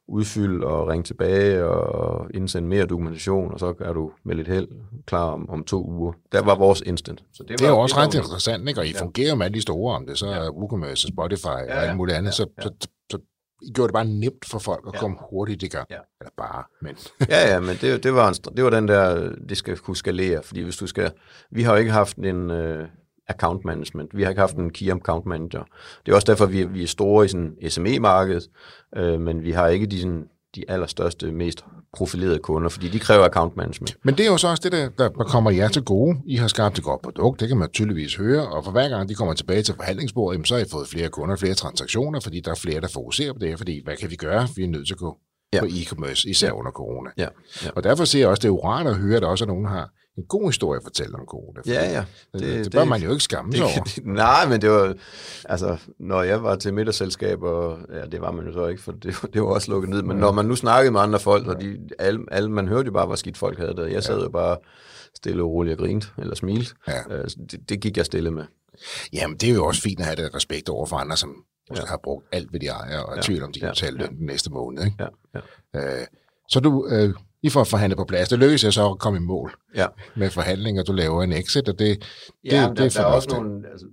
udfylde 0.09 0.67
og 0.67 0.89
ringe 0.89 1.03
tilbage 1.03 1.65
og 1.65 2.27
indsende 2.35 2.69
mere 2.69 2.87
dokumentation, 2.87 3.53
og 3.53 3.61
så 3.61 3.75
er 3.81 3.93
du 3.93 4.11
med 4.25 4.35
lidt 4.35 4.49
held 4.49 4.69
klar 5.07 5.25
om, 5.25 5.51
om 5.51 5.65
to 5.65 5.85
uger. 5.85 6.13
Der 6.33 6.43
var 6.43 6.55
vores 6.55 6.81
instant. 6.81 7.25
Så 7.33 7.43
det, 7.43 7.59
det 7.59 7.67
er 7.67 7.71
jo 7.71 7.79
også 7.79 7.97
ret 7.97 8.15
interessant, 8.15 8.69
ikke? 8.69 8.81
og 8.81 8.87
I 8.87 8.93
ja. 8.93 9.01
fungerer 9.01 9.35
med 9.35 9.47
alle 9.47 9.55
de 9.55 9.63
store 9.63 9.97
om 9.97 10.07
det, 10.07 10.19
så 10.19 10.27
ja. 10.27 10.51
WooCommerce, 10.51 11.09
Spotify 11.09 11.47
ja, 11.47 11.59
ja, 11.59 11.77
og 11.77 11.87
alt 11.87 11.97
muligt 11.97 12.17
andet, 12.17 12.39
ja, 12.39 12.45
ja. 12.59 12.63
Så, 12.63 12.71
så, 12.81 12.89
så 13.11 13.19
I 13.63 13.73
gjorde 13.73 13.89
det 13.89 13.95
bare 13.95 14.05
nemt 14.05 14.45
for 14.45 14.59
folk 14.59 14.85
at 14.87 14.95
ja. 14.95 14.99
komme 14.99 15.17
hurtigt 15.31 15.63
i 15.63 15.69
gang. 15.69 15.87
Ja. 15.91 15.99
Eller 16.21 16.31
bare, 16.37 16.65
men... 16.83 16.97
ja, 17.29 17.53
ja, 17.53 17.61
men 17.61 17.77
det, 17.81 18.03
det, 18.03 18.15
var 18.15 18.29
en, 18.29 18.35
det 18.57 18.65
var 18.65 18.71
den 18.71 18.89
der, 18.89 19.33
det 19.49 19.57
skal 19.57 19.77
kunne 19.77 19.97
skalere, 19.97 20.43
fordi 20.43 20.61
hvis 20.61 20.77
du 20.77 20.87
skal... 20.87 21.13
Vi 21.51 21.63
har 21.63 21.73
jo 21.73 21.79
ikke 21.79 21.93
haft 21.93 22.17
en... 22.17 22.51
Øh, 22.51 22.89
account 23.29 23.65
management. 23.65 24.17
Vi 24.17 24.23
har 24.23 24.31
ikke 24.31 24.41
haft 24.41 24.57
en 24.57 24.71
key 24.71 24.91
account 24.91 25.27
manager. 25.27 25.63
Det 26.07 26.13
er 26.13 26.17
også 26.17 26.27
derfor, 26.27 26.47
vi, 26.47 26.65
vi 26.65 26.83
er 26.83 26.87
store 26.87 27.25
i 27.25 27.29
sådan 27.29 27.55
SME-markedet, 27.69 28.49
øh, 28.97 29.21
men 29.21 29.45
vi 29.45 29.51
har 29.51 29.69
ikke 29.69 29.87
de, 29.87 30.01
sådan, 30.01 30.25
de 30.55 30.65
allerstørste, 30.69 31.33
mest 31.33 31.65
profilerede 31.93 32.39
kunder, 32.39 32.69
fordi 32.69 32.89
de 32.89 32.99
kræver 32.99 33.25
account 33.25 33.57
management. 33.57 33.97
Men 34.05 34.15
det 34.15 34.27
er 34.27 34.31
jo 34.31 34.37
så 34.37 34.49
også 34.49 34.71
det, 34.71 34.73
der, 34.73 35.09
der 35.09 35.25
kommer 35.25 35.51
jer 35.51 35.69
til 35.69 35.83
gode. 35.83 36.17
I 36.27 36.37
har 36.37 36.49
skabt 36.49 36.79
et 36.79 36.85
godt 36.85 37.03
produkt, 37.03 37.41
det 37.41 37.49
kan 37.49 37.57
man 37.57 37.69
tydeligvis 37.71 38.17
høre, 38.17 38.49
og 38.49 38.65
for 38.65 38.71
hver 38.71 38.89
gang 38.89 39.09
de 39.09 39.15
kommer 39.15 39.35
tilbage 39.35 39.63
til 39.63 39.75
forhandlingsbordet, 39.75 40.35
jamen, 40.35 40.45
så 40.45 40.55
har 40.55 40.63
I 40.63 40.69
fået 40.73 40.89
flere 40.89 41.09
kunder, 41.09 41.37
flere 41.37 41.55
transaktioner, 41.55 42.21
fordi 42.21 42.41
der 42.41 42.51
er 42.51 42.55
flere, 42.55 42.81
der 42.81 42.89
fokuserer 42.89 43.33
på 43.33 43.39
det, 43.39 43.59
fordi 43.59 43.81
hvad 43.85 43.97
kan 43.97 44.11
vi 44.11 44.17
gøre? 44.17 44.49
Vi 44.57 44.65
er 44.65 44.69
nødt 44.69 44.87
til 44.87 44.95
at 44.95 44.99
gå 44.99 45.19
ja. 45.53 45.61
på 45.61 45.67
e-commerce, 45.67 46.31
især 46.31 46.47
ja. 46.47 46.53
under 46.53 46.71
corona. 46.71 47.11
Ja. 47.19 47.29
Ja. 47.65 47.71
Og 47.77 47.85
derfor 47.85 48.05
ser 48.05 48.19
jeg 48.19 48.29
også, 48.29 48.41
det 48.41 48.45
er 48.45 48.53
jo 48.53 48.61
rart 48.65 48.87
at 48.87 48.97
høre, 48.97 49.17
at 49.17 49.23
der 49.23 49.29
også 49.29 49.45
er 49.45 49.49
nogen, 49.49 49.65
der 49.65 49.71
har 49.71 49.91
en 50.19 50.25
god 50.25 50.49
historie 50.49 50.77
at 50.77 50.83
fortælle 50.83 51.15
om 51.15 51.27
corona. 51.27 51.61
Ja, 51.67 51.91
ja. 51.91 52.05
Det, 52.33 52.41
det, 52.41 52.65
det 52.65 52.73
bør 52.73 52.81
det, 52.81 52.89
man 52.89 53.03
jo 53.03 53.11
ikke 53.11 53.25
skamme 53.25 53.53
sig 53.53 53.65
over. 53.65 53.85
Det, 53.85 54.07
nej, 54.25 54.49
men 54.49 54.61
det 54.61 54.71
var, 54.71 54.95
altså, 55.45 55.77
når 55.99 56.23
jeg 56.23 56.43
var 56.43 56.57
til 56.57 56.75
middagsselskaber, 56.75 57.79
ja, 57.93 58.05
det 58.05 58.21
var 58.21 58.31
man 58.31 58.47
jo 58.47 58.53
så 58.53 58.67
ikke, 58.67 58.83
for 58.83 58.93
det, 58.93 59.17
det 59.33 59.43
var 59.43 59.49
også 59.49 59.71
lukket 59.71 59.91
ned, 59.91 60.03
men 60.03 60.17
ja. 60.17 60.21
når 60.21 60.33
man 60.33 60.45
nu 60.45 60.57
snakkede 60.57 60.93
med 60.93 61.01
andre 61.01 61.21
folk, 61.21 61.47
og 61.47 61.61
de, 61.61 61.79
alle, 61.99 62.21
alle, 62.31 62.51
man 62.51 62.69
hørte 62.69 62.87
jo 62.87 62.93
bare, 62.93 63.07
hvor 63.07 63.17
skidt 63.17 63.39
folk 63.39 63.59
havde 63.59 63.77
det. 63.77 63.93
Jeg 63.93 64.03
sad 64.03 64.17
ja. 64.17 64.23
jo 64.23 64.29
bare 64.29 64.57
stille 65.17 65.43
og 65.43 65.51
roligt 65.51 65.81
og 65.81 65.87
grint, 65.87 66.13
eller 66.19 66.35
smilte. 66.35 66.75
Ja. 66.89 67.01
Øh, 67.11 67.25
det, 67.25 67.69
det 67.69 67.81
gik 67.81 67.97
jeg 67.97 68.07
stille 68.07 68.31
med. 68.31 68.45
Jamen, 69.13 69.37
det 69.37 69.51
er 69.51 69.55
jo 69.55 69.67
også 69.67 69.83
fint 69.83 70.01
at 70.01 70.07
have 70.07 70.17
det 70.17 70.35
respekt 70.35 70.69
over 70.69 70.87
for 70.87 70.97
andre, 70.97 71.17
som 71.17 71.45
ja. 71.77 71.87
har 71.87 72.01
brugt 72.05 72.27
alt, 72.33 72.51
hvad 72.51 72.61
de 72.61 72.67
ejer, 72.67 72.99
og 72.99 73.13
er 73.13 73.17
ja. 73.17 73.23
tvivl 73.23 73.43
om, 73.43 73.53
de 73.53 73.61
kan 73.61 73.67
ja. 73.67 73.73
betale 73.73 73.97
løn 73.97 74.11
ja. 74.11 74.17
den 74.17 74.27
næste 74.27 74.51
måned. 74.51 74.85
Ikke? 74.85 74.97
Ja. 75.35 75.41
Ja. 75.75 76.01
Øh, 76.01 76.07
så 76.49 76.61
du, 76.61 76.89
øh, 76.91 77.15
I 77.43 77.51
får 77.51 77.65
forhandlet 77.65 77.97
på 77.97 78.05
plads. 78.05 78.29
Det 78.29 78.39
lykkedes 78.39 78.65
jeg 78.65 78.73
så 78.73 78.91
at 78.91 78.99
komme 78.99 79.17
i 79.19 79.23
mål 79.23 79.53
ja. 79.75 79.87
med 80.17 80.31
forhandlinger. 80.31 80.83
Du 80.83 80.93
laver 80.93 81.23
en 81.23 81.33
exit, 81.33 81.69
og 81.69 81.79
det, 81.79 81.99
det, 81.99 82.53
ja, 82.53 82.69
det, 82.69 82.77
det 82.77 82.85
er 82.85 82.89
der, 82.89 82.89
der 82.89 83.01
er 83.01 83.15
også 83.15 83.29
nogle, 83.33 83.63
altså, 83.73 83.87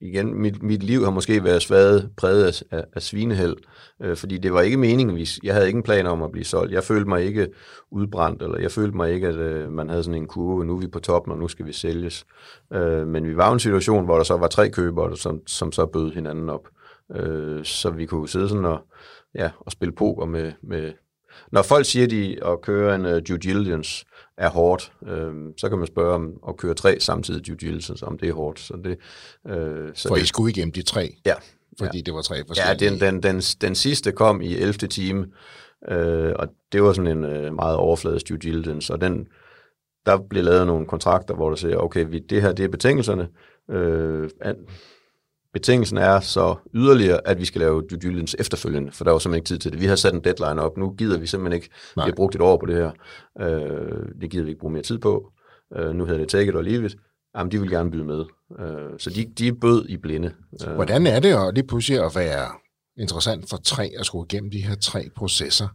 igen, 0.00 0.34
mit, 0.34 0.62
mit 0.62 0.82
liv 0.82 1.04
har 1.04 1.10
måske 1.10 1.44
været 1.44 1.62
svaget 1.62 2.10
præget 2.16 2.44
af, 2.44 2.78
af, 2.78 2.84
af 2.92 3.02
svineheld, 3.02 3.56
øh, 4.02 4.16
fordi 4.16 4.38
det 4.38 4.52
var 4.52 4.60
ikke 4.60 4.76
meningen, 4.76 5.16
hvis 5.16 5.40
jeg 5.42 5.54
havde 5.54 5.66
ikke 5.66 5.76
en 5.76 5.82
plan 5.82 6.06
om 6.06 6.22
at 6.22 6.32
blive 6.32 6.44
solgt. 6.44 6.72
Jeg 6.72 6.84
følte 6.84 7.08
mig 7.08 7.22
ikke 7.24 7.48
udbrændt, 7.90 8.42
eller 8.42 8.58
jeg 8.58 8.70
følte 8.70 8.96
mig 8.96 9.12
ikke, 9.12 9.28
at 9.28 9.34
øh, 9.34 9.72
man 9.72 9.88
havde 9.88 10.02
sådan 10.02 10.20
en 10.20 10.26
kurve, 10.26 10.64
nu 10.64 10.76
er 10.76 10.80
vi 10.80 10.88
på 10.88 11.00
toppen, 11.00 11.32
og 11.32 11.38
nu 11.38 11.48
skal 11.48 11.66
vi 11.66 11.72
sælges. 11.72 12.26
Øh, 12.72 13.06
men 13.06 13.28
vi 13.28 13.36
var 13.36 13.50
i 13.50 13.52
en 13.52 13.60
situation, 13.60 14.04
hvor 14.04 14.16
der 14.16 14.24
så 14.24 14.36
var 14.36 14.48
tre 14.48 14.70
købere, 14.70 15.16
som, 15.16 15.40
som 15.46 15.72
så 15.72 15.86
bød 15.86 16.12
hinanden 16.12 16.48
op. 16.48 16.68
Øh, 17.16 17.64
så 17.64 17.90
vi 17.90 18.06
kunne 18.06 18.28
sidde 18.28 18.48
sådan 18.48 18.64
og, 18.64 18.80
ja, 19.34 19.50
og 19.60 19.72
spille 19.72 19.94
poker 19.94 20.26
med, 20.26 20.52
med, 20.62 20.92
når 21.52 21.62
folk 21.62 21.86
siger, 21.86 22.06
de 22.06 22.44
at 22.44 22.60
køre 22.60 22.94
en 22.94 23.06
uh, 23.06 23.18
due 23.28 23.38
diligence, 23.38 24.06
er 24.38 24.48
hårdt. 24.48 24.92
Øh, 25.06 25.32
så 25.56 25.68
kan 25.68 25.78
man 25.78 25.86
spørge 25.86 26.14
om 26.14 26.32
at 26.48 26.56
køre 26.56 26.74
tre 26.74 27.00
samtidig 27.00 27.46
due 27.46 27.56
diligence, 27.56 28.06
om 28.06 28.18
det 28.18 28.28
er 28.28 28.32
hårdt. 28.32 28.60
Så 28.60 28.74
det, 28.84 28.98
øh, 29.48 29.90
så 29.94 30.08
For 30.08 30.14
det, 30.14 30.22
I 30.22 30.26
skulle 30.26 30.50
igennem 30.50 30.72
de 30.72 30.82
tre? 30.82 31.16
Ja. 31.26 31.34
Fordi 31.78 31.98
ja. 31.98 32.02
det 32.02 32.14
var 32.14 32.22
tre 32.22 32.42
forskellige? 32.46 32.84
Ja, 32.84 32.90
den, 32.90 33.00
den, 33.00 33.22
den, 33.22 33.40
den 33.40 33.74
sidste 33.74 34.12
kom 34.12 34.40
i 34.40 34.56
11. 34.56 34.72
time, 34.72 35.26
øh, 35.88 36.32
og 36.36 36.48
det 36.72 36.82
var 36.82 36.92
sådan 36.92 37.18
en 37.18 37.24
øh, 37.24 37.54
meget 37.54 37.76
overfladisk 37.76 38.28
due 38.28 38.38
diligence, 38.38 38.92
og 38.92 39.00
den, 39.00 39.26
der 40.06 40.18
blev 40.30 40.44
lavet 40.44 40.66
nogle 40.66 40.86
kontrakter, 40.86 41.34
hvor 41.34 41.48
der 41.48 41.56
siger, 41.56 41.76
okay, 41.76 42.06
vi, 42.08 42.18
det 42.18 42.42
her 42.42 42.52
det 42.52 42.64
er 42.64 42.68
betingelserne, 42.68 43.28
øh, 43.70 44.30
Betingelsen 45.54 45.98
er 45.98 46.20
så 46.20 46.56
yderligere, 46.74 47.28
at 47.28 47.38
vi 47.38 47.44
skal 47.44 47.60
lave 47.60 47.82
due 47.82 47.98
diligence 47.98 48.36
efterfølgende, 48.40 48.92
for 48.92 49.04
der 49.04 49.10
var 49.10 49.18
simpelthen 49.18 49.38
ikke 49.38 49.48
tid 49.48 49.58
til 49.58 49.72
det. 49.72 49.80
Vi 49.80 49.86
har 49.86 49.96
sat 49.96 50.14
en 50.14 50.24
deadline 50.24 50.62
op. 50.62 50.76
Nu 50.76 50.90
gider 50.90 51.18
vi 51.18 51.26
simpelthen 51.26 51.62
ikke. 51.62 51.70
Nej. 51.96 52.06
Vi 52.06 52.10
har 52.10 52.16
brugt 52.16 52.34
et 52.34 52.40
år 52.40 52.56
på 52.56 52.66
det 52.66 52.76
her. 52.76 52.90
Øh, 53.40 54.20
det 54.20 54.30
gider 54.30 54.44
vi 54.44 54.50
ikke 54.50 54.60
bruge 54.60 54.72
mere 54.72 54.82
tid 54.82 54.98
på. 54.98 55.32
Øh, 55.76 55.94
nu 55.94 56.04
hedder 56.04 56.20
det 56.20 56.28
take 56.28 56.48
it 56.48 56.56
or 56.56 56.62
leave 56.62 56.86
it. 56.86 56.96
Jamen, 57.36 57.52
de 57.52 57.60
vil 57.60 57.70
gerne 57.70 57.90
byde 57.90 58.04
med. 58.04 58.24
Øh, 58.60 58.98
så 58.98 59.10
de, 59.10 59.24
de 59.38 59.48
er 59.48 59.52
bød 59.60 59.88
i 59.88 59.96
blinde. 59.96 60.34
Øh. 60.66 60.74
Hvordan 60.74 61.06
er 61.06 61.20
det 61.20 61.34
at 61.34 61.54
lige 61.54 61.66
pludselig 61.66 62.04
at 62.04 62.12
være 62.14 62.48
interessant 62.98 63.50
for 63.50 63.56
tre 63.56 63.92
at 63.98 64.06
skulle 64.06 64.26
igennem 64.30 64.50
de 64.50 64.62
her 64.62 64.74
tre 64.74 65.10
processer, 65.16 65.68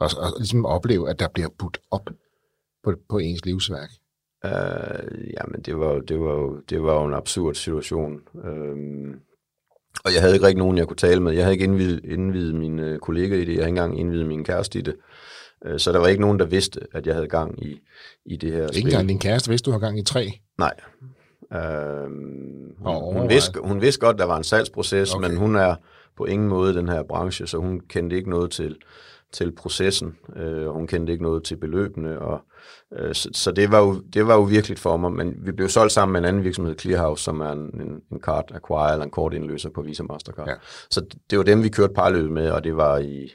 og, 0.00 0.10
og 0.16 0.32
ligesom 0.38 0.66
opleve, 0.66 1.10
at 1.10 1.18
der 1.18 1.28
bliver 1.34 1.48
budt 1.58 1.78
op 1.90 2.10
på, 2.84 2.94
på 3.08 3.18
ens 3.18 3.44
livsværk? 3.44 3.90
Uh, 4.44 5.30
jamen, 5.40 5.60
det 5.66 5.78
var, 5.78 5.98
det, 5.98 6.20
var 6.20 6.32
jo, 6.32 6.60
det 6.70 6.82
var 6.82 6.94
jo 6.94 7.04
en 7.04 7.14
absurd 7.14 7.54
situation. 7.54 8.20
Uh, 8.34 9.14
og 10.04 10.12
jeg 10.14 10.20
havde 10.20 10.34
ikke 10.34 10.46
rigtig 10.46 10.58
nogen, 10.58 10.78
jeg 10.78 10.86
kunne 10.86 10.96
tale 10.96 11.20
med. 11.20 11.32
Jeg 11.32 11.44
havde 11.44 11.54
ikke 11.54 11.64
indvidet, 11.64 12.04
indvidet 12.04 12.54
mine 12.54 12.98
kollegaer 12.98 13.40
i 13.40 13.44
det. 13.44 13.46
Jeg 13.48 13.54
havde 13.54 13.68
ikke 13.68 13.80
engang 13.80 14.00
indvidet 14.00 14.26
min 14.26 14.44
kæreste 14.44 14.78
i 14.78 14.82
det. 14.82 14.94
Uh, 15.66 15.76
så 15.78 15.92
der 15.92 15.98
var 15.98 16.06
ikke 16.06 16.20
nogen, 16.20 16.38
der 16.38 16.46
vidste, 16.46 16.80
at 16.92 17.06
jeg 17.06 17.14
havde 17.14 17.28
gang 17.28 17.62
i, 17.66 17.80
i 18.26 18.36
det 18.36 18.52
her 18.52 18.62
Ikke 18.62 18.72
spil. 18.74 18.84
engang 18.84 19.08
din 19.08 19.18
kæreste 19.18 19.50
vidste, 19.50 19.66
du 19.66 19.72
har 19.72 19.78
gang 19.78 19.98
i 19.98 20.04
tre? 20.04 20.32
Nej. 20.58 20.74
Uh, 21.50 22.10
hun, 22.78 23.20
hun, 23.20 23.28
vidste, 23.28 23.60
hun 23.60 23.80
vidste 23.80 24.00
godt, 24.00 24.18
der 24.18 24.24
var 24.24 24.36
en 24.36 24.44
salgsproces, 24.44 25.14
okay. 25.14 25.28
men 25.28 25.36
hun 25.36 25.56
er 25.56 25.74
på 26.16 26.24
ingen 26.24 26.48
måde 26.48 26.74
den 26.74 26.88
her 26.88 27.02
branche, 27.02 27.46
så 27.46 27.58
hun 27.58 27.80
kendte 27.80 28.16
ikke 28.16 28.30
noget 28.30 28.50
til, 28.50 28.76
til 29.34 29.52
processen, 29.52 30.16
øh, 30.36 30.66
og 30.68 30.74
hun 30.74 30.86
kendte 30.86 31.12
ikke 31.12 31.24
noget 31.24 31.44
til 31.44 31.56
beløbene, 31.56 32.18
og 32.18 32.40
øh, 32.98 33.14
så, 33.14 33.28
så 33.32 33.52
det 33.52 33.72
var 33.72 33.80
jo 33.80 33.94
det 34.14 34.26
var 34.26 34.34
jo 34.34 34.42
virkelig 34.42 34.78
for 34.78 34.96
mig, 34.96 35.12
men 35.12 35.34
vi 35.38 35.52
blev 35.52 35.68
solgt 35.68 35.92
sammen 35.92 36.12
med 36.12 36.20
en 36.20 36.24
anden 36.24 36.44
virksomhed, 36.44 36.78
Clearhouse, 36.78 37.24
som 37.24 37.40
er 37.40 37.52
en, 37.52 37.80
en, 37.80 38.00
en 38.12 38.20
card 38.20 38.50
acquire 38.54 38.92
eller 38.92 39.04
en 39.04 39.10
kortindløser 39.10 39.70
på 39.70 39.82
Visa 39.82 40.02
Mastercard. 40.02 40.48
Ja. 40.48 40.54
Så 40.90 41.06
det 41.30 41.38
var 41.38 41.44
dem, 41.44 41.62
vi 41.62 41.68
kørte 41.68 41.94
parløb 41.94 42.30
med, 42.30 42.50
og 42.50 42.64
det 42.64 42.76
var 42.76 42.98
i, 42.98 43.32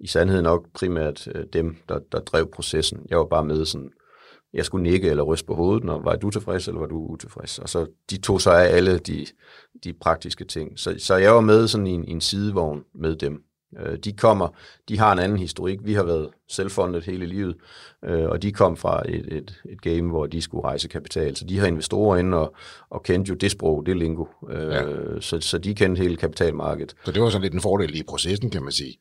i 0.00 0.06
sandhed 0.06 0.42
nok 0.42 0.66
primært 0.74 1.28
øh, 1.34 1.44
dem, 1.52 1.76
der, 1.88 1.98
der 2.12 2.20
drev 2.20 2.50
processen. 2.50 3.06
Jeg 3.10 3.18
var 3.18 3.26
bare 3.26 3.44
med 3.44 3.64
sådan, 3.64 3.90
jeg 4.52 4.64
skulle 4.64 4.82
nikke 4.82 5.10
eller 5.10 5.22
ryste 5.22 5.46
på 5.46 5.54
hovedet, 5.54 5.84
når 5.84 6.02
var 6.02 6.16
du 6.16 6.30
tilfreds, 6.30 6.68
eller 6.68 6.80
var 6.80 6.86
du 6.86 7.06
utilfreds? 7.06 7.58
Og 7.58 7.68
så 7.68 7.86
de 8.10 8.20
tog 8.20 8.40
sig 8.40 8.68
af 8.68 8.76
alle 8.76 8.98
de, 8.98 9.26
de 9.84 9.92
praktiske 10.00 10.44
ting. 10.44 10.78
Så, 10.78 10.94
så 10.98 11.16
jeg 11.16 11.34
var 11.34 11.40
med 11.40 11.68
sådan 11.68 11.86
i 11.86 11.90
en, 11.90 12.04
i 12.04 12.10
en 12.10 12.20
sidevogn 12.20 12.84
med 12.94 13.16
dem. 13.16 13.42
Øh, 13.78 13.98
de 13.98 14.12
kommer, 14.12 14.48
de 14.88 14.98
har 14.98 15.12
en 15.12 15.18
anden 15.18 15.38
historik. 15.38 15.78
Vi 15.82 15.94
har 15.94 16.02
været 16.02 16.28
selvfundet 16.48 17.04
hele 17.04 17.26
livet, 17.26 17.56
øh, 18.04 18.28
og 18.28 18.42
de 18.42 18.52
kom 18.52 18.76
fra 18.76 19.02
et, 19.08 19.32
et, 19.32 19.62
et 19.70 19.82
game, 19.82 20.10
hvor 20.10 20.26
de 20.26 20.42
skulle 20.42 20.64
rejse 20.64 20.88
kapital. 20.88 21.36
Så 21.36 21.44
de 21.44 21.58
har 21.58 21.66
investorer 21.66 22.16
inde 22.16 22.36
og, 22.36 22.54
og 22.90 23.02
kendte 23.02 23.28
jo 23.28 23.34
det 23.34 23.50
sprog, 23.50 23.86
det 23.86 23.96
lingo. 23.96 24.24
Øh, 24.50 24.72
ja. 24.72 24.82
så, 25.20 25.40
så 25.40 25.58
de 25.58 25.74
kendte 25.74 26.02
hele 26.02 26.16
kapitalmarkedet. 26.16 26.94
Så 27.04 27.12
det 27.12 27.22
var 27.22 27.28
sådan 27.28 27.42
lidt 27.42 27.54
en 27.54 27.60
fordel 27.60 27.98
i 27.98 28.02
processen, 28.02 28.50
kan 28.50 28.62
man 28.62 28.72
sige. 28.72 28.98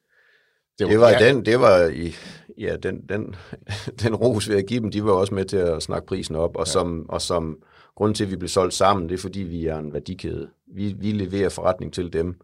Det 0.80 0.86
var, 0.86 0.92
det 0.92 1.00
var, 1.00 1.10
ja. 1.10 1.28
den, 1.28 1.46
det 1.46 1.60
var 1.60 1.88
i, 1.88 2.16
ja, 2.58 2.76
den, 2.84 3.02
den, 3.10 3.36
den 4.04 4.16
ros 4.16 4.50
ved 4.50 4.56
at 4.56 4.66
give 4.66 4.80
dem, 4.80 4.92
de 4.92 5.06
var 5.06 5.12
også 5.12 5.34
med 5.34 5.46
til 5.46 5.58
at 5.58 5.84
snakke 5.84 6.08
prisen 6.08 6.36
op, 6.36 6.56
og, 6.56 6.66
ja. 6.68 6.72
som, 6.72 7.10
og 7.10 7.22
som 7.22 7.58
grund 7.96 8.16
til, 8.16 8.24
at 8.24 8.32
vi 8.32 8.36
blev 8.36 8.50
solgt 8.50 8.74
sammen, 8.74 9.10
det 9.10 9.16
er 9.16 9.22
fordi, 9.22 9.40
vi 9.40 9.66
er 9.66 9.78
en 9.78 9.94
værdikæde. 9.94 10.50
Vi, 10.76 10.96
vi 11.00 11.12
leverer 11.12 11.50
forretning 11.50 11.94
til 11.94 12.14
dem, 12.14 12.36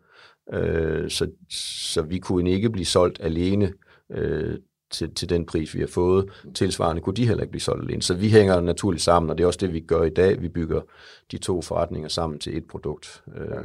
Øh, 0.53 1.09
så, 1.09 1.27
så 1.49 2.01
vi 2.01 2.19
kunne 2.19 2.51
ikke 2.51 2.69
blive 2.69 2.85
solgt 2.85 3.19
alene 3.21 3.73
øh, 4.11 4.57
til, 4.91 5.13
til 5.13 5.29
den 5.29 5.45
pris, 5.45 5.75
vi 5.75 5.79
har 5.79 5.87
fået. 5.87 6.29
Tilsvarende 6.53 7.01
kunne 7.01 7.15
de 7.15 7.27
heller 7.27 7.43
ikke 7.43 7.51
blive 7.51 7.61
solgt 7.61 7.83
alene. 7.83 8.01
Så 8.01 8.13
vi 8.13 8.29
hænger 8.29 8.61
naturligt 8.61 9.03
sammen, 9.03 9.29
og 9.29 9.37
det 9.37 9.43
er 9.43 9.47
også 9.47 9.59
det, 9.61 9.73
vi 9.73 9.79
gør 9.79 10.03
i 10.03 10.09
dag. 10.09 10.41
Vi 10.41 10.49
bygger 10.49 10.81
de 11.31 11.37
to 11.37 11.61
forretninger 11.61 12.09
sammen 12.09 12.39
til 12.39 12.57
et 12.57 12.67
produkt. 12.67 13.23
Øh, 13.35 13.63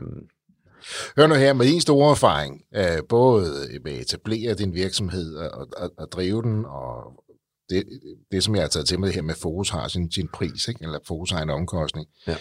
Hør 1.16 1.26
nu 1.26 1.34
her, 1.34 1.52
med 1.52 1.66
din 1.66 1.80
store 1.80 2.10
erfaring, 2.10 2.64
øh, 2.74 3.08
både 3.08 3.46
med 3.84 3.92
at 3.92 4.00
etablere 4.00 4.54
din 4.54 4.74
virksomhed 4.74 5.36
og, 5.36 5.68
og, 5.76 5.90
og 5.98 6.12
drive 6.12 6.42
den, 6.42 6.64
og 6.64 7.24
det, 7.70 7.84
det, 8.32 8.44
som 8.44 8.54
jeg 8.54 8.62
har 8.62 8.68
taget 8.68 8.88
til 8.88 9.00
med 9.00 9.12
her 9.12 9.22
med 9.22 9.34
fokus 9.34 9.70
har 9.70 9.88
sin, 9.88 10.12
sin 10.12 10.28
pris, 10.28 10.68
ikke? 10.68 10.84
eller 10.84 10.98
fokus 11.06 11.30
har 11.30 11.42
en 11.42 11.50
omkostning. 11.50 12.06
Ja. 12.26 12.36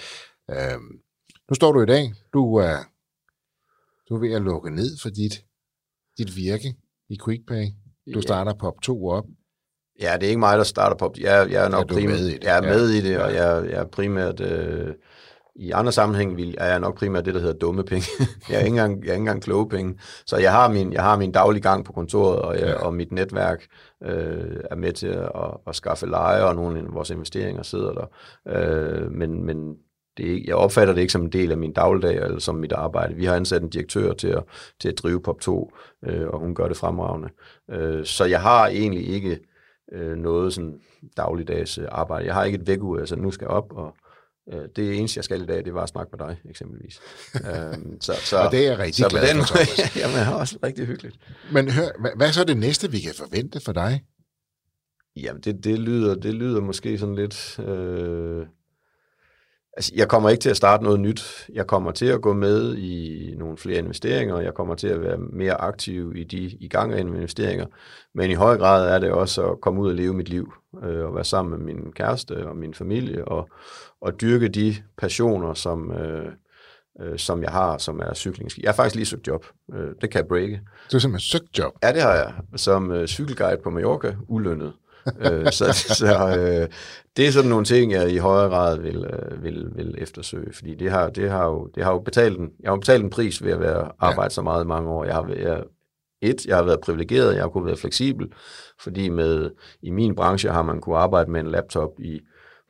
Øh, 0.51 0.79
nu 1.49 1.55
står 1.55 1.71
du 1.71 1.81
i 1.81 1.85
dag, 1.85 2.13
du 2.33 2.55
er 2.55 2.77
du 4.09 4.15
er 4.15 4.19
ved 4.19 4.33
at 4.33 4.41
lukke 4.41 4.75
ned 4.75 4.97
for 5.01 5.09
dit, 5.09 5.45
dit 6.17 6.35
virke 6.35 6.75
i 7.09 7.17
QuickPay. 7.17 7.65
Du 8.13 8.21
starter 8.21 8.53
Pop 8.53 8.81
2 8.81 9.07
op. 9.07 9.25
Ja, 10.01 10.13
det 10.13 10.23
er 10.23 10.27
ikke 10.27 10.39
mig, 10.39 10.57
der 10.57 10.63
starter 10.63 10.97
Pop. 10.97 11.17
Jeg, 11.17 11.51
jeg 11.51 11.65
er 11.65 11.69
nok 11.69 11.91
er 11.91 11.93
primært, 11.93 12.19
med 12.19 12.27
i 12.27 12.33
det. 12.33 12.43
Jeg 12.43 12.57
er 12.57 12.61
med 12.61 12.91
ja. 12.91 12.97
i 12.97 13.01
det, 13.01 13.19
og 13.19 13.33
jeg, 13.33 13.69
jeg 13.69 13.79
er 13.79 13.87
primært... 13.87 14.39
Øh, 14.39 14.93
i 15.55 15.71
andre 15.71 15.91
sammenhæng 15.91 16.37
vil, 16.37 16.55
er 16.57 16.65
jeg 16.65 16.79
nok 16.79 16.97
primært 16.97 17.25
det, 17.25 17.33
der 17.33 17.39
hedder 17.39 17.57
dumme 17.57 17.83
penge. 17.83 18.05
jeg, 18.49 18.55
er 18.55 18.59
ikke 18.59 18.67
engang, 18.69 19.03
jeg 19.03 19.09
er 19.09 19.13
ikke 19.13 19.21
engang 19.21 19.41
kloge 19.41 19.69
penge. 19.69 19.99
Så 20.25 20.37
jeg 20.37 20.51
har 20.51 20.71
min, 20.71 20.93
jeg 20.93 21.03
har 21.03 21.17
min 21.17 21.31
daglige 21.31 21.61
gang 21.61 21.85
på 21.85 21.93
kontoret, 21.93 22.39
og, 22.39 22.59
jeg, 22.59 22.67
ja. 22.67 22.73
og 22.73 22.93
mit 22.93 23.11
netværk 23.11 23.65
øh, 24.03 24.59
er 24.71 24.75
med 24.75 24.93
til 24.93 25.07
at, 25.07 25.31
at, 25.35 25.57
at 25.67 25.75
skaffe 25.75 26.05
leje, 26.05 26.43
og 26.43 26.55
nogle 26.55 26.79
af 26.79 26.93
vores 26.93 27.09
investeringer 27.09 27.63
sidder 27.63 27.91
der. 27.93 28.05
Øh, 28.47 29.11
men, 29.11 29.45
men 29.45 29.75
det, 30.17 30.45
jeg 30.45 30.55
opfatter 30.55 30.93
det 30.93 31.01
ikke 31.01 31.11
som 31.11 31.21
en 31.21 31.31
del 31.31 31.51
af 31.51 31.57
min 31.57 31.73
dagligdag 31.73 32.15
eller 32.15 32.39
som 32.39 32.55
mit 32.55 32.71
arbejde. 32.71 33.15
Vi 33.15 33.25
har 33.25 33.35
ansat 33.35 33.61
en 33.61 33.69
direktør 33.69 34.13
til 34.13 34.27
at, 34.27 34.43
til 34.79 34.89
at 34.89 34.97
drive 34.97 35.21
POP2, 35.27 35.49
øh, 36.09 36.27
og 36.27 36.39
hun 36.39 36.55
gør 36.55 36.67
det 36.67 36.77
fremragende. 36.77 37.29
Øh, 37.71 38.05
så 38.05 38.25
jeg 38.25 38.41
har 38.41 38.67
egentlig 38.67 39.07
ikke 39.07 39.39
øh, 39.93 40.17
noget 40.17 40.53
sådan 40.53 40.79
dagligdags 41.17 41.77
øh, 41.77 41.85
arbejde. 41.91 42.25
Jeg 42.25 42.33
har 42.33 42.43
ikke 42.43 42.57
et 42.57 42.67
vækkeur, 42.67 42.99
altså 42.99 43.15
nu 43.15 43.31
skal 43.31 43.45
jeg 43.45 43.51
op, 43.51 43.71
og 43.71 43.95
øh, 44.53 44.61
det 44.75 44.97
eneste, 44.97 45.17
jeg 45.17 45.23
skal 45.23 45.41
i 45.41 45.45
dag, 45.45 45.65
det 45.65 45.73
var 45.73 45.83
at 45.83 45.89
snakke 45.89 46.17
med 46.17 46.27
dig, 46.27 46.37
eksempelvis. 46.49 46.99
øhm, 47.49 48.01
så, 48.01 48.13
så, 48.13 48.37
og 48.37 48.51
det 48.51 48.65
er 48.65 48.69
jeg 48.69 48.79
rigtig 48.79 49.03
så 49.03 49.09
glad 49.09 49.27
den, 49.27 49.37
for, 49.37 49.45
Thomas. 49.45 49.95
jamen, 50.01 50.15
det 50.15 50.23
er 50.27 50.33
også 50.33 50.57
rigtig 50.63 50.85
hyggeligt. 50.85 51.17
Men 51.51 51.69
hør, 51.69 52.15
hvad 52.15 52.27
er 52.27 52.31
så 52.31 52.43
det 52.43 52.57
næste, 52.57 52.91
vi 52.91 52.99
kan 52.99 53.13
forvente 53.17 53.59
for 53.59 53.71
dig? 53.71 54.03
Jamen, 55.15 55.41
det, 55.41 55.63
det, 55.63 55.79
lyder, 55.79 56.15
det 56.15 56.33
lyder 56.33 56.61
måske 56.61 56.97
sådan 56.97 57.15
lidt... 57.15 57.59
Øh, 57.59 58.45
Altså, 59.77 59.91
jeg 59.95 60.07
kommer 60.07 60.29
ikke 60.29 60.41
til 60.41 60.49
at 60.49 60.57
starte 60.57 60.83
noget 60.83 60.99
nyt. 60.99 61.49
Jeg 61.53 61.67
kommer 61.67 61.91
til 61.91 62.05
at 62.05 62.21
gå 62.21 62.33
med 62.33 62.75
i 62.77 63.33
nogle 63.37 63.57
flere 63.57 63.79
investeringer, 63.79 64.39
jeg 64.39 64.53
kommer 64.53 64.75
til 64.75 64.87
at 64.87 65.01
være 65.01 65.17
mere 65.17 65.61
aktiv 65.61 66.13
i 66.15 66.23
de 66.23 66.37
i 66.37 66.67
gang 66.67 66.93
af 66.93 66.99
investeringer. 66.99 67.65
Men 68.13 68.31
i 68.31 68.33
høj 68.33 68.57
grad 68.57 68.89
er 68.89 68.99
det 68.99 69.11
også 69.11 69.51
at 69.51 69.61
komme 69.61 69.81
ud 69.81 69.89
og 69.89 69.95
leve 69.95 70.13
mit 70.13 70.29
liv, 70.29 70.53
øh, 70.83 71.05
og 71.05 71.15
være 71.15 71.23
sammen 71.23 71.57
med 71.57 71.73
min 71.73 71.91
kæreste 71.91 72.47
og 72.47 72.57
min 72.57 72.73
familie, 72.73 73.27
og, 73.27 73.49
og 74.01 74.21
dyrke 74.21 74.47
de 74.47 74.75
passioner, 74.97 75.53
som, 75.53 75.91
øh, 75.91 76.25
øh, 77.01 77.17
som 77.19 77.43
jeg 77.43 77.51
har, 77.51 77.77
som 77.77 77.99
er 77.99 78.13
cykling. 78.13 78.49
Jeg 78.61 78.69
har 78.69 78.75
faktisk 78.75 78.95
lige 78.95 79.05
søgt 79.05 79.27
job. 79.27 79.45
Øh, 79.73 79.89
det 80.01 80.09
kan 80.09 80.19
jeg 80.19 80.27
breake. 80.27 80.61
Du 80.91 80.95
har 80.95 80.99
simpelthen 80.99 81.19
søgt 81.19 81.57
job? 81.57 81.73
Ja, 81.83 81.93
det 81.93 82.01
har 82.01 82.13
jeg. 82.13 82.33
Som 82.55 82.91
øh, 82.91 83.07
cykelguide 83.07 83.61
på 83.63 83.69
Mallorca, 83.69 84.15
ulønnet 84.27 84.73
øh, 85.31 85.51
så 85.51 85.73
så 85.73 86.37
øh, 86.39 86.69
det 87.17 87.27
er 87.27 87.31
sådan 87.31 87.49
nogle 87.49 87.65
ting, 87.65 87.91
jeg 87.91 88.11
i 88.11 88.17
højere 88.17 88.49
grad 88.49 88.79
vil, 88.79 89.05
øh, 89.05 89.43
vil, 89.43 89.69
vil 89.75 89.95
eftersøge, 89.97 90.53
fordi 90.53 90.75
det 90.75 90.91
har, 90.91 91.09
det 91.09 91.31
har, 91.31 91.45
jo, 91.45 91.69
det 91.75 91.83
har 91.83 91.91
jo 91.91 91.99
betalt 91.99 92.39
en, 92.39 92.49
jeg 92.59 92.71
har 92.71 92.77
betalt 92.77 93.03
en 93.03 93.09
pris 93.09 93.43
ved 93.43 93.51
at 93.51 93.59
være, 93.59 93.91
arbejde 93.99 94.33
så 94.33 94.41
meget 94.41 94.63
i 94.63 94.67
mange 94.67 94.89
år. 94.89 95.05
Jeg 95.05 95.13
har, 95.13 95.27
jeg, 95.27 95.63
et, 96.21 96.45
jeg 96.45 96.55
har 96.55 96.63
været 96.63 96.79
privilegeret, 96.79 97.35
jeg 97.35 97.41
har 97.43 97.49
kunnet 97.49 97.67
være 97.67 97.77
fleksibel, 97.77 98.31
fordi 98.81 99.09
med, 99.09 99.51
i 99.81 99.89
min 99.89 100.15
branche 100.15 100.49
har 100.49 100.63
man 100.63 100.81
kunne 100.81 100.97
arbejde 100.97 101.31
med 101.31 101.39
en 101.39 101.51
laptop 101.51 101.99
i, 101.99 102.19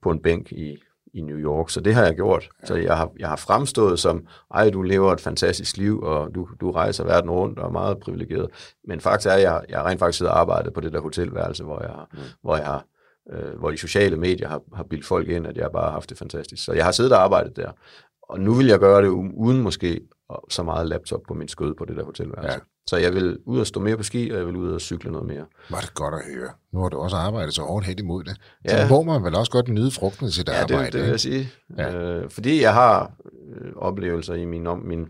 på 0.04 0.10
en 0.12 0.22
bænk 0.22 0.52
i 0.52 0.78
i 1.16 1.22
New 1.22 1.38
York, 1.38 1.70
så 1.70 1.80
det 1.80 1.94
har 1.94 2.06
jeg 2.06 2.16
gjort. 2.16 2.50
Ja. 2.62 2.68
Så 2.68 2.76
jeg 2.76 2.98
har, 2.98 3.12
jeg 3.20 3.30
har 3.30 3.36
fremstået 3.36 4.00
som, 4.00 4.28
ej, 4.54 4.70
du 4.70 4.82
lever 4.82 5.14
et 5.14 5.22
fantastisk 5.22 5.78
liv, 5.78 6.00
og 6.00 6.36
du, 6.36 6.48
du 6.62 6.72
rejser 6.72 7.04
verden 7.04 7.30
rundt 7.30 7.60
og 7.60 7.68
er 7.68 7.72
meget 7.72 8.00
privilegeret. 8.00 8.50
Men 8.88 9.00
faktisk 9.00 9.28
er 9.28 9.38
jeg, 9.38 9.66
jeg 9.70 9.78
har 9.78 9.86
rent 9.86 10.00
faktisk 10.00 10.18
siddet 10.18 10.34
og 10.34 10.40
arbejdet 10.40 10.74
på 10.74 10.82
det 10.82 10.94
der 10.94 11.02
hotelværelse, 11.02 11.64
hvor 11.64 11.82
jeg 11.82 12.06
mm. 12.14 12.20
hvor 12.42 12.56
jeg 12.56 12.66
har 12.66 12.86
øh, 13.32 13.60
hvor 13.60 13.72
de 13.72 13.78
sociale 13.78 14.18
medier 14.18 14.48
har, 14.48 14.62
har 14.76 14.84
bildt 14.84 15.06
folk 15.06 15.30
ind, 15.30 15.48
at 15.48 15.58
jeg 15.58 15.70
bare 15.72 15.84
har 15.84 15.92
haft 15.92 16.10
det 16.10 16.18
fantastisk. 16.18 16.66
Så 16.66 16.74
jeg 16.74 16.86
har 16.86 16.92
siddet 16.92 17.12
og 17.12 17.24
arbejdet 17.24 17.56
der. 17.56 17.72
Og 18.22 18.40
nu 18.40 18.54
vil 18.54 18.68
jeg 18.68 18.80
gøre 18.80 19.02
det 19.02 19.08
uden 19.08 19.62
måske 19.62 20.02
så 20.50 20.64
meget 20.64 20.88
laptop 20.88 21.22
på 21.28 21.34
min 21.34 21.48
skød 21.48 21.74
på 21.74 21.86
det 21.86 21.98
der 21.98 22.04
hotelværelse. 22.04 22.54
Ja. 22.54 22.75
Så 22.88 22.98
jeg 22.98 23.14
vil 23.14 23.38
ud 23.46 23.60
og 23.60 23.68
stå 23.68 23.80
mere 23.80 23.98
på 23.98 24.04
ski, 24.04 24.30
og 24.30 24.38
jeg 24.38 24.48
vil 24.48 24.56
ud 24.56 24.72
og 24.72 24.82
cykle 24.82 25.12
noget 25.12 25.28
mere. 25.28 25.46
Var 25.70 25.80
det 25.80 25.94
godt 25.94 26.14
at 26.14 26.22
høre. 26.36 26.50
Nu 26.74 26.80
har 26.80 26.90
du 26.90 26.98
også 26.98 27.16
arbejdet 27.18 27.54
så 27.54 27.62
hårdt 27.62 27.86
hen 27.86 28.00
imod 28.00 28.24
det. 28.24 28.38
Ja. 28.66 28.88
Så 28.88 28.94
må 28.94 29.04
man 29.04 29.24
vel 29.24 29.36
også 29.36 29.52
godt 29.52 29.68
nyde 29.68 29.92
frugten 29.92 30.32
til 30.32 30.48
det 30.48 30.54
ja, 30.54 30.62
arbejde. 30.62 30.86
det, 30.86 30.94
det 30.94 31.02
vil 31.02 31.10
jeg 31.10 31.20
sige. 31.20 31.50
Ja. 31.78 31.96
Øh, 31.96 32.30
fordi 32.30 32.62
jeg 32.62 32.74
har 32.74 33.12
øh, 33.56 33.72
oplevelser 33.76 34.34
i 34.34 34.46
min, 34.46 34.68
om, 34.68 34.80
min 34.80 35.08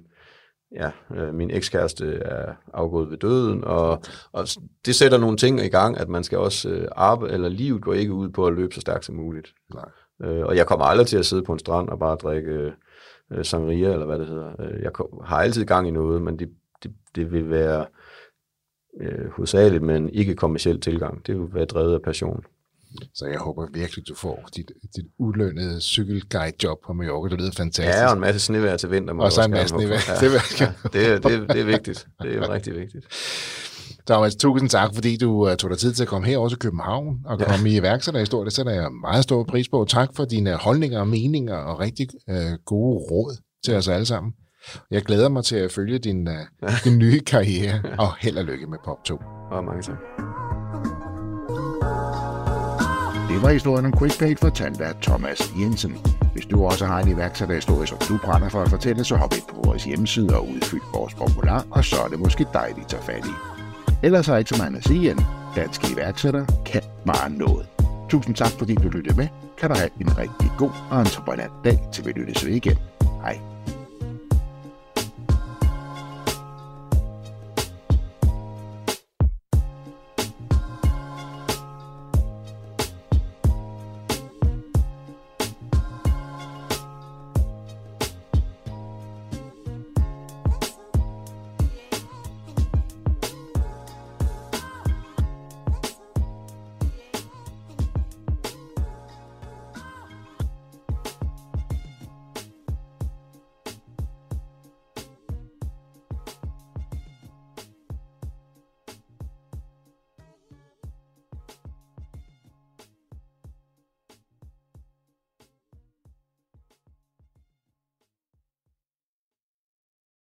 ja, 0.76 0.92
øh, 1.16 1.34
min 1.34 1.52
ekskæreste 1.52 2.16
er 2.16 2.54
afgået 2.74 3.10
ved 3.10 3.18
døden, 3.18 3.64
og, 3.64 4.02
og 4.32 4.48
det 4.86 4.96
sætter 4.96 5.18
nogle 5.18 5.38
ting 5.38 5.60
i 5.60 5.70
gang, 5.70 5.98
at 5.98 6.10
man 6.10 6.24
skal 6.24 6.38
også 6.38 6.70
øh, 6.70 6.88
arbejde, 6.96 7.34
eller 7.34 7.50
livet 7.50 7.82
går 7.82 7.94
ikke 7.94 8.14
ud 8.14 8.30
på 8.30 8.48
at 8.48 8.54
løbe 8.54 8.76
så 8.76 8.82
stærkt 8.82 9.06
som 9.06 9.16
muligt. 9.16 9.54
Nej. 9.74 10.30
Øh, 10.30 10.46
og 10.46 10.56
jeg 10.56 10.68
kommer 10.68 10.86
aldrig 10.86 11.08
til 11.08 11.18
at 11.18 11.26
sidde 11.26 11.44
på 11.44 11.54
en 11.54 11.60
strand 11.60 11.90
og 11.90 12.00
bare 12.00 12.16
drikke 12.16 12.74
øh, 13.32 13.46
sangria, 13.46 13.94
eller 13.94 14.06
hvad 14.06 14.20
det 14.20 14.28
hedder. 14.28 14.52
Øh, 14.60 14.82
jeg 14.82 14.92
har 15.24 15.38
altid 15.38 15.66
gang 15.66 15.88
i 15.88 15.92
noget, 15.92 16.22
men 16.22 16.40
det, 16.40 16.50
det, 16.84 16.92
det 17.16 17.32
vil 17.32 17.50
være 17.50 17.86
øh, 19.02 19.30
hovedsageligt 19.32 19.84
med 19.84 19.96
en 19.96 20.10
ikke-kommersiel 20.10 20.82
tilgang. 20.82 21.28
Det 21.28 21.40
vil 21.40 21.54
være 21.54 21.66
drevet 21.66 21.94
af 21.94 22.02
passion. 22.02 22.44
Så 23.14 23.26
jeg 23.26 23.40
håber 23.40 23.68
virkelig, 23.74 24.08
du 24.08 24.16
får 24.16 24.50
dit, 24.56 24.72
dit 24.96 25.06
ulønnede 25.18 25.82
cykelguide-job 25.82 26.78
på 26.86 26.94
Mallorca. 26.94 27.30
Det 27.30 27.40
lyder 27.40 27.52
fantastisk. 27.52 27.98
Ja, 27.98 28.08
og 28.08 28.14
en 28.14 28.20
masse 28.20 28.40
snevær 28.40 28.78
til 28.78 28.92
vinter. 28.92 29.14
Og 29.14 29.32
så 29.32 29.46
en 29.46 29.52
masse 29.52 29.76
snevær. 29.76 29.98
Ja, 30.94 31.02
ja, 31.02 31.14
det, 31.14 31.24
det, 31.24 31.50
det 31.50 31.62
er 31.62 31.66
vigtigt. 31.66 32.08
Det 32.22 32.36
er 32.36 32.50
rigtig 32.50 32.76
vigtigt. 32.76 33.06
Thomas, 34.08 34.36
tusind 34.36 34.70
tak, 34.70 34.96
fordi 34.96 35.18
du 35.18 35.50
uh, 35.50 35.56
tog 35.56 35.70
dig 35.70 35.78
tid 35.78 35.94
til 35.94 36.04
at 36.04 36.10
komme 36.10 36.28
herover 36.28 36.50
til 36.50 36.58
København 36.58 37.22
og 37.26 37.40
ja. 37.40 37.46
komme 37.46 37.70
i 37.70 37.78
iværksætterhistorie. 37.78 38.46
Det 38.46 38.54
sætter 38.54 38.72
jeg 38.72 38.92
meget 38.92 39.24
stor 39.24 39.44
pris 39.44 39.70
på. 39.70 39.86
Tak 39.90 40.10
for 40.16 40.26
dine 40.26 40.56
holdninger 40.56 41.00
og 41.00 41.08
meninger 41.08 41.56
og 41.56 41.80
rigtig 41.80 42.08
uh, 42.28 42.36
gode 42.66 42.98
råd 43.12 43.38
til 43.66 43.76
os 43.76 43.88
alle 43.88 44.06
sammen. 44.06 44.34
Jeg 44.92 45.02
glæder 45.02 45.30
mig 45.30 45.44
til 45.46 45.56
at 45.56 45.72
følge 45.72 46.00
din, 46.00 46.28
uh, 46.28 46.70
din 46.84 46.98
nye 46.98 47.20
karriere, 47.20 47.82
og 48.04 48.16
held 48.20 48.38
og 48.38 48.46
lykke 48.46 48.68
med 48.68 48.78
Pop 48.86 49.04
2. 49.04 49.22
Og 49.52 49.64
mange 49.64 49.82
tak. 49.82 49.96
Det 53.30 53.42
var 53.42 53.50
historien 53.50 53.86
om 53.86 53.94
QuickPay 53.98 54.38
fortalt 54.38 54.82
af 54.82 54.94
Thomas 55.02 55.52
Jensen. 55.60 55.98
Hvis 56.34 56.46
du 56.46 56.66
også 56.66 56.86
har 56.86 57.00
en 57.00 57.08
iværksætterhistorie, 57.08 57.88
som 57.88 57.98
du 57.98 58.18
brænder 58.18 58.50
for 58.50 58.62
at 58.62 58.70
fortælle, 58.70 59.04
så 59.04 59.16
hop 59.16 59.34
ind 59.34 59.44
på 59.50 59.62
vores 59.64 59.84
hjemmeside 59.84 60.36
og 60.36 60.50
udfyld 60.50 60.82
vores 60.94 61.14
formular, 61.14 61.66
og 61.72 61.86
så 61.86 61.96
er 62.04 62.08
det 62.08 62.20
måske 62.20 62.46
dig, 62.54 62.74
vi 62.76 62.82
tager 62.88 63.04
fat 63.04 63.26
i. 63.26 63.34
Ellers 64.04 64.26
har 64.26 64.34
jeg 64.34 64.40
ikke 64.40 64.50
så 64.50 64.58
meget 64.58 64.76
at 64.76 64.84
sige 64.84 65.12
end, 65.12 65.20
danske 65.56 65.88
iværksættere 65.94 66.48
kan 66.66 66.82
bare 67.06 67.30
noget. 67.30 67.68
Tusind 68.10 68.36
tak, 68.36 68.52
fordi 68.52 68.76
du 68.76 68.90
lyttede 68.90 69.18
med. 69.18 69.28
Kan 69.58 69.70
du 69.70 69.76
have 69.76 69.90
en 70.02 70.18
rigtig 70.18 70.52
god 70.58 70.72
og 70.92 71.00
entreprenant 71.00 71.54
dag, 71.64 71.80
til 71.94 72.06
vi 72.06 72.12
lyttes 72.12 72.46
ved 72.46 72.54
igen. 72.54 72.78
Hej. 73.02 73.55